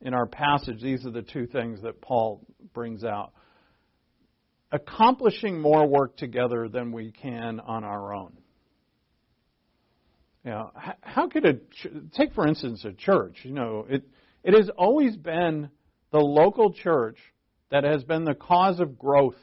in 0.00 0.14
our 0.14 0.26
passage, 0.26 0.80
these 0.80 1.04
are 1.04 1.10
the 1.10 1.22
two 1.22 1.48
things 1.48 1.82
that 1.82 2.00
Paul 2.00 2.46
brings 2.72 3.02
out. 3.02 3.32
Accomplishing 4.70 5.60
more 5.60 5.84
work 5.84 6.16
together 6.16 6.68
than 6.68 6.92
we 6.92 7.10
can 7.10 7.58
on 7.58 7.82
our 7.82 8.14
own. 8.14 8.32
You 10.44 10.52
know, 10.52 10.70
how 11.00 11.26
could 11.26 11.44
a 11.44 11.54
take 12.16 12.34
for 12.34 12.46
instance 12.46 12.84
a 12.84 12.92
church? 12.92 13.38
You 13.42 13.52
know, 13.52 13.84
it 13.88 14.04
it 14.44 14.54
has 14.54 14.70
always 14.78 15.16
been 15.16 15.70
the 16.12 16.18
local 16.18 16.72
church 16.72 17.18
that 17.70 17.84
has 17.84 18.04
been 18.04 18.24
the 18.24 18.34
cause 18.34 18.80
of 18.80 18.98
growth 18.98 19.36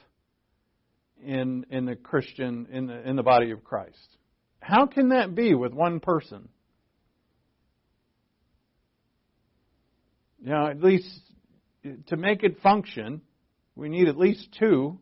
in 1.24 1.66
in 1.70 1.86
the 1.86 1.96
Christian 1.96 2.68
in 2.72 2.88
the 2.88 3.08
in 3.08 3.16
the 3.16 3.24
body 3.24 3.52
of 3.52 3.64
Christ. 3.64 4.18
How 4.60 4.86
can 4.86 5.10
that 5.10 5.36
be 5.36 5.54
with 5.54 5.74
one 5.74 6.00
person? 6.00 6.48
You 10.42 10.50
know, 10.50 10.68
at 10.68 10.82
least 10.82 11.08
to 12.08 12.18
make 12.18 12.44
it 12.44 12.62
function, 12.62 13.22
we 13.76 13.90
need 13.90 14.08
at 14.08 14.18
least 14.18 14.48
two. 14.58 15.00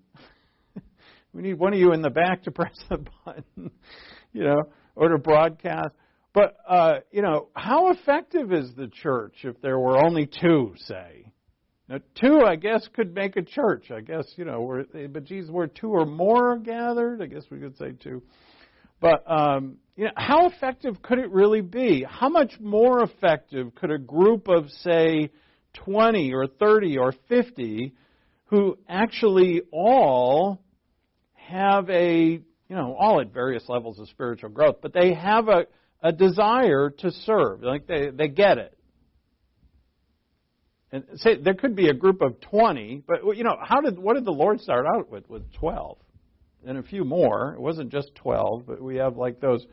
we 1.34 1.42
need 1.42 1.60
one 1.60 1.74
of 1.74 1.80
you 1.80 1.94
in 1.94 2.02
the 2.02 2.10
back 2.10 2.44
to 2.44 2.52
press 2.52 2.76
the 2.90 3.06
button, 3.26 3.72
you 4.34 4.44
know, 4.44 4.64
or 4.96 5.10
to 5.10 5.18
broadcast. 5.18 5.94
But 6.34 6.56
uh, 6.68 7.00
you 7.12 7.22
know, 7.22 7.50
how 7.56 7.92
effective 7.92 8.54
is 8.54 8.74
the 8.76 8.88
church 8.88 9.36
if 9.44 9.62
there 9.62 9.78
were 9.78 9.98
only 9.98 10.28
two, 10.28 10.74
say? 10.86 11.31
Now, 11.92 12.00
two, 12.16 12.40
I 12.48 12.56
guess, 12.56 12.88
could 12.94 13.14
make 13.14 13.36
a 13.36 13.42
church. 13.42 13.92
I 13.92 14.00
guess 14.00 14.24
you 14.38 14.46
know, 14.46 14.62
we're, 14.62 14.86
but 15.10 15.26
Jesus, 15.26 15.52
where 15.52 15.68
two 15.68 15.90
or 15.90 16.06
more 16.06 16.54
are 16.54 16.58
gathered, 16.58 17.22
I 17.22 17.26
guess 17.26 17.44
we 17.52 17.60
could 17.60 17.78
say 17.78 17.92
two. 17.92 18.24
But 19.02 19.30
um, 19.30 19.76
you 19.98 20.06
know, 20.06 20.12
how 20.16 20.48
effective 20.48 21.02
could 21.02 21.20
it 21.20 21.30
really 21.32 21.60
be? 21.60 22.06
How 22.10 22.30
much 22.30 22.54
more 22.62 23.04
effective 23.04 23.76
could 23.76 23.92
a 23.92 23.98
group 23.98 24.48
of, 24.48 24.70
say, 24.84 25.32
20 25.84 26.34
or 26.34 26.48
30 26.48 26.98
or 26.98 27.14
50 27.28 27.94
who 28.46 28.78
actually 28.88 29.62
all 29.74 30.62
have 31.34 31.90
a, 31.90 32.24
you 32.24 32.42
know, 32.70 32.96
all 32.98 33.20
at 33.20 33.34
various 33.34 33.68
levels 33.68 34.00
of 34.00 34.08
spiritual 34.08 34.50
growth, 34.50 34.78
but 34.82 34.94
they 34.94 35.14
have 35.14 35.50
a, 35.50 35.66
a 36.02 36.14
desire 36.14 36.90
to 37.00 37.12
serve. 37.12 37.64
Like 37.64 37.86
they, 37.86 38.12
they 38.12 38.30
get 38.30 38.60
it. 38.60 38.78
And 40.92 41.04
say 41.16 41.38
there 41.38 41.54
could 41.54 41.76
be 41.76 41.88
a 41.88 41.94
group 41.94 42.22
of 42.22 42.42
20, 42.42 43.04
but 43.08 43.38
you 43.38 43.44
know, 43.44 43.56
how 43.62 43.82
did 43.82 43.98
what 43.98 44.16
did 44.16 44.26
the 44.26 44.32
Lord 44.32 44.60
start 44.60 44.86
out 44.86 45.10
with 45.10 45.30
with 45.30 45.52
12? 45.54 45.98
And 46.66 46.78
a 46.78 46.84
few 46.84 47.04
more. 47.04 47.54
It 47.54 47.62
wasn't 47.62 47.92
just 47.92 48.14
12, 48.16 48.66
but 48.68 48.82
we 48.82 48.98
have 48.98 49.18
like 49.18 49.40
those 49.40 49.66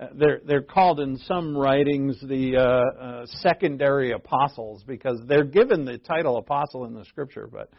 uh, 0.00 0.06
they're 0.14 0.40
they're 0.44 0.62
called 0.62 1.00
in 1.00 1.18
some 1.18 1.56
writings 1.56 2.18
the 2.22 2.56
uh, 2.56 3.02
uh, 3.02 3.26
secondary 3.42 4.12
apostles 4.12 4.82
because 4.86 5.20
they're 5.26 5.44
given 5.44 5.84
the 5.84 5.98
title 5.98 6.38
apostle 6.38 6.86
in 6.86 6.94
the 6.94 7.04
scripture, 7.04 7.48
but 7.50 7.70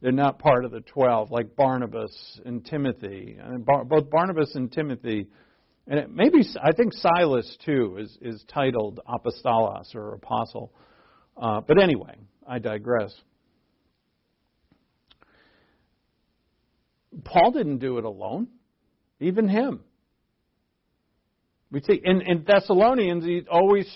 they're 0.00 0.12
not 0.12 0.38
part 0.38 0.64
of 0.64 0.70
the 0.70 0.80
12 0.80 1.30
like 1.30 1.56
Barnabas 1.56 2.40
and 2.44 2.64
Timothy. 2.64 3.36
And 3.40 3.64
Bar- 3.66 3.84
both 3.84 4.08
Barnabas 4.10 4.54
and 4.54 4.72
Timothy 4.72 5.26
and 5.88 5.98
it, 6.00 6.10
maybe 6.10 6.44
I 6.62 6.72
think 6.72 6.92
Silas 6.92 7.56
too 7.64 7.96
is 7.98 8.16
is 8.20 8.44
titled 8.52 9.00
apostolos 9.08 9.94
or 9.94 10.14
apostle. 10.14 10.72
Uh, 10.76 10.84
but 11.38 11.80
anyway, 11.80 12.16
I 12.46 12.58
digress. 12.58 13.14
Paul 17.24 17.52
didn't 17.52 17.78
do 17.78 17.98
it 17.98 18.04
alone, 18.04 18.48
even 19.20 19.48
him. 19.48 19.80
We 21.70 21.80
see 21.82 22.00
in, 22.02 22.22
in 22.22 22.44
Thessalonians, 22.46 23.24
he 23.24 23.42
always 23.50 23.86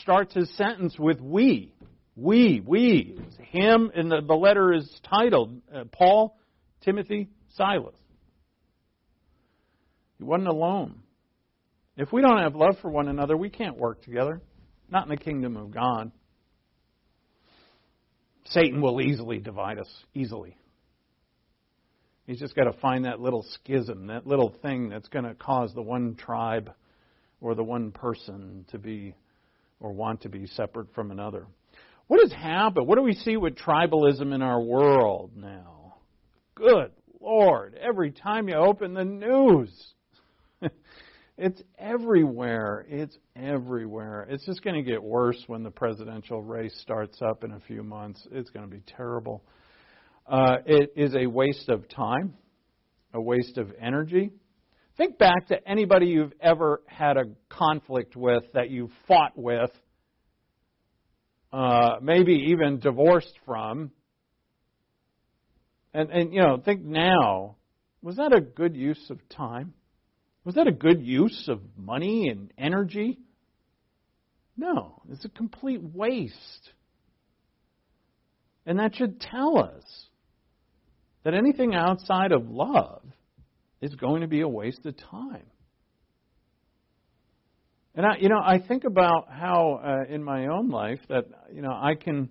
starts 0.00 0.34
his 0.34 0.50
sentence 0.56 0.98
with 0.98 1.20
we. 1.20 1.74
We, 2.16 2.62
we. 2.66 3.16
It's 3.18 3.36
him, 3.50 3.90
and 3.94 4.10
the, 4.10 4.22
the 4.26 4.34
letter 4.34 4.72
is 4.72 4.88
titled 5.08 5.60
uh, 5.74 5.84
Paul, 5.92 6.36
Timothy, 6.82 7.28
Silas. 7.50 7.94
He 10.18 10.24
wasn't 10.24 10.48
alone. 10.48 11.00
If 11.96 12.12
we 12.12 12.22
don't 12.22 12.38
have 12.38 12.54
love 12.54 12.76
for 12.80 12.90
one 12.90 13.08
another, 13.08 13.36
we 13.36 13.50
can't 13.50 13.76
work 13.76 14.02
together. 14.02 14.40
Not 14.90 15.04
in 15.04 15.10
the 15.10 15.16
kingdom 15.16 15.56
of 15.56 15.70
God. 15.70 16.10
Satan 18.50 18.80
will 18.80 19.00
easily 19.00 19.38
divide 19.38 19.78
us, 19.78 19.88
easily. 20.14 20.56
He's 22.26 22.38
just 22.38 22.54
got 22.54 22.64
to 22.64 22.78
find 22.78 23.04
that 23.04 23.20
little 23.20 23.44
schism, 23.54 24.08
that 24.08 24.26
little 24.26 24.54
thing 24.62 24.88
that's 24.88 25.08
going 25.08 25.24
to 25.24 25.34
cause 25.34 25.72
the 25.74 25.82
one 25.82 26.14
tribe 26.14 26.70
or 27.40 27.54
the 27.54 27.64
one 27.64 27.90
person 27.90 28.66
to 28.70 28.78
be 28.78 29.14
or 29.80 29.92
want 29.92 30.22
to 30.22 30.28
be 30.28 30.46
separate 30.46 30.92
from 30.94 31.10
another. 31.10 31.46
What 32.06 32.20
has 32.20 32.32
happened? 32.32 32.86
What 32.86 32.96
do 32.96 33.02
we 33.02 33.14
see 33.14 33.36
with 33.36 33.56
tribalism 33.56 34.34
in 34.34 34.42
our 34.42 34.60
world 34.60 35.32
now? 35.36 35.94
Good 36.54 36.90
Lord, 37.20 37.78
every 37.80 38.12
time 38.12 38.48
you 38.48 38.54
open 38.54 38.94
the 38.94 39.04
news, 39.04 39.70
it's 41.38 41.62
everywhere. 41.78 42.84
It's 42.88 43.16
everywhere. 43.36 44.26
It's 44.28 44.44
just 44.44 44.64
going 44.64 44.74
to 44.74 44.82
get 44.82 45.00
worse 45.00 45.40
when 45.46 45.62
the 45.62 45.70
presidential 45.70 46.42
race 46.42 46.76
starts 46.82 47.22
up 47.22 47.44
in 47.44 47.52
a 47.52 47.60
few 47.60 47.84
months. 47.84 48.26
It's 48.32 48.50
going 48.50 48.68
to 48.68 48.70
be 48.70 48.82
terrible. 48.96 49.44
Uh, 50.26 50.56
it 50.66 50.92
is 50.96 51.14
a 51.14 51.26
waste 51.26 51.68
of 51.68 51.88
time, 51.88 52.34
a 53.14 53.20
waste 53.20 53.56
of 53.56 53.72
energy. 53.80 54.32
Think 54.96 55.16
back 55.16 55.46
to 55.46 55.68
anybody 55.68 56.06
you've 56.06 56.32
ever 56.40 56.82
had 56.86 57.16
a 57.16 57.26
conflict 57.48 58.16
with 58.16 58.42
that 58.54 58.68
you 58.68 58.90
fought 59.06 59.32
with, 59.36 59.70
uh, 61.52 61.98
maybe 62.02 62.48
even 62.48 62.80
divorced 62.80 63.38
from. 63.46 63.92
And, 65.94 66.10
and, 66.10 66.34
you 66.34 66.42
know, 66.42 66.60
think 66.62 66.82
now, 66.82 67.56
was 68.02 68.16
that 68.16 68.32
a 68.32 68.40
good 68.40 68.76
use 68.76 69.08
of 69.08 69.20
time? 69.28 69.72
Was 70.48 70.54
that 70.54 70.66
a 70.66 70.72
good 70.72 71.02
use 71.02 71.44
of 71.48 71.60
money 71.76 72.30
and 72.30 72.50
energy? 72.56 73.18
No, 74.56 75.02
it's 75.12 75.26
a 75.26 75.28
complete 75.28 75.82
waste. 75.82 76.70
And 78.64 78.78
that 78.78 78.96
should 78.96 79.20
tell 79.20 79.58
us 79.58 79.84
that 81.22 81.34
anything 81.34 81.74
outside 81.74 82.32
of 82.32 82.48
love 82.48 83.02
is 83.82 83.94
going 83.96 84.22
to 84.22 84.26
be 84.26 84.40
a 84.40 84.48
waste 84.48 84.86
of 84.86 84.96
time. 84.96 85.44
And 87.94 88.06
I, 88.06 88.16
you 88.18 88.30
know, 88.30 88.40
I 88.42 88.58
think 88.58 88.84
about 88.84 89.28
how 89.30 89.82
uh, 89.84 90.10
in 90.10 90.24
my 90.24 90.46
own 90.46 90.70
life 90.70 91.00
that 91.10 91.26
you 91.52 91.60
know 91.60 91.72
I 91.72 91.94
can 91.94 92.30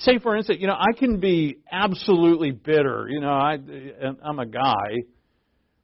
say 0.00 0.18
for 0.18 0.36
instance, 0.36 0.58
you 0.60 0.66
know, 0.66 0.76
I 0.78 0.98
can 0.98 1.20
be 1.20 1.58
absolutely 1.70 2.50
bitter. 2.50 3.06
You 3.08 3.20
know, 3.20 3.32
I 3.32 3.58
I'm 4.22 4.38
a 4.38 4.46
guy. 4.46 4.96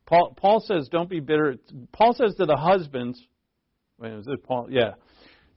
Paul 0.06 0.34
Paul 0.36 0.60
says, 0.60 0.88
"Don't 0.90 1.10
be 1.10 1.20
bitter." 1.20 1.56
Paul 1.92 2.14
says 2.14 2.34
to 2.36 2.46
the 2.46 2.56
husbands, 2.56 3.20
wait, 3.98 4.12
is 4.12 4.26
it 4.28 4.42
Paul? 4.44 4.68
Yeah. 4.70 4.92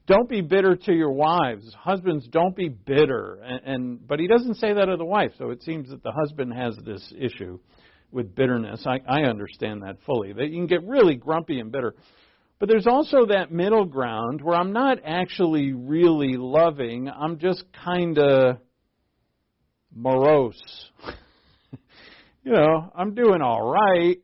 Don't 0.08 0.28
be 0.28 0.42
bitter 0.42 0.76
to 0.76 0.94
your 0.94 1.12
wives. 1.12 1.72
Husbands, 1.78 2.28
don't 2.32 2.56
be 2.56 2.68
bitter. 2.68 3.40
And, 3.44 3.62
and 3.64 4.08
but 4.08 4.20
he 4.20 4.28
doesn't 4.28 4.56
say 4.56 4.74
that 4.74 4.90
of 4.90 4.98
the 4.98 5.06
wife. 5.06 5.32
So 5.38 5.52
it 5.52 5.62
seems 5.62 5.90
that 5.90 6.02
the 6.02 6.12
husband 6.12 6.52
has 6.54 6.76
this 6.84 7.14
issue 7.16 7.60
with 8.12 8.34
bitterness. 8.34 8.84
I, 8.88 9.02
I 9.08 9.24
understand 9.26 9.84
that 9.84 9.98
fully. 10.08 10.34
That 10.34 10.50
you 10.50 10.58
can 10.58 10.68
get 10.68 10.84
really 10.84 11.14
grumpy 11.14 11.60
and 11.60 11.72
bitter. 11.72 11.94
But 12.60 12.68
there's 12.68 12.88
also 12.88 13.28
that 13.28 13.52
middle 13.52 13.86
ground 13.86 14.42
where 14.44 14.56
I'm 14.56 14.74
not 14.74 14.98
actually 15.06 15.72
really 15.72 16.36
loving. 16.36 17.10
I'm 17.10 17.40
just 17.40 17.64
kind 17.86 18.18
of 18.18 18.58
morose. 19.96 20.62
you 22.44 22.52
know, 22.52 22.92
I'm 22.94 23.16
doing 23.16 23.42
all 23.42 23.72
right, 23.72 24.18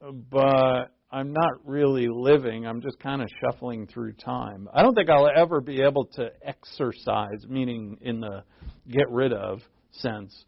but 0.00 0.92
I'm 1.10 1.32
not 1.32 1.64
really 1.64 2.08
living. 2.08 2.66
I'm 2.66 2.82
just 2.82 2.98
kind 2.98 3.22
of 3.22 3.28
shuffling 3.40 3.86
through 3.86 4.14
time. 4.14 4.68
I 4.74 4.82
don't 4.82 4.94
think 4.94 5.08
I'll 5.08 5.30
ever 5.34 5.60
be 5.60 5.82
able 5.82 6.06
to 6.16 6.30
exercise, 6.44 7.44
meaning 7.48 7.98
in 8.00 8.20
the 8.20 8.42
get 8.90 9.08
rid 9.10 9.32
of 9.32 9.60
sense, 9.92 10.44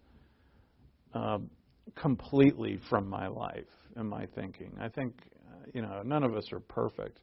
um, 1.14 1.48
completely 1.94 2.80
from 2.90 3.08
my 3.08 3.28
life 3.28 3.64
and 3.96 4.08
my 4.08 4.26
thinking. 4.34 4.72
I 4.80 4.88
think, 4.88 5.14
you 5.74 5.82
know, 5.82 6.02
none 6.04 6.22
of 6.22 6.36
us 6.36 6.52
are 6.52 6.60
perfect. 6.60 7.20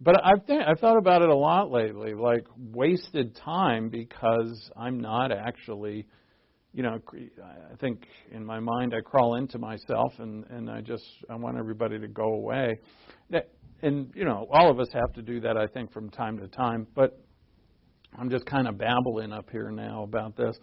But 0.00 0.24
I've, 0.24 0.46
th- 0.46 0.62
I've 0.64 0.78
thought 0.78 0.96
about 0.96 1.22
it 1.22 1.28
a 1.28 1.34
lot 1.34 1.72
lately, 1.72 2.14
like 2.14 2.46
wasted 2.56 3.36
time 3.44 3.88
because 3.88 4.70
I'm 4.76 5.00
not 5.00 5.32
actually 5.32 6.06
you 6.78 6.82
know, 6.82 7.00
I 7.42 7.76
think 7.80 8.06
in 8.30 8.44
my 8.44 8.60
mind 8.60 8.94
I 8.94 9.00
crawl 9.00 9.36
into 9.36 9.58
myself 9.58 10.12
and 10.18 10.44
and 10.50 10.70
I 10.70 10.80
just 10.80 11.04
I 11.28 11.34
want 11.34 11.56
everybody 11.56 11.98
to 11.98 12.08
go 12.08 12.34
away. 12.34 12.78
And 13.82 14.12
you 14.14 14.24
know, 14.24 14.46
all 14.52 14.70
of 14.70 14.78
us 14.78 14.88
have 14.92 15.12
to 15.14 15.22
do 15.22 15.40
that 15.40 15.56
I 15.56 15.66
think 15.66 15.92
from 15.92 16.10
time 16.10 16.38
to 16.38 16.48
time, 16.48 16.86
but 16.94 17.18
I'm 18.16 18.30
just 18.30 18.46
kind 18.46 18.68
of 18.68 18.78
babbling 18.78 19.32
up 19.32 19.48
here 19.50 19.70
now 19.70 20.02
about 20.02 20.36
this. 20.36 20.56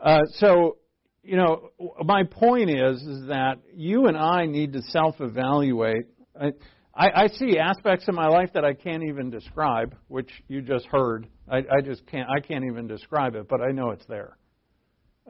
Uh, 0.00 0.20
so, 0.36 0.78
you 1.22 1.36
know, 1.36 1.70
my 2.04 2.24
point 2.24 2.70
is 2.70 3.00
is 3.02 3.26
that 3.28 3.56
you 3.74 4.06
and 4.06 4.16
I 4.16 4.46
need 4.46 4.72
to 4.74 4.82
self-evaluate. 4.82 5.94
I, 5.94 6.13
I, 6.40 6.52
I 6.96 7.26
see 7.28 7.58
aspects 7.58 8.06
of 8.08 8.14
my 8.14 8.28
life 8.28 8.50
that 8.54 8.64
I 8.64 8.74
can't 8.74 9.02
even 9.02 9.30
describe, 9.30 9.96
which 10.08 10.30
you 10.48 10.62
just 10.62 10.86
heard. 10.86 11.26
I, 11.50 11.58
I 11.58 11.80
just 11.84 12.06
can't. 12.06 12.28
I 12.28 12.40
can't 12.40 12.64
even 12.64 12.86
describe 12.86 13.34
it, 13.34 13.48
but 13.48 13.60
I 13.60 13.72
know 13.72 13.90
it's 13.90 14.06
there. 14.06 14.36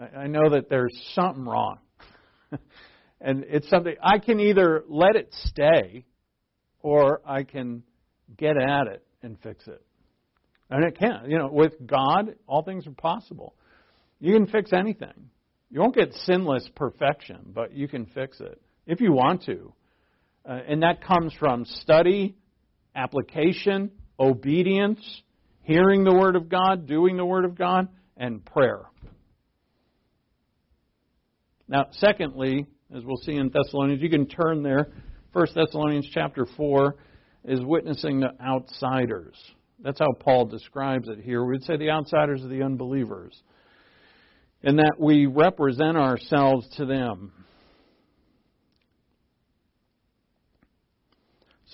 I 0.01 0.21
I 0.21 0.27
know 0.27 0.51
that 0.51 0.69
there's 0.69 0.95
something 1.15 1.45
wrong. 1.45 1.79
and 3.21 3.45
it's 3.49 3.69
something 3.69 3.95
I 4.03 4.19
can 4.19 4.41
either 4.41 4.85
let 4.89 5.17
it 5.17 5.29
stay 5.47 6.05
or 6.81 7.23
I 7.27 7.45
can 7.45 7.83
get 8.37 8.57
at 8.57 8.87
it 8.89 9.05
and 9.23 9.39
fix 9.43 9.67
it. 9.67 9.83
And 10.71 10.85
it 10.85 10.99
can. 10.99 11.31
You 11.31 11.39
know, 11.39 11.49
with 11.51 11.73
God, 11.87 12.37
all 12.47 12.63
things 12.63 12.87
are 12.87 12.93
possible. 12.93 13.55
You 14.21 14.35
can 14.35 14.47
fix 14.47 14.73
anything. 14.73 15.31
You 15.71 15.81
won't 15.81 15.95
get 15.95 16.13
sinless 16.25 16.69
perfection, 16.77 17.53
but 17.55 17.73
you 17.73 17.89
can 17.89 18.07
fix 18.07 18.41
it 18.41 18.61
if 18.87 19.01
you 19.01 19.13
want 19.13 19.45
to. 19.45 19.73
Uh, 20.47 20.61
and 20.69 20.83
that 20.83 21.03
comes 21.03 21.33
from 21.39 21.65
study, 21.65 22.37
application, 22.95 23.91
obedience, 24.19 25.01
hearing 25.63 26.05
the 26.05 26.13
Word 26.13 26.37
of 26.37 26.49
God, 26.49 26.87
doing 26.87 27.17
the 27.17 27.25
Word 27.25 27.45
of 27.45 27.57
God, 27.57 27.89
and 28.17 28.45
prayer. 28.45 28.83
Now, 31.67 31.87
secondly, 31.93 32.67
as 32.95 33.03
we'll 33.05 33.17
see 33.17 33.37
in 33.37 33.51
Thessalonians, 33.51 34.03
you 34.03 34.11
can 34.11 34.27
turn 34.27 34.63
there. 34.63 34.93
First 35.33 35.55
Thessalonians 35.55 36.09
chapter 36.13 36.47
4 36.57 36.97
is 37.45 37.61
witnessing 37.63 38.21
the 38.21 38.31
outsiders. 38.41 39.35
That's 39.81 39.99
how 39.99 40.13
Paul 40.13 40.47
describes 40.47 41.09
it 41.09 41.21
here. 41.21 41.45
We'd 41.45 41.65
say 41.65 41.77
the 41.77 41.91
outsiders 41.91 42.45
are 42.45 42.49
the 42.49 42.63
unbelievers. 42.63 43.35
And 44.63 44.79
that 44.79 44.95
we 44.99 45.27
represent 45.27 45.97
ourselves 45.97 46.67
to 46.77 46.87
them. 46.87 47.33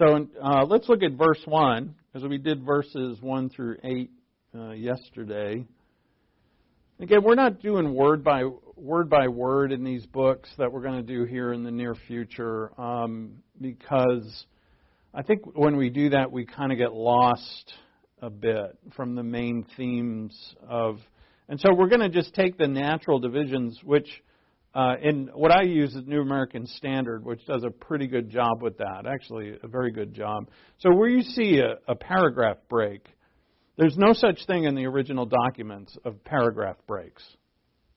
So 0.01 0.27
uh, 0.43 0.65
let's 0.65 0.89
look 0.89 1.03
at 1.03 1.13
verse 1.13 1.43
1, 1.45 1.95
because 2.11 2.27
we 2.27 2.39
did 2.39 2.65
verses 2.65 3.21
1 3.21 3.51
through 3.51 3.77
8 3.85 4.11
uh, 4.55 4.71
yesterday. 4.71 5.67
Again, 6.99 7.23
we're 7.23 7.35
not 7.35 7.61
doing 7.61 7.93
word 7.93 8.25
by 8.25 8.45
word 8.77 9.11
by 9.11 9.29
word 9.29 9.73
in 9.73 9.85
these 9.85 10.07
books 10.07 10.49
that 10.57 10.73
we're 10.73 10.81
going 10.81 11.07
to 11.07 11.07
do 11.07 11.25
here 11.25 11.53
in 11.53 11.65
the 11.65 11.71
near 11.71 11.95
future 12.07 12.73
um, 12.81 13.43
because 13.61 14.47
I 15.13 15.21
think 15.21 15.43
when 15.55 15.77
we 15.77 15.91
do 15.91 16.09
that, 16.09 16.33
we 16.33 16.47
kind 16.47 16.73
of 16.73 16.79
get 16.79 16.95
lost 16.95 17.75
a 18.23 18.31
bit 18.31 18.79
from 18.97 19.17
the 19.17 19.23
main 19.23 19.67
themes 19.77 20.35
of. 20.67 20.97
And 21.51 21.61
so 21.61 21.75
we're 21.75 21.89
going 21.91 22.01
to 22.01 22.09
just 22.09 22.33
take 22.33 22.57
the 22.57 22.69
natural 22.69 23.19
divisions, 23.19 23.79
which 23.85 24.09
uh, 24.75 24.95
in 25.03 25.31
what 25.35 25.51
I 25.51 25.63
use 25.63 25.95
is 25.95 26.07
New 26.07 26.21
American 26.21 26.67
Standard, 26.67 27.25
which 27.25 27.45
does 27.47 27.65
a 27.65 27.71
pretty 27.71 28.07
good 28.07 28.31
job 28.31 28.63
with 28.63 28.79
that. 28.79 29.05
Actually, 29.07 29.59
a 29.63 29.69
very 29.69 29.91
good 29.91 30.15
job. 30.15 30.49
So 30.79 30.95
where 30.95 31.09
you 31.09 31.23
see 31.23 31.59
a, 31.59 31.91
a 31.91 31.97
paragraph 31.97 32.59
break, 32.69 33.05
there's 33.77 33.97
no 33.97 34.13
such 34.13 34.47
thing 34.47 34.65
in 34.65 34.75
the 34.75 34.87
original 34.87 35.27
documents 35.27 35.97
of 36.05 36.23
paragraph 36.25 36.77
breaks. 36.87 37.25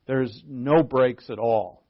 There's 0.07 0.43
no 0.47 0.81
breaks 0.81 1.29
at 1.29 1.37
all. 1.37 1.83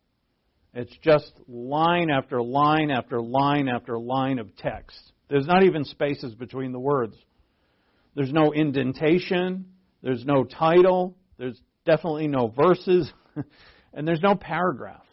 It's 0.74 0.96
just 1.02 1.32
line 1.48 2.10
after 2.10 2.42
line 2.42 2.92
after 2.92 3.22
line 3.22 3.70
after 3.70 3.98
line 3.98 4.40
of 4.40 4.56
text. 4.58 5.14
There's 5.30 5.46
not 5.46 5.64
even 5.64 5.86
spaces 5.86 6.36
between 6.36 6.72
the 6.72 6.80
words. 6.80 7.16
There's 8.16 8.34
no 8.34 8.52
indentation. 8.52 9.66
There's 10.02 10.26
no 10.26 10.44
title. 10.44 11.16
There's 11.38 11.60
definitely 11.86 12.28
no 12.28 12.48
verses. 12.48 13.12
and 13.94 14.08
there's 14.08 14.22
no 14.22 14.36
paragraphs. 14.36 15.08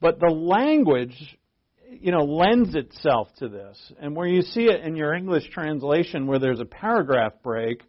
But 0.00 0.20
the 0.20 0.30
language, 0.30 1.16
you 1.90 2.12
know, 2.12 2.24
lends 2.24 2.74
itself 2.74 3.28
to 3.38 3.48
this. 3.48 3.92
And 4.00 4.14
where 4.14 4.26
you 4.26 4.42
see 4.42 4.64
it 4.64 4.82
in 4.82 4.96
your 4.96 5.14
English 5.14 5.48
translation 5.50 6.26
where 6.26 6.38
there's 6.38 6.60
a 6.60 6.66
paragraph 6.66 7.32
break, 7.42 7.82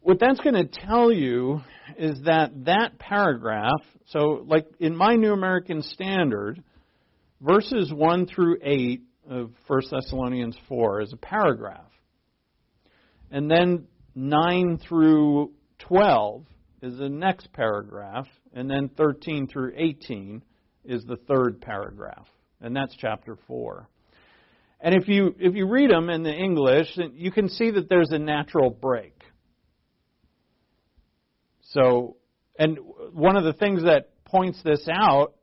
what 0.00 0.18
that's 0.18 0.40
going 0.40 0.54
to 0.54 0.64
tell 0.64 1.12
you 1.12 1.60
is 1.96 2.20
that 2.24 2.64
that 2.64 2.98
paragraph, 2.98 3.82
so 4.06 4.44
like 4.46 4.66
in 4.80 4.96
my 4.96 5.14
New 5.14 5.32
American 5.32 5.82
Standard, 5.82 6.62
verses 7.40 7.92
1 7.92 8.26
through 8.26 8.58
8 8.62 9.02
of 9.30 9.50
1 9.66 9.82
Thessalonians 9.90 10.56
4 10.68 11.02
is 11.02 11.12
a 11.12 11.16
paragraph. 11.16 11.90
And 13.30 13.50
then 13.50 13.86
9 14.14 14.78
through 14.88 15.52
12 15.80 16.44
is 16.82 16.98
the 16.98 17.08
next 17.08 17.52
paragraph. 17.52 18.26
And 18.52 18.70
then 18.70 18.90
13 18.96 19.48
through 19.48 19.72
18 19.76 20.42
is 20.84 21.04
the 21.04 21.16
third 21.16 21.60
paragraph. 21.60 22.26
And 22.60 22.74
that's 22.74 22.94
chapter 22.96 23.36
4. 23.46 23.88
And 24.80 24.94
if 24.94 25.08
you, 25.08 25.34
if 25.38 25.54
you 25.54 25.66
read 25.66 25.90
them 25.90 26.08
in 26.08 26.22
the 26.22 26.32
English, 26.32 26.98
you 27.14 27.32
can 27.32 27.48
see 27.48 27.70
that 27.72 27.88
there's 27.88 28.12
a 28.12 28.18
natural 28.18 28.70
break. 28.70 29.14
So, 31.70 32.16
and 32.58 32.78
one 33.12 33.36
of 33.36 33.44
the 33.44 33.52
things 33.52 33.82
that 33.84 34.10
points 34.24 34.60
this 34.62 34.86
out 34.90 35.34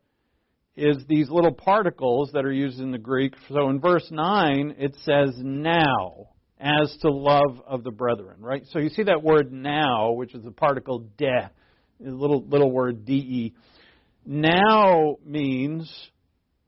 is 0.75 0.97
these 1.07 1.29
little 1.29 1.53
particles 1.53 2.31
that 2.33 2.45
are 2.45 2.51
used 2.51 2.79
in 2.79 2.91
the 2.91 2.97
Greek. 2.97 3.33
So 3.49 3.69
in 3.69 3.79
verse 3.79 4.07
9, 4.09 4.75
it 4.77 4.95
says 5.03 5.35
now, 5.37 6.29
as 6.65 6.95
to 7.01 7.11
love 7.11 7.61
of 7.67 7.83
the 7.83 7.91
brethren, 7.91 8.37
right? 8.39 8.63
So 8.71 8.79
you 8.79 8.89
see 8.89 9.03
that 9.03 9.23
word 9.23 9.53
now, 9.53 10.11
which 10.11 10.33
is 10.33 10.43
the 10.43 10.51
particle 10.51 11.07
de, 11.17 11.49
little, 11.99 12.43
little 12.43 12.71
word 12.71 13.05
de. 13.05 13.53
Now 14.25 15.17
means 15.23 15.91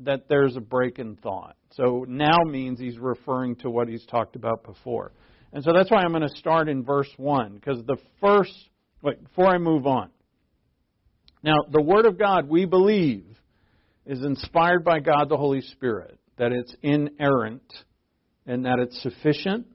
that 0.02 0.30
there's 0.30 0.56
a 0.56 0.62
break 0.62 1.00
in 1.00 1.16
thought. 1.16 1.56
So 1.72 2.06
now 2.08 2.38
means 2.46 2.80
he's 2.80 3.00
referring 3.00 3.56
to 3.58 3.70
what 3.70 3.88
he's 3.88 4.06
talked 4.06 4.36
about 4.36 4.64
before. 4.64 5.12
And 5.52 5.64
so 5.64 5.74
that's 5.74 5.90
why 5.90 6.02
I'm 6.02 6.12
going 6.12 6.22
to 6.22 6.36
start 6.36 6.70
in 6.70 6.84
verse 6.84 7.10
1, 7.18 7.56
because 7.56 7.84
the 7.86 7.98
first 8.22 8.54
Wait, 9.02 9.24
before 9.24 9.48
I 9.48 9.58
move 9.58 9.86
on. 9.86 10.10
Now, 11.44 11.58
the 11.72 11.82
Word 11.82 12.06
of 12.06 12.18
God, 12.18 12.50
we 12.50 12.66
believe, 12.66 13.26
is 14.06 14.24
inspired 14.24 14.84
by 14.84 15.00
God 15.00 15.30
the 15.30 15.38
Holy 15.38 15.62
Spirit, 15.62 16.20
that 16.38 16.52
it's 16.52 16.76
inerrant, 16.82 17.72
and 18.46 18.66
that 18.66 18.80
it's 18.80 19.02
sufficient, 19.04 19.68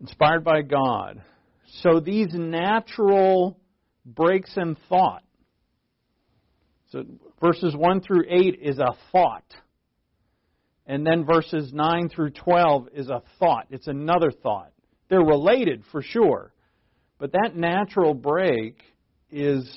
inspired 0.00 0.44
by 0.44 0.62
God. 0.62 1.22
So 1.82 2.00
these 2.00 2.28
natural 2.32 3.58
breaks 4.04 4.56
in 4.56 4.76
thought. 4.88 5.22
So 6.90 7.04
verses 7.40 7.74
1 7.76 8.00
through 8.00 8.24
8 8.28 8.58
is 8.62 8.78
a 8.78 8.94
thought. 9.12 9.54
And 10.86 11.04
then 11.04 11.24
verses 11.24 11.72
9 11.72 12.08
through 12.08 12.30
12 12.30 12.88
is 12.94 13.08
a 13.08 13.22
thought. 13.38 13.66
It's 13.70 13.88
another 13.88 14.30
thought. 14.30 14.72
They're 15.08 15.20
related 15.20 15.82
for 15.90 16.02
sure. 16.02 16.52
But 17.18 17.32
that 17.32 17.56
natural 17.56 18.14
break 18.14 18.80
is 19.30 19.68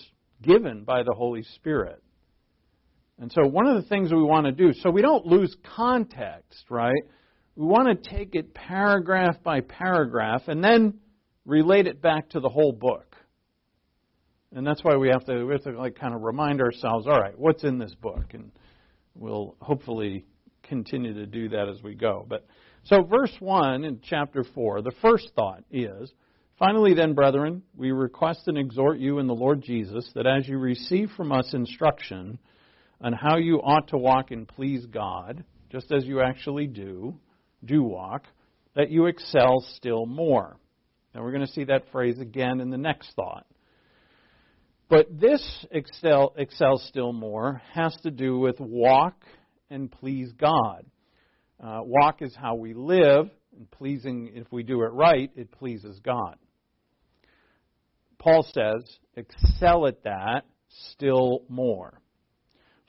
given 0.41 0.83
by 0.83 1.03
the 1.03 1.13
Holy 1.13 1.43
Spirit. 1.55 2.03
And 3.17 3.31
so, 3.31 3.45
one 3.45 3.67
of 3.67 3.81
the 3.81 3.89
things 3.89 4.11
we 4.13 4.23
want 4.23 4.45
to 4.45 4.51
do, 4.51 4.71
so 4.73 4.89
we 4.89 5.01
don't 5.01 5.25
lose 5.25 5.53
context, 5.75 6.65
right? 6.69 7.03
We 7.59 7.65
want 7.65 7.89
to 7.89 8.09
take 8.09 8.35
it 8.35 8.53
paragraph 8.53 9.43
by 9.43 9.59
paragraph 9.59 10.43
and 10.47 10.63
then 10.63 10.93
relate 11.43 11.87
it 11.87 12.01
back 12.01 12.29
to 12.29 12.39
the 12.39 12.47
whole 12.47 12.71
book. 12.71 13.17
And 14.55 14.65
that's 14.65 14.81
why 14.81 14.95
we 14.95 15.09
have 15.09 15.25
to, 15.25 15.43
we 15.43 15.51
have 15.51 15.63
to 15.63 15.77
like 15.77 15.99
kind 15.99 16.15
of 16.15 16.21
remind 16.21 16.61
ourselves, 16.61 17.05
all 17.05 17.19
right, 17.19 17.37
what's 17.37 17.65
in 17.65 17.77
this 17.77 17.93
book? 17.95 18.33
And 18.33 18.53
we'll 19.13 19.57
hopefully 19.59 20.23
continue 20.63 21.13
to 21.15 21.25
do 21.25 21.49
that 21.49 21.67
as 21.67 21.83
we 21.83 21.95
go. 21.95 22.25
But 22.29 22.47
so 22.83 23.03
verse 23.03 23.35
1 23.41 23.83
in 23.83 23.99
chapter 24.03 24.45
4, 24.55 24.81
the 24.81 24.93
first 25.01 25.29
thought 25.35 25.65
is 25.69 26.13
Finally, 26.59 26.93
then, 26.93 27.13
brethren, 27.13 27.61
we 27.75 27.91
request 27.91 28.43
and 28.47 28.57
exhort 28.57 28.99
you 28.99 29.19
in 29.19 29.27
the 29.27 29.35
Lord 29.35 29.61
Jesus 29.61 30.09
that 30.15 30.25
as 30.25 30.47
you 30.47 30.57
receive 30.57 31.11
from 31.17 31.33
us 31.33 31.53
instruction 31.53 32.39
on 33.01 33.11
how 33.11 33.35
you 33.35 33.57
ought 33.57 33.89
to 33.89 33.97
walk 33.97 34.31
and 34.31 34.47
please 34.47 34.85
God, 34.85 35.43
just 35.69 35.91
as 35.91 36.05
you 36.05 36.21
actually 36.21 36.67
do, 36.67 37.19
do 37.63 37.83
walk, 37.83 38.23
that 38.75 38.89
you 38.89 39.07
excel 39.07 39.63
still 39.75 40.05
more. 40.05 40.57
And 41.13 41.23
we're 41.23 41.31
going 41.31 41.45
to 41.45 41.51
see 41.51 41.65
that 41.65 41.91
phrase 41.91 42.19
again 42.19 42.59
in 42.59 42.69
the 42.69 42.77
next 42.77 43.13
thought. 43.15 43.45
But 44.89 45.19
this 45.19 45.65
excel, 45.71 46.33
excel 46.37 46.77
still 46.77 47.13
more 47.13 47.61
has 47.73 47.95
to 48.03 48.11
do 48.11 48.39
with 48.39 48.59
walk 48.59 49.23
and 49.69 49.91
please 49.91 50.31
God. 50.33 50.85
Uh, 51.61 51.81
walk 51.83 52.21
is 52.21 52.35
how 52.35 52.55
we 52.55 52.73
live, 52.73 53.29
and 53.55 53.69
pleasing, 53.71 54.31
if 54.33 54.51
we 54.51 54.63
do 54.63 54.81
it 54.83 54.93
right, 54.93 55.29
it 55.35 55.51
pleases 55.51 55.99
God. 55.99 56.37
Paul 58.17 58.43
says, 58.43 58.83
excel 59.15 59.87
at 59.87 60.03
that 60.03 60.45
still 60.91 61.41
more. 61.49 62.01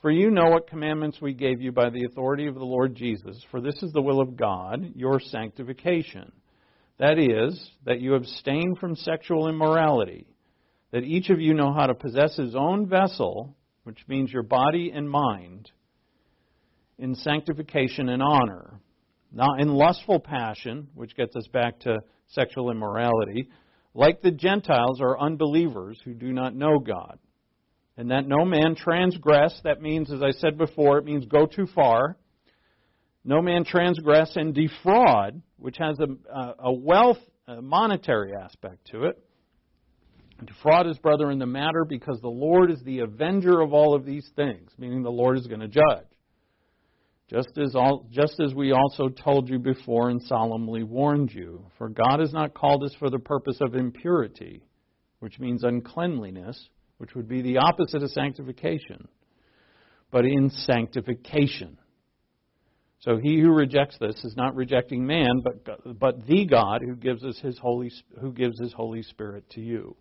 For 0.02 0.10
you 0.10 0.30
know 0.30 0.48
what 0.48 0.66
commandments 0.66 1.18
we 1.20 1.34
gave 1.34 1.60
you 1.60 1.72
by 1.72 1.90
the 1.90 2.06
authority 2.06 2.46
of 2.46 2.54
the 2.54 2.64
Lord 2.64 2.94
Jesus, 2.94 3.44
for 3.50 3.60
this 3.60 3.82
is 3.82 3.92
the 3.92 4.00
will 4.00 4.20
of 4.20 4.34
God, 4.34 4.92
your 4.94 5.20
sanctification. 5.20 6.32
That 6.98 7.18
is, 7.18 7.70
that 7.84 8.00
you 8.00 8.14
abstain 8.14 8.76
from 8.80 8.96
sexual 8.96 9.48
immorality, 9.48 10.26
that 10.90 11.04
each 11.04 11.28
of 11.28 11.38
you 11.38 11.52
know 11.52 11.74
how 11.74 11.86
to 11.86 11.94
possess 11.94 12.34
his 12.36 12.54
own 12.54 12.88
vessel, 12.88 13.54
which 13.84 13.98
means 14.08 14.32
your 14.32 14.42
body 14.42 14.90
and 14.94 15.08
mind, 15.08 15.70
in 16.98 17.14
sanctification 17.14 18.08
and 18.08 18.22
honor, 18.22 18.80
not 19.30 19.60
in 19.60 19.68
lustful 19.68 20.18
passion, 20.18 20.88
which 20.94 21.14
gets 21.14 21.36
us 21.36 21.46
back 21.48 21.78
to 21.80 21.98
sexual 22.28 22.70
immorality 22.70 23.48
like 23.92 24.22
the 24.22 24.30
Gentiles 24.30 25.00
or 25.00 25.20
unbelievers 25.20 25.98
who 26.04 26.14
do 26.14 26.32
not 26.32 26.54
know 26.54 26.78
God. 26.78 27.18
And 28.00 28.12
that 28.12 28.26
no 28.26 28.46
man 28.46 28.76
transgress, 28.76 29.60
that 29.64 29.82
means, 29.82 30.10
as 30.10 30.22
I 30.22 30.30
said 30.30 30.56
before, 30.56 30.96
it 30.96 31.04
means 31.04 31.26
go 31.26 31.44
too 31.44 31.66
far. 31.66 32.16
No 33.26 33.42
man 33.42 33.62
transgress 33.62 34.36
and 34.36 34.54
defraud, 34.54 35.42
which 35.58 35.76
has 35.76 35.98
a, 36.00 36.54
a 36.60 36.72
wealth, 36.72 37.18
a 37.46 37.60
monetary 37.60 38.32
aspect 38.34 38.86
to 38.92 39.04
it. 39.04 39.22
Defraud 40.42 40.86
his 40.86 40.96
brother 40.96 41.30
in 41.30 41.38
the 41.38 41.44
matter 41.44 41.84
because 41.84 42.18
the 42.22 42.28
Lord 42.28 42.70
is 42.70 42.82
the 42.84 43.00
avenger 43.00 43.60
of 43.60 43.74
all 43.74 43.94
of 43.94 44.06
these 44.06 44.26
things, 44.34 44.70
meaning 44.78 45.02
the 45.02 45.10
Lord 45.10 45.36
is 45.36 45.46
going 45.46 45.60
to 45.60 45.68
judge. 45.68 46.06
Just 47.28 47.50
as, 47.62 47.74
all, 47.74 48.06
just 48.10 48.40
as 48.40 48.54
we 48.54 48.72
also 48.72 49.10
told 49.10 49.50
you 49.50 49.58
before 49.58 50.08
and 50.08 50.22
solemnly 50.22 50.84
warned 50.84 51.34
you. 51.34 51.66
For 51.76 51.90
God 51.90 52.20
has 52.20 52.32
not 52.32 52.54
called 52.54 52.82
us 52.82 52.96
for 52.98 53.10
the 53.10 53.18
purpose 53.18 53.58
of 53.60 53.74
impurity, 53.74 54.62
which 55.18 55.38
means 55.38 55.64
uncleanliness, 55.64 56.70
which 57.00 57.14
would 57.14 57.26
be 57.26 57.40
the 57.40 57.56
opposite 57.56 58.02
of 58.02 58.10
sanctification, 58.10 59.08
but 60.10 60.26
in 60.26 60.50
sanctification. 60.50 61.78
So 62.98 63.16
he 63.16 63.40
who 63.40 63.50
rejects 63.52 63.96
this 63.98 64.22
is 64.22 64.36
not 64.36 64.54
rejecting 64.54 65.06
man, 65.06 65.42
but, 65.42 65.98
but 65.98 66.26
the 66.26 66.44
God 66.44 66.82
who 66.84 66.94
gives 66.94 67.24
us 67.24 67.38
his 67.38 67.58
holy 67.58 67.90
who 68.20 68.32
gives 68.32 68.60
his 68.60 68.74
Holy 68.74 69.02
Spirit 69.02 69.48
to 69.52 69.62
you. 69.62 69.96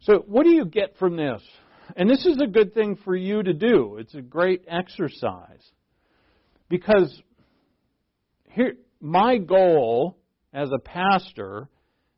So 0.00 0.24
what 0.26 0.44
do 0.44 0.50
you 0.50 0.64
get 0.64 0.96
from 0.98 1.16
this? 1.16 1.42
And 1.96 2.08
this 2.08 2.24
is 2.24 2.38
a 2.40 2.46
good 2.46 2.72
thing 2.72 2.96
for 3.04 3.14
you 3.14 3.42
to 3.42 3.52
do. 3.52 3.98
It's 3.98 4.14
a 4.14 4.22
great 4.22 4.64
exercise. 4.66 5.62
Because 6.70 7.20
here, 8.52 8.76
my 9.02 9.36
goal 9.36 10.16
as 10.54 10.70
a 10.72 10.78
pastor, 10.78 11.68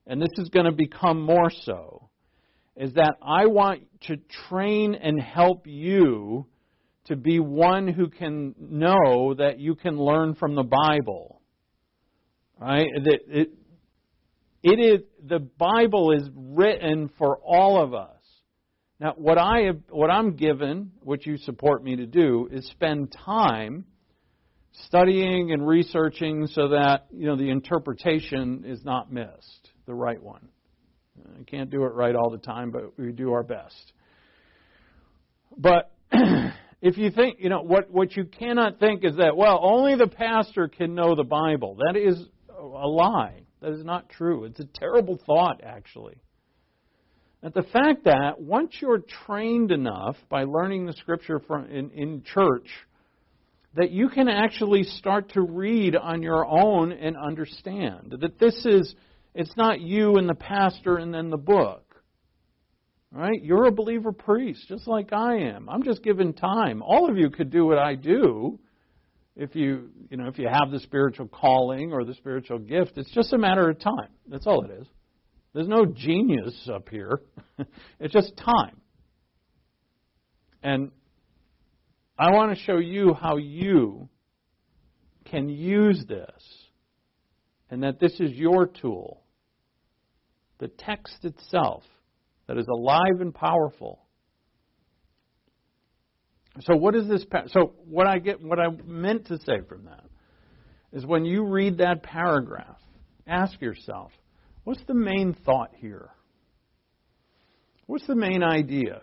and 0.06 0.22
this 0.22 0.30
is 0.38 0.50
going 0.50 0.66
to 0.66 0.72
become 0.72 1.20
more 1.20 1.50
so, 1.50 2.09
is 2.80 2.94
that 2.94 3.16
I 3.22 3.44
want 3.44 3.82
to 4.06 4.16
train 4.48 4.94
and 4.94 5.20
help 5.20 5.66
you 5.66 6.46
to 7.04 7.14
be 7.14 7.38
one 7.38 7.86
who 7.86 8.08
can 8.08 8.54
know 8.58 9.34
that 9.34 9.60
you 9.60 9.74
can 9.74 9.98
learn 9.98 10.34
from 10.34 10.54
the 10.54 10.62
Bible. 10.62 11.42
Right? 12.58 12.86
That 13.04 13.18
it, 13.28 13.50
it 14.62 14.80
is 14.80 15.00
the 15.22 15.40
Bible 15.40 16.12
is 16.12 16.26
written 16.34 17.10
for 17.18 17.38
all 17.44 17.82
of 17.82 17.92
us. 17.92 18.16
Now, 18.98 19.12
what 19.16 19.36
I 19.36 19.64
have, 19.66 19.80
what 19.90 20.10
I'm 20.10 20.36
given, 20.36 20.92
which 21.02 21.26
you 21.26 21.36
support 21.36 21.84
me 21.84 21.96
to 21.96 22.06
do, 22.06 22.48
is 22.50 22.66
spend 22.68 23.12
time 23.26 23.84
studying 24.86 25.52
and 25.52 25.66
researching 25.68 26.46
so 26.46 26.68
that 26.68 27.08
you 27.10 27.26
know 27.26 27.36
the 27.36 27.50
interpretation 27.50 28.64
is 28.66 28.82
not 28.86 29.12
missed, 29.12 29.68
the 29.84 29.94
right 29.94 30.22
one. 30.22 30.48
I 31.38 31.42
can't 31.44 31.70
do 31.70 31.84
it 31.84 31.94
right 31.94 32.14
all 32.14 32.30
the 32.30 32.38
time, 32.38 32.70
but 32.70 32.98
we 32.98 33.12
do 33.12 33.32
our 33.32 33.42
best. 33.42 33.92
But 35.56 35.92
if 36.82 36.96
you 36.96 37.10
think, 37.10 37.38
you 37.40 37.48
know, 37.48 37.62
what 37.62 37.90
what 37.90 38.16
you 38.16 38.24
cannot 38.24 38.78
think 38.78 39.04
is 39.04 39.16
that 39.16 39.36
well, 39.36 39.60
only 39.62 39.96
the 39.96 40.06
pastor 40.06 40.68
can 40.68 40.94
know 40.94 41.14
the 41.14 41.24
Bible. 41.24 41.76
That 41.86 41.96
is 41.96 42.22
a 42.58 42.86
lie. 42.86 43.42
That 43.60 43.72
is 43.72 43.84
not 43.84 44.08
true. 44.08 44.44
It's 44.44 44.60
a 44.60 44.64
terrible 44.64 45.18
thought, 45.26 45.60
actually. 45.64 46.18
That 47.42 47.54
the 47.54 47.62
fact 47.62 48.04
that 48.04 48.40
once 48.40 48.74
you're 48.80 49.02
trained 49.26 49.72
enough 49.72 50.16
by 50.28 50.44
learning 50.44 50.86
the 50.86 50.92
Scripture 50.94 51.40
from 51.40 51.66
in, 51.66 51.90
in 51.90 52.22
church 52.22 52.68
that 53.74 53.90
you 53.90 54.08
can 54.08 54.28
actually 54.28 54.82
start 54.82 55.32
to 55.32 55.42
read 55.42 55.94
on 55.94 56.22
your 56.22 56.44
own 56.46 56.92
and 56.92 57.16
understand. 57.16 58.16
That 58.20 58.38
this 58.38 58.66
is, 58.66 58.94
it's 59.34 59.56
not 59.56 59.80
you 59.80 60.16
and 60.16 60.28
the 60.28 60.34
pastor 60.34 60.96
and 60.96 61.12
then 61.12 61.30
the 61.30 61.36
book. 61.36 61.84
Right? 63.12 63.42
You're 63.42 63.64
a 63.64 63.72
believer 63.72 64.12
priest, 64.12 64.66
just 64.68 64.86
like 64.86 65.12
I 65.12 65.38
am. 65.38 65.68
I'm 65.68 65.82
just 65.82 66.02
given 66.02 66.32
time. 66.32 66.80
All 66.80 67.10
of 67.10 67.16
you 67.16 67.30
could 67.30 67.50
do 67.50 67.66
what 67.66 67.78
I 67.78 67.96
do 67.96 68.60
if 69.34 69.56
you, 69.56 69.90
you 70.10 70.16
know, 70.16 70.28
if 70.28 70.38
you 70.38 70.48
have 70.48 70.70
the 70.70 70.78
spiritual 70.78 71.26
calling 71.26 71.92
or 71.92 72.04
the 72.04 72.14
spiritual 72.14 72.58
gift. 72.58 72.92
It's 72.96 73.10
just 73.10 73.32
a 73.32 73.38
matter 73.38 73.68
of 73.68 73.80
time. 73.80 74.10
That's 74.28 74.46
all 74.46 74.64
it 74.64 74.70
is. 74.70 74.86
There's 75.52 75.66
no 75.66 75.86
genius 75.86 76.68
up 76.72 76.88
here. 76.88 77.20
it's 77.98 78.12
just 78.12 78.36
time. 78.36 78.76
And 80.62 80.92
I 82.16 82.30
want 82.30 82.56
to 82.56 82.64
show 82.64 82.78
you 82.78 83.14
how 83.14 83.38
you 83.38 84.08
can 85.24 85.48
use 85.48 86.04
this 86.06 86.59
and 87.70 87.82
that 87.82 88.00
this 88.00 88.18
is 88.18 88.32
your 88.32 88.66
tool. 88.66 89.22
The 90.58 90.68
text 90.68 91.24
itself 91.24 91.84
that 92.46 92.58
is 92.58 92.66
alive 92.66 93.20
and 93.20 93.34
powerful. 93.34 94.00
So 96.62 96.76
what 96.76 96.96
is 96.96 97.08
this 97.08 97.24
so 97.46 97.72
what 97.88 98.06
I 98.06 98.18
get 98.18 98.42
what 98.42 98.58
I 98.58 98.66
meant 98.84 99.28
to 99.28 99.38
say 99.38 99.60
from 99.68 99.84
that 99.84 100.04
is 100.92 101.06
when 101.06 101.24
you 101.24 101.46
read 101.46 101.78
that 101.78 102.02
paragraph, 102.02 102.80
ask 103.26 103.60
yourself, 103.60 104.10
what's 104.64 104.82
the 104.88 104.94
main 104.94 105.36
thought 105.46 105.70
here? 105.76 106.10
What's 107.86 108.06
the 108.06 108.16
main 108.16 108.42
idea? 108.42 109.02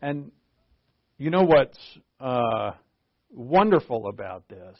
And 0.00 0.32
you 1.18 1.30
know 1.30 1.42
what's 1.42 1.78
uh, 2.18 2.72
wonderful 3.30 4.08
about 4.08 4.48
this 4.48 4.78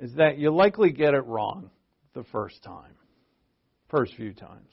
is 0.00 0.14
that 0.14 0.38
you 0.38 0.50
likely 0.50 0.90
get 0.90 1.14
it 1.14 1.24
wrong 1.26 1.70
the 2.14 2.24
first 2.24 2.62
time, 2.62 2.94
first 3.88 4.14
few 4.14 4.32
times. 4.32 4.68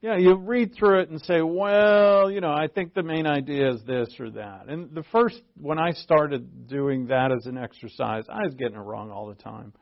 Yeah, 0.00 0.16
you 0.16 0.34
read 0.34 0.74
through 0.74 1.02
it 1.02 1.10
and 1.10 1.20
say, 1.22 1.42
well, 1.42 2.28
you 2.28 2.40
know, 2.40 2.50
I 2.50 2.66
think 2.66 2.92
the 2.92 3.04
main 3.04 3.24
idea 3.24 3.70
is 3.70 3.84
this 3.84 4.08
or 4.18 4.30
that. 4.30 4.64
And 4.66 4.92
the 4.92 5.04
first, 5.12 5.40
when 5.60 5.78
I 5.78 5.92
started 5.92 6.66
doing 6.66 7.06
that 7.06 7.30
as 7.30 7.46
an 7.46 7.56
exercise, 7.56 8.24
I 8.28 8.40
was 8.42 8.54
getting 8.54 8.74
it 8.74 8.80
wrong 8.80 9.12
all 9.12 9.28
the 9.28 9.40
time. 9.40 9.72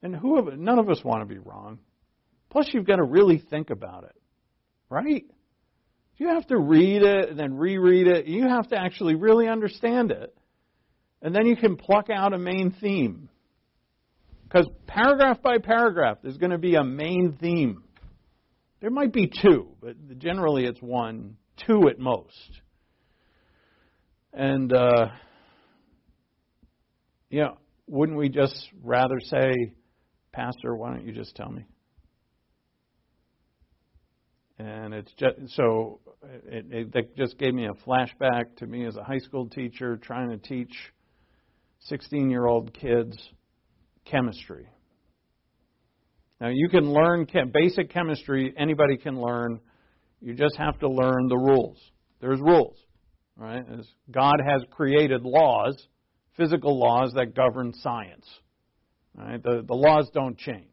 And 0.00 0.14
who 0.14 0.38
of, 0.38 0.56
none 0.58 0.78
of 0.78 0.88
us 0.88 1.02
want 1.02 1.22
to 1.22 1.34
be 1.34 1.40
wrong. 1.40 1.80
Plus, 2.50 2.68
you've 2.72 2.86
got 2.86 2.96
to 2.96 3.02
really 3.02 3.42
think 3.50 3.70
about 3.70 4.04
it, 4.04 4.14
right? 4.88 5.24
You 6.18 6.28
have 6.28 6.46
to 6.48 6.56
read 6.56 7.02
it 7.02 7.30
and 7.30 7.38
then 7.38 7.54
reread 7.54 8.06
it. 8.06 8.26
You 8.26 8.46
have 8.46 8.68
to 8.68 8.78
actually 8.78 9.16
really 9.16 9.48
understand 9.48 10.12
it. 10.12 10.32
And 11.20 11.34
then 11.34 11.46
you 11.46 11.56
can 11.56 11.76
pluck 11.76 12.10
out 12.10 12.32
a 12.32 12.38
main 12.38 12.76
theme. 12.80 13.28
Because 14.54 14.70
paragraph 14.86 15.42
by 15.42 15.58
paragraph, 15.58 16.18
there's 16.22 16.36
going 16.36 16.52
to 16.52 16.58
be 16.58 16.76
a 16.76 16.84
main 16.84 17.36
theme. 17.40 17.82
There 18.80 18.90
might 18.90 19.12
be 19.12 19.28
two, 19.42 19.70
but 19.82 19.96
generally 20.20 20.64
it's 20.64 20.80
one, 20.80 21.38
two 21.66 21.88
at 21.88 21.98
most. 21.98 22.60
And, 24.32 24.72
uh, 24.72 25.08
you 27.30 27.40
know, 27.40 27.58
wouldn't 27.88 28.16
we 28.16 28.28
just 28.28 28.68
rather 28.80 29.18
say, 29.18 29.74
Pastor, 30.32 30.76
why 30.76 30.90
don't 30.90 31.04
you 31.04 31.12
just 31.12 31.34
tell 31.34 31.50
me? 31.50 31.66
and 34.56 34.94
it's 34.94 35.12
just 35.18 35.34
so 35.56 35.98
it, 36.46 36.94
it, 36.94 37.16
just 37.16 37.36
gave 37.38 37.52
me 37.52 37.66
a 37.66 37.72
flashback 37.84 38.54
to 38.56 38.68
me 38.68 38.86
as 38.86 38.94
a 38.94 39.02
high 39.02 39.18
school 39.18 39.48
teacher 39.48 39.96
trying 39.96 40.30
to 40.30 40.36
teach 40.36 40.72
16 41.80 42.30
year 42.30 42.46
old 42.46 42.72
kids 42.72 43.18
chemistry. 44.04 44.68
Now 46.40 46.48
you 46.52 46.68
can 46.68 46.92
learn 46.92 47.26
chem- 47.26 47.52
basic 47.52 47.90
chemistry. 47.90 48.52
Anybody 48.56 48.96
can 48.96 49.20
learn. 49.20 49.60
You 50.20 50.34
just 50.34 50.56
have 50.56 50.78
to 50.80 50.88
learn 50.88 51.28
the 51.28 51.36
rules. 51.36 51.78
There's 52.20 52.40
rules, 52.40 52.76
right? 53.36 53.64
As 53.78 53.86
God 54.10 54.36
has 54.46 54.62
created 54.70 55.22
laws, 55.22 55.76
physical 56.36 56.78
laws 56.78 57.12
that 57.14 57.34
govern 57.34 57.72
science. 57.74 58.26
Right? 59.16 59.42
The 59.42 59.62
the 59.66 59.74
laws 59.74 60.10
don't 60.12 60.36
change. 60.38 60.68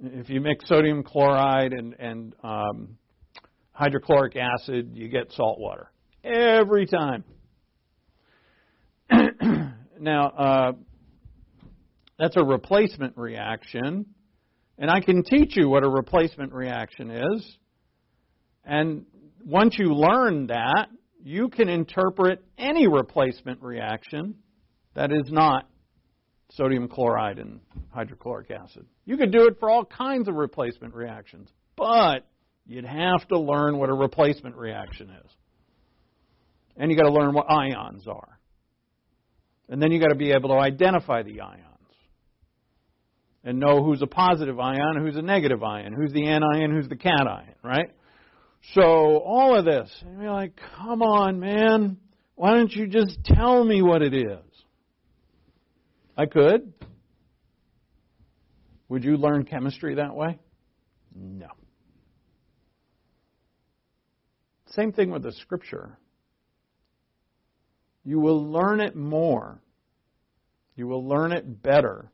If 0.00 0.30
you 0.30 0.40
mix 0.40 0.68
sodium 0.68 1.02
chloride 1.02 1.72
and, 1.72 1.94
and 1.98 2.34
um, 2.44 2.98
hydrochloric 3.72 4.36
acid, 4.36 4.92
you 4.94 5.08
get 5.08 5.32
salt 5.32 5.58
water. 5.58 5.90
Every 6.22 6.86
time. 6.86 7.24
now, 10.00 10.28
uh, 10.28 10.72
that's 12.18 12.36
a 12.36 12.44
replacement 12.44 13.16
reaction. 13.16 14.06
And 14.76 14.90
I 14.90 15.00
can 15.00 15.22
teach 15.24 15.56
you 15.56 15.68
what 15.68 15.84
a 15.84 15.88
replacement 15.88 16.52
reaction 16.52 17.10
is. 17.10 17.56
And 18.64 19.06
once 19.44 19.76
you 19.78 19.94
learn 19.94 20.48
that, 20.48 20.88
you 21.22 21.48
can 21.48 21.68
interpret 21.68 22.44
any 22.56 22.86
replacement 22.86 23.62
reaction 23.62 24.34
that 24.94 25.12
is 25.12 25.30
not 25.30 25.68
sodium 26.52 26.88
chloride 26.88 27.38
and 27.38 27.60
hydrochloric 27.90 28.50
acid. 28.50 28.86
You 29.04 29.16
could 29.16 29.32
do 29.32 29.46
it 29.46 29.58
for 29.58 29.70
all 29.70 29.84
kinds 29.84 30.28
of 30.28 30.34
replacement 30.34 30.94
reactions, 30.94 31.48
but 31.76 32.26
you'd 32.66 32.84
have 32.84 33.26
to 33.28 33.38
learn 33.38 33.78
what 33.78 33.90
a 33.90 33.94
replacement 33.94 34.56
reaction 34.56 35.10
is. 35.24 35.30
And 36.76 36.90
you 36.90 36.96
got 36.96 37.08
to 37.08 37.12
learn 37.12 37.34
what 37.34 37.50
ions 37.50 38.06
are. 38.06 38.38
And 39.68 39.82
then 39.82 39.90
you 39.90 40.00
got 40.00 40.08
to 40.08 40.14
be 40.14 40.30
able 40.30 40.50
to 40.50 40.56
identify 40.56 41.22
the 41.22 41.40
ions 41.40 41.67
and 43.48 43.58
know 43.58 43.82
who's 43.82 44.02
a 44.02 44.06
positive 44.06 44.60
ion, 44.60 44.98
who's 45.00 45.16
a 45.16 45.22
negative 45.22 45.62
ion, 45.62 45.94
who's 45.94 46.12
the 46.12 46.26
anion, 46.26 46.70
who's 46.70 46.86
the 46.86 46.96
cation, 46.96 47.54
right? 47.64 47.90
So 48.74 48.82
all 48.82 49.56
of 49.56 49.64
this, 49.64 49.90
and 50.02 50.20
you're 50.20 50.30
like, 50.30 50.52
come 50.76 51.00
on, 51.00 51.40
man, 51.40 51.96
why 52.34 52.52
don't 52.52 52.70
you 52.70 52.86
just 52.86 53.24
tell 53.24 53.64
me 53.64 53.80
what 53.80 54.02
it 54.02 54.12
is? 54.12 54.44
I 56.14 56.26
could. 56.26 56.74
Would 58.90 59.02
you 59.02 59.16
learn 59.16 59.46
chemistry 59.46 59.94
that 59.94 60.14
way? 60.14 60.38
No. 61.16 61.48
Same 64.72 64.92
thing 64.92 65.10
with 65.10 65.22
the 65.22 65.32
scripture. 65.32 65.98
You 68.04 68.20
will 68.20 68.52
learn 68.52 68.82
it 68.82 68.94
more. 68.94 69.62
You 70.76 70.86
will 70.86 71.08
learn 71.08 71.32
it 71.32 71.62
better 71.62 72.10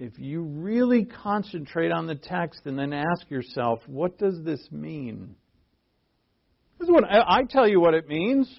if 0.00 0.18
you 0.18 0.42
really 0.42 1.04
concentrate 1.04 1.92
on 1.92 2.06
the 2.06 2.14
text 2.14 2.62
and 2.64 2.78
then 2.78 2.94
ask 2.94 3.30
yourself, 3.30 3.80
what 3.86 4.18
does 4.18 4.42
this 4.42 4.66
mean? 4.70 5.34
This 6.78 6.88
is 6.88 6.92
what 6.92 7.04
I, 7.04 7.40
I 7.40 7.42
tell 7.48 7.68
you 7.68 7.80
what 7.80 7.92
it 7.92 8.08
means. 8.08 8.50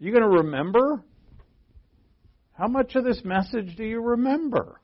You 0.00 0.10
going 0.10 0.24
to 0.24 0.38
remember? 0.42 1.04
How 2.54 2.66
much 2.66 2.96
of 2.96 3.04
this 3.04 3.22
message 3.24 3.76
do 3.76 3.84
you 3.84 4.00
remember? 4.00 4.80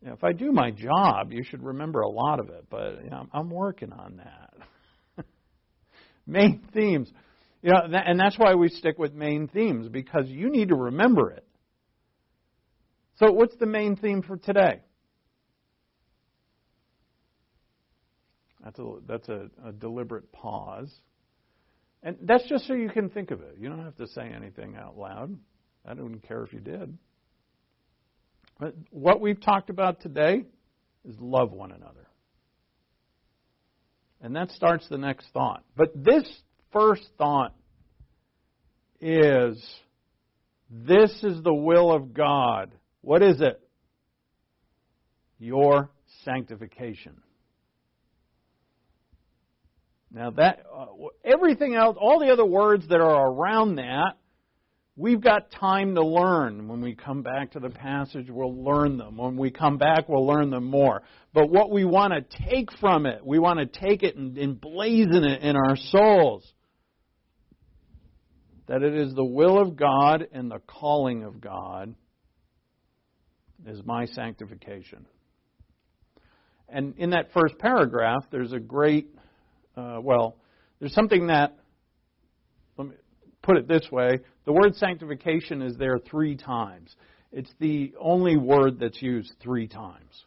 If 0.00 0.24
I 0.24 0.32
do 0.32 0.50
my 0.50 0.70
job, 0.70 1.30
you 1.30 1.44
should 1.44 1.62
remember 1.62 2.00
a 2.00 2.08
lot 2.08 2.40
of 2.40 2.48
it, 2.48 2.64
but 2.70 3.04
you 3.04 3.10
know, 3.10 3.26
I'm 3.32 3.50
working 3.50 3.92
on 3.92 4.22
that. 4.24 5.26
main 6.26 6.62
themes. 6.72 7.10
You 7.62 7.72
know, 7.72 7.80
and 7.94 8.18
that's 8.18 8.38
why 8.38 8.54
we 8.54 8.68
stick 8.70 8.98
with 8.98 9.12
main 9.12 9.48
themes 9.48 9.88
because 9.88 10.28
you 10.28 10.50
need 10.50 10.68
to 10.68 10.76
remember 10.76 11.30
it. 11.30 11.44
So, 13.16 13.30
what's 13.30 13.56
the 13.56 13.66
main 13.66 13.96
theme 13.96 14.22
for 14.22 14.36
today? 14.36 14.80
That's 18.62 18.78
a, 18.78 18.94
that's 19.06 19.28
a, 19.28 19.50
a 19.64 19.72
deliberate 19.72 20.32
pause. 20.32 20.90
And 22.02 22.16
that's 22.22 22.44
just 22.48 22.66
so 22.66 22.74
you 22.74 22.88
can 22.88 23.08
think 23.08 23.30
of 23.30 23.40
it. 23.42 23.56
You 23.58 23.68
don't 23.68 23.84
have 23.84 23.96
to 23.96 24.06
say 24.08 24.30
anything 24.34 24.76
out 24.76 24.98
loud. 24.98 25.36
I 25.86 25.94
don't 25.94 26.18
care 26.20 26.44
if 26.44 26.52
you 26.52 26.60
did. 26.60 26.96
But 28.58 28.74
what 28.90 29.20
we've 29.20 29.40
talked 29.40 29.70
about 29.70 30.00
today 30.00 30.44
is 31.06 31.16
love 31.18 31.52
one 31.52 31.72
another. 31.72 32.06
And 34.20 34.34
that 34.36 34.50
starts 34.52 34.88
the 34.88 34.98
next 34.98 35.26
thought. 35.34 35.64
But 35.76 35.92
this 35.94 36.24
first 36.72 37.06
thought 37.18 37.54
is 39.00 39.62
this 40.70 41.10
is 41.22 41.42
the 41.42 41.52
will 41.52 41.92
of 41.92 42.14
God 42.14 42.72
what 43.04 43.22
is 43.22 43.40
it? 43.40 43.60
Your 45.38 45.90
sanctification. 46.24 47.20
Now 50.10 50.30
that 50.30 50.64
uh, 50.74 50.86
everything 51.24 51.74
else, 51.74 51.96
all 52.00 52.20
the 52.20 52.32
other 52.32 52.44
words 52.44 52.88
that 52.88 53.00
are 53.00 53.30
around 53.30 53.76
that, 53.76 54.16
we've 54.96 55.20
got 55.20 55.50
time 55.50 55.96
to 55.96 56.02
learn. 56.02 56.68
When 56.68 56.80
we 56.80 56.94
come 56.94 57.22
back 57.22 57.52
to 57.52 57.60
the 57.60 57.68
passage, 57.68 58.28
we'll 58.30 58.64
learn 58.64 58.96
them. 58.96 59.16
When 59.18 59.36
we 59.36 59.50
come 59.50 59.76
back, 59.76 60.08
we'll 60.08 60.26
learn 60.26 60.50
them 60.50 60.64
more. 60.64 61.02
But 61.34 61.50
what 61.50 61.70
we 61.70 61.84
want 61.84 62.14
to 62.14 62.38
take 62.48 62.70
from 62.78 63.04
it, 63.04 63.26
we 63.26 63.38
want 63.38 63.58
to 63.58 63.66
take 63.66 64.02
it 64.02 64.16
and 64.16 64.36
emblazon 64.36 65.24
it 65.24 65.42
in 65.42 65.56
our 65.56 65.76
souls. 65.76 66.50
That 68.66 68.82
it 68.82 68.94
is 68.94 69.12
the 69.14 69.24
will 69.24 69.60
of 69.60 69.76
God 69.76 70.26
and 70.32 70.50
the 70.50 70.60
calling 70.60 71.24
of 71.24 71.40
God 71.40 71.96
is 73.66 73.80
my 73.84 74.06
sanctification. 74.06 75.06
And 76.68 76.94
in 76.98 77.10
that 77.10 77.32
first 77.32 77.58
paragraph, 77.58 78.24
there's 78.30 78.52
a 78.52 78.58
great, 78.58 79.08
uh, 79.76 79.98
well, 80.02 80.36
there's 80.80 80.94
something 80.94 81.28
that, 81.28 81.56
let 82.76 82.88
me 82.88 82.94
put 83.42 83.56
it 83.56 83.68
this 83.68 83.86
way 83.90 84.20
the 84.44 84.52
word 84.52 84.74
sanctification 84.76 85.62
is 85.62 85.76
there 85.76 85.98
three 85.98 86.36
times. 86.36 86.94
It's 87.32 87.52
the 87.58 87.94
only 87.98 88.36
word 88.36 88.78
that's 88.78 89.00
used 89.00 89.32
three 89.42 89.68
times 89.68 90.24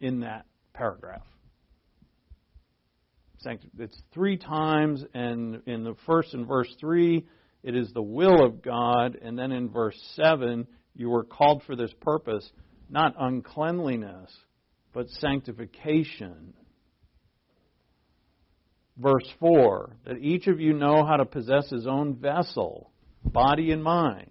in 0.00 0.20
that 0.20 0.46
paragraph. 0.74 1.22
It's 3.78 4.02
three 4.12 4.36
times, 4.36 5.04
and 5.14 5.62
in 5.66 5.84
the 5.84 5.94
first 6.04 6.34
in 6.34 6.46
verse 6.46 6.72
3, 6.80 7.24
it 7.62 7.76
is 7.76 7.92
the 7.92 8.02
will 8.02 8.44
of 8.44 8.60
God, 8.60 9.16
and 9.22 9.38
then 9.38 9.52
in 9.52 9.68
verse 9.68 9.96
7, 10.14 10.66
you 10.94 11.10
were 11.10 11.24
called 11.24 11.62
for 11.64 11.76
this 11.76 11.92
purpose 12.00 12.50
not 12.88 13.14
uncleanliness, 13.18 14.30
but 14.92 15.08
sanctification. 15.08 16.54
Verse 18.96 19.28
4 19.40 19.96
that 20.06 20.18
each 20.18 20.46
of 20.46 20.60
you 20.60 20.72
know 20.72 21.04
how 21.04 21.16
to 21.16 21.26
possess 21.26 21.68
his 21.70 21.86
own 21.86 22.14
vessel, 22.16 22.90
body 23.24 23.72
and 23.72 23.82
mind, 23.82 24.30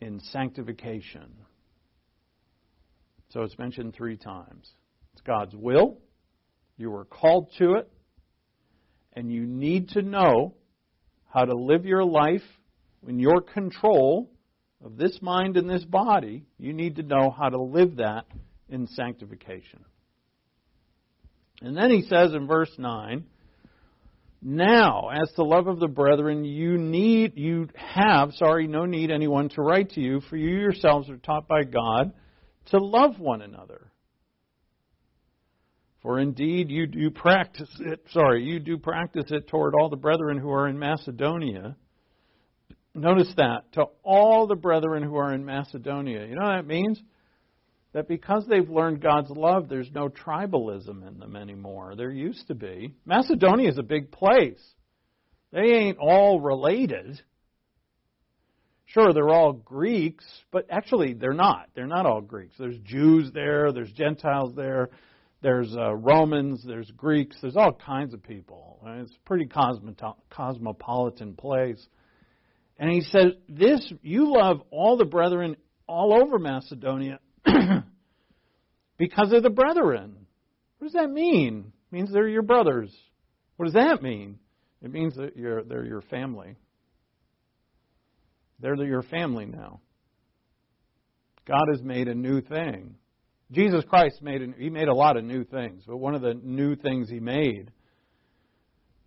in 0.00 0.20
sanctification. 0.20 1.32
So 3.30 3.42
it's 3.42 3.58
mentioned 3.58 3.94
three 3.94 4.16
times. 4.16 4.68
It's 5.12 5.22
God's 5.22 5.54
will, 5.54 5.98
you 6.76 6.90
were 6.90 7.04
called 7.04 7.52
to 7.58 7.74
it, 7.74 7.90
and 9.12 9.30
you 9.30 9.46
need 9.46 9.90
to 9.90 10.02
know 10.02 10.54
how 11.32 11.44
to 11.44 11.54
live 11.54 11.84
your 11.84 12.04
life 12.04 12.42
in 13.06 13.18
your 13.18 13.40
control 13.40 14.30
of 14.84 14.96
this 14.96 15.18
mind 15.20 15.56
and 15.56 15.68
this 15.68 15.84
body, 15.84 16.44
you 16.58 16.72
need 16.72 16.96
to 16.96 17.02
know 17.02 17.30
how 17.30 17.48
to 17.48 17.60
live 17.60 17.96
that 17.96 18.24
in 18.68 18.86
sanctification. 18.86 19.84
And 21.60 21.76
then 21.76 21.90
he 21.90 22.02
says 22.02 22.32
in 22.32 22.46
verse 22.46 22.70
9, 22.78 23.24
now, 24.42 25.10
as 25.10 25.30
to 25.32 25.44
love 25.44 25.66
of 25.66 25.80
the 25.80 25.88
brethren, 25.88 26.46
you 26.46 26.78
need, 26.78 27.36
you 27.36 27.68
have, 27.74 28.32
sorry, 28.34 28.66
no 28.66 28.86
need 28.86 29.10
anyone 29.10 29.50
to 29.50 29.60
write 29.60 29.90
to 29.90 30.00
you, 30.00 30.22
for 30.30 30.36
you 30.38 30.58
yourselves 30.58 31.10
are 31.10 31.18
taught 31.18 31.46
by 31.46 31.64
God 31.64 32.12
to 32.70 32.78
love 32.78 33.18
one 33.18 33.42
another. 33.42 33.90
For 36.02 36.18
indeed 36.18 36.70
you 36.70 36.86
do 36.86 37.10
practice 37.10 37.68
it, 37.80 38.02
sorry, 38.12 38.42
you 38.42 38.58
do 38.58 38.78
practice 38.78 39.26
it 39.28 39.48
toward 39.48 39.74
all 39.74 39.90
the 39.90 39.96
brethren 39.96 40.38
who 40.38 40.50
are 40.50 40.68
in 40.68 40.78
Macedonia. 40.78 41.76
Notice 42.94 43.32
that, 43.36 43.72
to 43.72 43.84
all 44.02 44.46
the 44.46 44.56
brethren 44.56 45.02
who 45.02 45.16
are 45.16 45.32
in 45.32 45.44
Macedonia. 45.44 46.26
You 46.26 46.34
know 46.34 46.42
what 46.42 46.56
that 46.56 46.66
means? 46.66 47.00
That 47.92 48.08
because 48.08 48.46
they've 48.46 48.68
learned 48.68 49.00
God's 49.00 49.30
love, 49.30 49.68
there's 49.68 49.90
no 49.92 50.08
tribalism 50.08 51.06
in 51.06 51.18
them 51.18 51.36
anymore. 51.36 51.94
There 51.96 52.10
used 52.10 52.48
to 52.48 52.54
be. 52.54 52.94
Macedonia 53.04 53.68
is 53.68 53.78
a 53.78 53.82
big 53.82 54.10
place. 54.10 54.60
They 55.52 55.72
ain't 55.72 55.98
all 55.98 56.40
related. 56.40 57.20
Sure, 58.86 59.12
they're 59.12 59.28
all 59.28 59.52
Greeks, 59.52 60.24
but 60.50 60.66
actually 60.68 61.14
they're 61.14 61.32
not. 61.32 61.68
They're 61.74 61.86
not 61.86 62.06
all 62.06 62.20
Greeks. 62.20 62.54
There's 62.58 62.78
Jews 62.78 63.30
there, 63.32 63.72
there's 63.72 63.92
Gentiles 63.92 64.54
there, 64.56 64.90
there's 65.42 65.74
uh, 65.76 65.94
Romans, 65.94 66.64
there's 66.66 66.90
Greeks, 66.92 67.36
there's 67.40 67.56
all 67.56 67.72
kinds 67.72 68.14
of 68.14 68.22
people. 68.22 68.80
It's 68.84 69.12
a 69.12 69.28
pretty 69.28 69.46
cosmopolitan 69.46 71.34
place. 71.34 71.86
And 72.80 72.90
he 72.90 73.02
says, 73.02 73.34
This, 73.48 73.92
you 74.02 74.32
love 74.32 74.62
all 74.70 74.96
the 74.96 75.04
brethren 75.04 75.56
all 75.86 76.14
over 76.14 76.38
Macedonia 76.38 77.20
because 78.98 79.32
of 79.32 79.42
the 79.42 79.50
brethren. 79.50 80.16
What 80.78 80.86
does 80.86 80.94
that 80.94 81.10
mean? 81.10 81.72
It 81.92 81.94
means 81.94 82.10
they're 82.10 82.26
your 82.26 82.42
brothers. 82.42 82.90
What 83.56 83.66
does 83.66 83.74
that 83.74 84.02
mean? 84.02 84.38
It 84.82 84.90
means 84.90 85.14
that 85.16 85.36
you're, 85.36 85.62
they're 85.62 85.84
your 85.84 86.00
family. 86.00 86.56
They're 88.60 88.82
your 88.82 89.02
family 89.02 89.44
now. 89.44 89.80
God 91.46 91.64
has 91.72 91.82
made 91.82 92.08
a 92.08 92.14
new 92.14 92.40
thing. 92.40 92.94
Jesus 93.52 93.84
Christ 93.88 94.22
made 94.22 94.54
he 94.58 94.70
made 94.70 94.88
a 94.88 94.94
lot 94.94 95.16
of 95.16 95.24
new 95.24 95.44
things, 95.44 95.82
but 95.86 95.96
one 95.96 96.14
of 96.14 96.22
the 96.22 96.34
new 96.34 96.76
things 96.76 97.10
he 97.10 97.18
made 97.18 97.72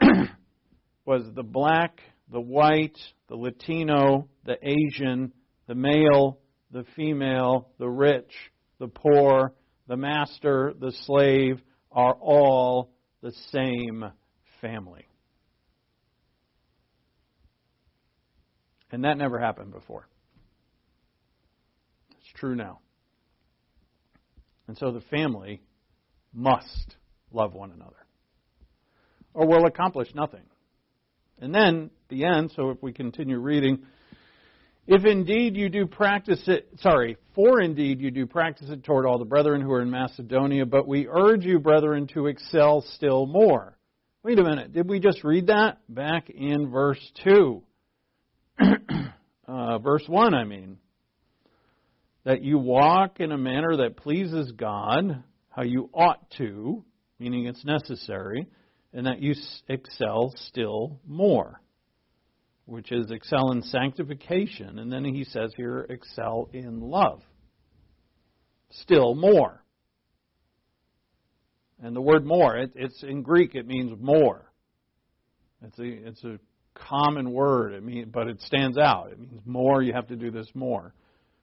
was 1.06 1.24
the 1.34 1.44
black, 1.44 2.02
the 2.34 2.42
white, 2.42 2.98
the 3.30 3.36
Latino, 3.36 4.28
the 4.44 4.58
Asian, 4.64 5.32
the 5.68 5.76
male, 5.76 6.40
the 6.72 6.84
female, 6.96 7.70
the 7.78 7.88
rich, 7.88 8.32
the 8.80 8.88
poor, 8.88 9.54
the 9.88 9.96
master, 9.96 10.74
the 10.80 10.92
slave 11.06 11.62
are 11.92 12.16
all 12.16 12.92
the 13.22 13.32
same 13.52 14.04
family. 14.62 15.08
And 18.92 19.04
that 19.04 19.18
never 19.18 19.40
happened 19.40 19.72
before. 19.72 20.08
It's 22.20 22.40
true 22.40 22.56
now. 22.56 22.80
And 24.68 24.76
so 24.76 24.92
the 24.92 25.02
family 25.02 25.62
must 26.34 26.96
love 27.32 27.54
one 27.54 27.72
another, 27.72 28.08
or 29.36 29.46
will 29.46 29.68
accomplish 29.68 30.08
nothing. 30.16 30.44
And 31.44 31.54
then 31.54 31.90
the 32.08 32.24
end, 32.24 32.54
so 32.56 32.70
if 32.70 32.82
we 32.82 32.94
continue 32.94 33.38
reading, 33.38 33.80
if 34.88 35.04
indeed 35.04 35.58
you 35.58 35.68
do 35.68 35.86
practice 35.86 36.42
it, 36.48 36.70
sorry, 36.80 37.18
for 37.36 37.60
indeed 37.60 38.00
you 38.00 38.12
do 38.12 38.26
practice 38.26 38.70
it 38.70 38.86
toward 38.86 39.06
all 39.06 39.20
the 39.20 39.26
brethren 39.26 39.60
who 39.60 39.70
are 39.74 39.82
in 39.82 39.90
Macedonia, 39.90 40.66
but 40.66 40.88
we 40.88 41.06
urge 41.06 41.44
you, 41.44 41.60
brethren, 41.60 42.08
to 42.14 42.28
excel 42.28 42.80
still 42.94 43.26
more. 43.26 43.78
Wait 44.24 44.40
a 44.40 44.44
minute, 44.44 44.72
did 44.72 44.88
we 44.88 45.02
just 45.02 45.22
read 45.26 45.48
that? 45.48 45.80
Back 45.90 46.30
in 46.30 46.72
verse 46.72 47.12
2. 47.26 47.62
uh, 49.46 49.80
verse 49.80 50.06
1, 50.08 50.34
I 50.34 50.46
mean. 50.46 50.78
that 52.24 52.42
you 52.42 52.58
walk 52.58 53.20
in 53.20 53.34
a 53.34 53.38
manner 53.38 53.76
that 53.76 53.98
pleases 53.98 54.54
God, 54.54 55.22
how 55.50 55.64
you 55.64 55.90
ought 55.94 56.32
to, 56.38 56.86
meaning 57.20 57.48
it's 57.48 57.66
necessary, 57.66 58.48
and 58.94 59.06
that 59.08 59.22
you 59.22 59.34
excel 59.68 60.34
still 60.36 61.00
more, 61.06 61.60
which 62.66 62.92
is 62.92 63.12
excel 63.12 63.52
in 63.52 63.62
sanctification. 63.64 64.80
And 64.80 64.92
then 64.92 65.04
he 65.04 65.24
says 65.24 65.52
here, 65.58 65.86
excel 65.90 66.50
in 66.54 66.80
love. 66.80 67.22
Still 68.72 69.16
more. 69.16 69.64
And 71.82 71.96
the 71.96 72.02
word 72.02 72.26
more, 72.26 72.56
it, 72.56 72.72
it's 72.76 73.04
in 73.04 73.24
Greek, 73.24 73.56
it 73.56 73.68
means 73.68 73.92
more. 74.00 74.50
It's 75.66 75.78
a, 75.80 75.84
it's 75.84 76.24
a 76.24 76.40
common 76.76 77.32
word, 77.32 77.74
it 77.74 77.84
mean, 77.84 78.10
but 78.14 78.28
it 78.28 78.42
stands 78.42 78.78
out. 78.78 79.12
It 79.12 79.20
means 79.20 79.42
more, 79.46 79.82
you 79.82 79.94
have 79.94 80.08
to 80.08 80.16
do 80.16 80.32
this 80.32 80.48
more. 80.54 80.94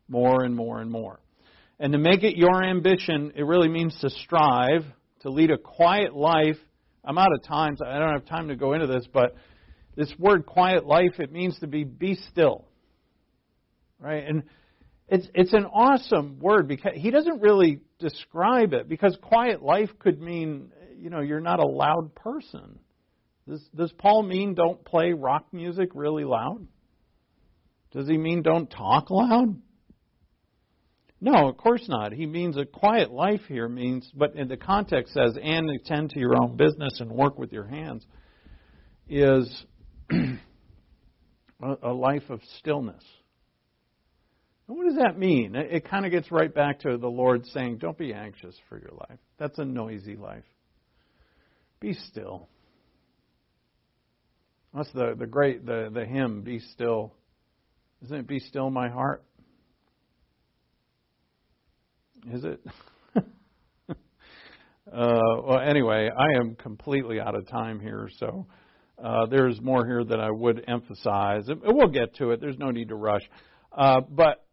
More 0.08 0.44
and 0.44 0.56
more 0.56 0.80
and 0.80 0.90
more. 0.90 1.20
And 1.78 1.92
to 1.92 1.98
make 1.98 2.22
it 2.22 2.36
your 2.36 2.64
ambition, 2.64 3.32
it 3.36 3.44
really 3.44 3.68
means 3.68 3.96
to 4.00 4.10
strive, 4.10 4.84
to 5.22 5.30
lead 5.30 5.50
a 5.50 5.58
quiet 5.58 6.14
life. 6.14 6.56
I'm 7.04 7.18
out 7.18 7.32
of 7.32 7.42
time, 7.42 7.76
so 7.76 7.86
I 7.86 7.98
don't 7.98 8.12
have 8.12 8.26
time 8.26 8.48
to 8.48 8.56
go 8.56 8.74
into 8.74 8.86
this, 8.86 9.06
but 9.12 9.34
this 9.96 10.12
word 10.18 10.46
quiet 10.46 10.86
life, 10.86 11.18
it 11.18 11.32
means 11.32 11.58
to 11.60 11.66
be 11.66 11.84
be 11.84 12.14
still. 12.30 12.66
Right? 13.98 14.24
And 14.26 14.44
it's 15.08 15.28
it's 15.34 15.52
an 15.52 15.66
awesome 15.66 16.38
word 16.38 16.68
because 16.68 16.92
he 16.94 17.10
doesn't 17.10 17.40
really 17.40 17.80
describe 17.98 18.72
it 18.72 18.88
because 18.88 19.16
quiet 19.20 19.62
life 19.62 19.90
could 19.98 20.20
mean 20.20 20.70
you 20.96 21.10
know 21.10 21.20
you're 21.20 21.40
not 21.40 21.58
a 21.58 21.66
loud 21.66 22.14
person. 22.14 22.78
Does 23.48 23.60
does 23.74 23.92
Paul 23.92 24.22
mean 24.22 24.54
don't 24.54 24.84
play 24.84 25.12
rock 25.12 25.46
music 25.52 25.90
really 25.94 26.24
loud? 26.24 26.66
Does 27.92 28.08
he 28.08 28.16
mean 28.16 28.42
don't 28.42 28.70
talk 28.70 29.10
loud? 29.10 29.60
No, 31.20 31.48
of 31.48 31.56
course 31.58 31.86
not. 31.86 32.12
He 32.12 32.24
means 32.24 32.56
a 32.56 32.64
quiet 32.64 33.10
life 33.10 33.42
here 33.46 33.68
means, 33.68 34.10
but 34.14 34.36
in 34.36 34.48
the 34.48 34.56
context 34.56 35.12
says, 35.12 35.36
and 35.40 35.68
attend 35.70 36.10
to 36.10 36.18
your 36.18 36.34
own 36.40 36.56
business 36.56 37.00
and 37.00 37.10
work 37.10 37.38
with 37.38 37.52
your 37.52 37.66
hands, 37.66 38.06
is 39.08 39.64
a 41.82 41.92
life 41.92 42.30
of 42.30 42.40
stillness. 42.58 43.04
And 44.66 44.78
What 44.78 44.86
does 44.86 44.96
that 44.96 45.18
mean? 45.18 45.56
It, 45.56 45.84
kind 45.90 46.06
of 46.06 46.12
gets 46.12 46.32
right 46.32 46.52
back 46.52 46.80
to 46.80 46.96
the 46.96 47.08
Lord 47.08 47.44
saying, 47.46 47.78
Don't 47.78 47.98
be 47.98 48.14
anxious 48.14 48.56
for 48.68 48.78
your 48.78 48.92
life. 48.92 49.18
That's 49.38 49.58
a 49.58 49.64
noisy 49.64 50.16
life. 50.16 50.44
Be 51.80 51.92
still. 51.92 52.48
That's 54.74 54.90
the, 54.92 55.16
the 55.18 55.26
great 55.26 55.66
the, 55.66 55.90
the 55.92 56.04
hymn, 56.04 56.42
Be 56.42 56.60
Still. 56.60 57.12
Isn't 58.04 58.16
it 58.16 58.26
Be 58.26 58.38
Still 58.38 58.70
My 58.70 58.88
Heart? 58.88 59.24
Is 62.28 62.44
it? 62.44 62.60
uh, 63.16 63.94
well, 64.92 65.60
anyway, 65.60 66.10
I 66.14 66.38
am 66.38 66.54
completely 66.54 67.20
out 67.20 67.34
of 67.34 67.48
time 67.48 67.80
here, 67.80 68.08
so 68.18 68.46
uh, 69.02 69.26
there's 69.26 69.60
more 69.60 69.86
here 69.86 70.04
that 70.04 70.20
I 70.20 70.30
would 70.30 70.64
emphasize. 70.68 71.48
We'll 71.48 71.88
get 71.88 72.16
to 72.16 72.32
it. 72.32 72.40
There's 72.40 72.58
no 72.58 72.70
need 72.70 72.88
to 72.88 72.96
rush. 72.96 73.22
Uh, 73.72 74.00
but 74.00 74.44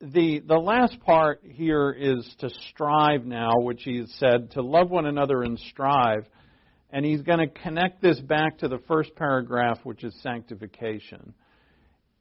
the 0.00 0.40
the 0.46 0.58
last 0.58 1.00
part 1.00 1.40
here 1.42 1.90
is 1.90 2.28
to 2.40 2.50
strive 2.70 3.24
now, 3.24 3.52
which 3.56 3.82
he 3.82 4.04
said 4.18 4.52
to 4.52 4.62
love 4.62 4.90
one 4.90 5.06
another 5.06 5.42
and 5.42 5.58
strive, 5.70 6.26
and 6.90 7.04
he's 7.04 7.22
going 7.22 7.38
to 7.38 7.48
connect 7.48 8.02
this 8.02 8.20
back 8.20 8.58
to 8.58 8.68
the 8.68 8.78
first 8.86 9.16
paragraph, 9.16 9.78
which 9.82 10.04
is 10.04 10.14
sanctification. 10.22 11.34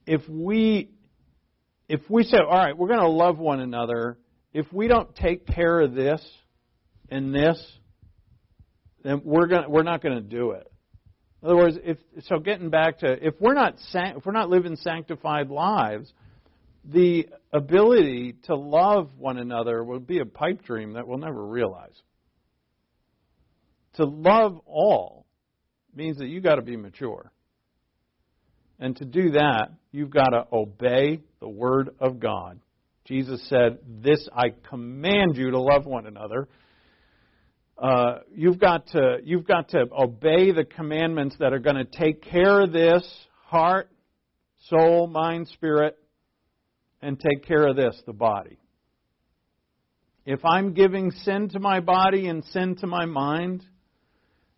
If 0.07 0.27
we 0.29 0.89
if 1.87 2.01
we 2.09 2.23
say, 2.23 2.37
all 2.37 2.57
right, 2.57 2.75
we're 2.75 2.87
going 2.87 3.01
to 3.01 3.07
love 3.07 3.37
one 3.37 3.59
another, 3.59 4.17
if 4.55 4.71
we 4.71 4.87
don't 4.87 5.13
take 5.17 5.45
care 5.45 5.81
of 5.81 5.93
this 5.93 6.25
and 7.09 7.35
this, 7.35 7.61
then 9.03 9.21
we're 9.25 9.47
going 9.47 9.69
we're 9.69 9.83
not 9.83 10.01
going 10.01 10.15
to 10.15 10.21
do 10.21 10.51
it. 10.51 10.71
In 11.43 11.49
other 11.49 11.57
words, 11.57 11.77
if 11.83 11.97
so, 12.23 12.39
getting 12.39 12.69
back 12.69 12.99
to 12.99 13.11
if 13.27 13.33
we're 13.41 13.53
not 13.53 13.75
if 13.93 14.25
we're 14.25 14.31
not 14.31 14.49
living 14.49 14.77
sanctified 14.77 15.49
lives 15.49 16.11
the 16.85 17.27
ability 17.51 18.35
to 18.43 18.55
love 18.55 19.09
one 19.17 19.37
another 19.37 19.83
will 19.83 19.99
be 19.99 20.19
a 20.19 20.25
pipe 20.25 20.63
dream 20.63 20.93
that 20.93 21.05
we'll 21.05 21.17
never 21.17 21.45
realize. 21.45 22.01
To 23.95 24.05
love 24.05 24.61
all 24.65 25.25
means 25.93 26.19
that 26.19 26.27
you've 26.27 26.43
got 26.43 26.55
to 26.55 26.61
be 26.61 26.77
mature. 26.77 27.29
And 28.79 28.95
to 28.97 29.05
do 29.05 29.31
that, 29.31 29.71
you've 29.91 30.11
got 30.11 30.29
to 30.29 30.45
obey 30.51 31.21
the 31.41 31.49
Word 31.49 31.89
of 31.99 32.19
God. 32.19 32.59
Jesus 33.05 33.47
said, 33.49 33.79
This 33.87 34.27
I 34.35 34.49
command 34.69 35.37
you 35.37 35.51
to 35.51 35.59
love 35.59 35.85
one 35.85 36.07
another. 36.07 36.47
Uh, 37.77 38.19
you've 38.33 38.59
got 38.59 38.87
to 38.87 39.17
you've 39.23 39.45
got 39.45 39.69
to 39.69 39.85
obey 39.91 40.51
the 40.51 40.63
commandments 40.63 41.35
that 41.39 41.53
are 41.53 41.59
going 41.59 41.75
to 41.75 41.85
take 41.85 42.23
care 42.23 42.61
of 42.61 42.71
this 42.71 43.05
heart, 43.45 43.91
soul, 44.69 45.07
mind, 45.07 45.47
spirit, 45.49 45.97
and 47.01 47.19
take 47.19 47.45
care 47.45 47.67
of 47.67 47.75
this, 47.75 48.01
the 48.05 48.13
body. 48.13 48.57
If 50.25 50.43
I'm 50.43 50.73
giving 50.73 51.11
sin 51.11 51.49
to 51.49 51.59
my 51.59 51.81
body 51.81 52.27
and 52.27 52.43
sin 52.45 52.75
to 52.77 52.87
my 52.87 53.05
mind, 53.05 53.63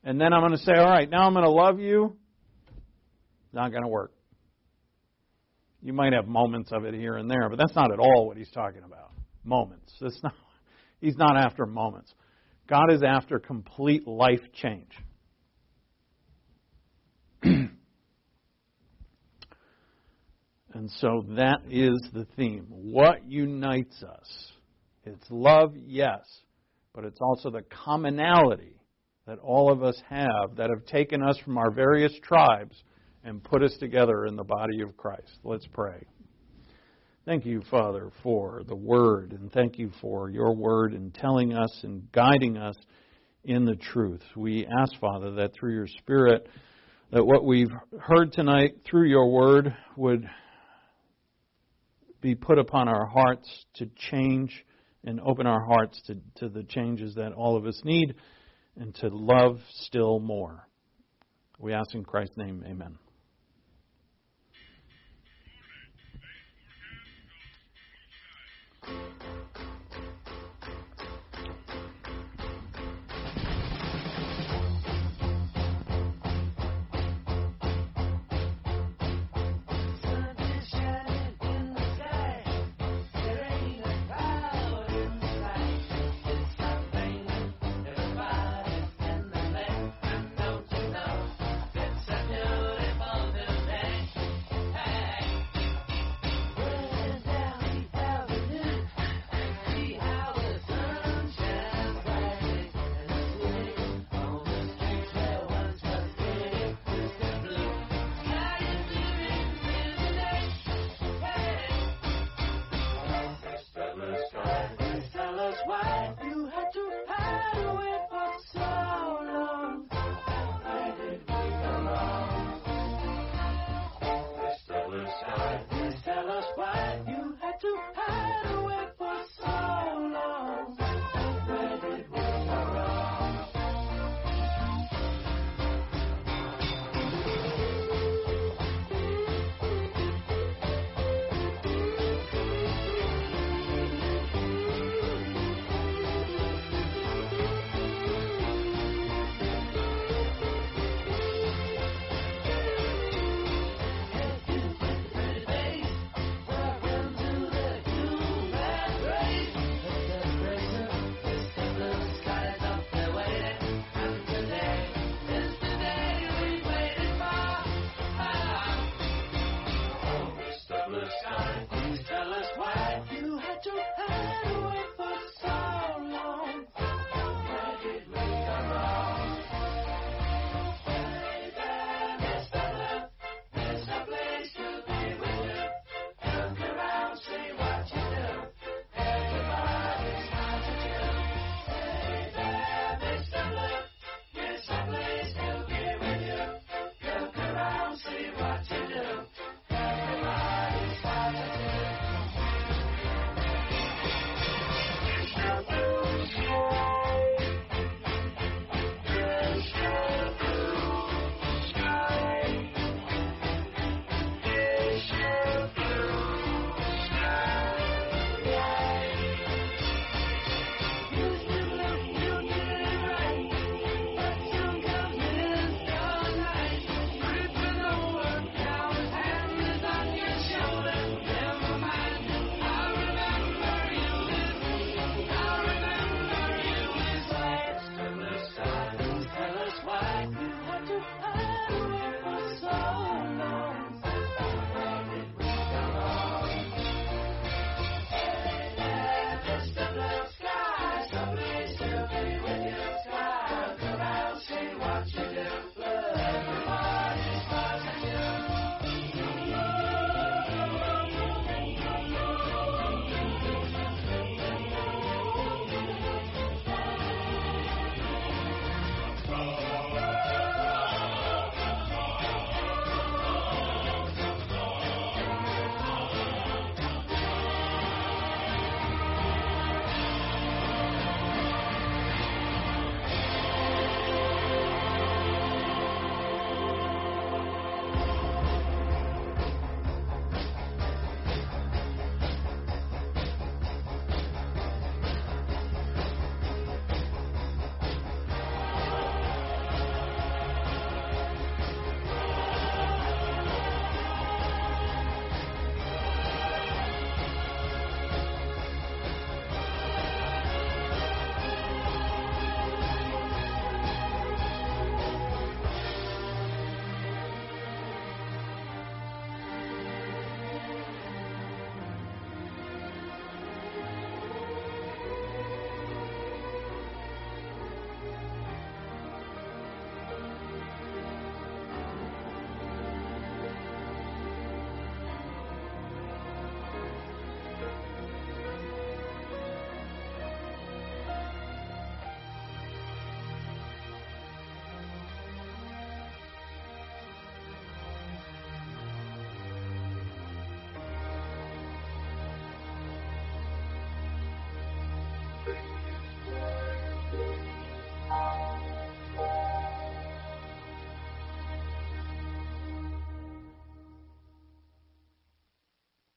and 0.04 0.22
then 0.22 0.32
I'm 0.32 0.40
going 0.42 0.54
to 0.54 0.64
say, 0.64 0.74
all 0.74 0.90
right, 0.90 1.10
now 1.10 1.28
I'm 1.28 1.34
going 1.34 1.44
to 1.44 1.52
love 1.52 1.80
you, 1.80 2.16
not 3.52 3.72
going 3.72 3.84
to 3.84 3.90
work. 3.90 4.14
You 5.88 5.94
might 5.94 6.12
have 6.12 6.28
moments 6.28 6.74
of 6.74 6.84
it 6.84 6.94
here 6.94 7.16
and 7.16 7.32
there, 7.32 7.48
but 7.48 7.58
that's 7.58 7.74
not 7.74 7.94
at 7.94 8.00
all 8.00 8.28
what 8.28 8.36
he's 8.36 8.52
talking 8.52 8.84
about. 8.84 9.14
Moments. 9.46 9.90
That's 10.02 10.22
not, 10.22 10.34
he's 11.00 11.16
not 11.16 11.38
after 11.38 11.66
moments. 11.66 12.14
God 12.68 12.92
is 12.92 13.04
after 13.04 13.40
complete 13.40 14.06
life 14.06 14.42
change. 14.54 14.92
And 20.74 20.92
so 20.98 21.26
that 21.30 21.62
is 21.72 21.98
the 22.14 22.28
theme. 22.36 22.68
What 22.70 23.26
unites 23.26 24.04
us? 24.04 24.52
It's 25.06 25.26
love, 25.32 25.74
yes, 25.76 26.20
but 26.94 27.04
it's 27.04 27.18
also 27.20 27.50
the 27.50 27.64
commonality 27.84 28.76
that 29.26 29.40
all 29.40 29.72
of 29.72 29.82
us 29.82 30.00
have 30.08 30.58
that 30.58 30.70
have 30.70 30.86
taken 30.86 31.24
us 31.24 31.40
from 31.44 31.58
our 31.58 31.72
various 31.72 32.14
tribes 32.22 32.84
and 33.24 33.44
put 33.44 33.64
us 33.64 33.76
together 33.78 34.26
in 34.26 34.36
the 34.36 34.44
body 34.44 34.82
of 34.82 34.96
Christ. 34.98 35.40
Let's 35.44 35.68
pray. 35.68 36.04
Thank 37.26 37.46
you, 37.46 37.62
Father, 37.70 38.12
for 38.24 38.64
the 38.68 38.76
Word, 38.76 39.34
and 39.34 39.52
thank 39.52 39.78
you 39.78 39.92
for 40.00 40.30
your 40.30 40.56
Word 40.56 40.94
in 40.94 41.12
telling 41.12 41.54
us 41.54 41.82
and 41.84 42.10
guiding 42.14 42.58
us 42.58 42.78
in 43.44 43.66
the 43.66 43.76
truth. 43.76 44.22
We 44.36 44.66
ask, 44.66 44.98
Father, 45.02 45.32
that 45.32 45.54
through 45.54 45.74
your 45.74 45.88
Spirit, 45.88 46.48
that 47.12 47.26
what 47.26 47.44
we've 47.44 47.72
heard 48.00 48.32
tonight 48.32 48.78
through 48.86 49.10
your 49.10 49.30
Word 49.30 49.76
would 49.98 50.30
be 52.22 52.36
put 52.36 52.60
upon 52.60 52.88
our 52.88 53.06
hearts 53.06 53.66
to 53.76 53.90
change 54.10 54.66
and 55.04 55.20
open 55.22 55.48
our 55.48 55.66
hearts 55.66 56.02
to, 56.08 56.18
to 56.36 56.50
the 56.50 56.64
changes 56.64 57.16
that 57.16 57.34
all 57.34 57.58
of 57.58 57.66
us 57.66 57.82
need 57.84 58.16
and 58.78 58.96
to 58.96 59.10
love 59.10 59.60
still 59.82 60.20
more. 60.20 60.68
We 61.60 61.74
ask 61.74 61.94
in 61.94 62.04
Christ's 62.04 62.38
name, 62.38 62.64
amen. 62.66 62.98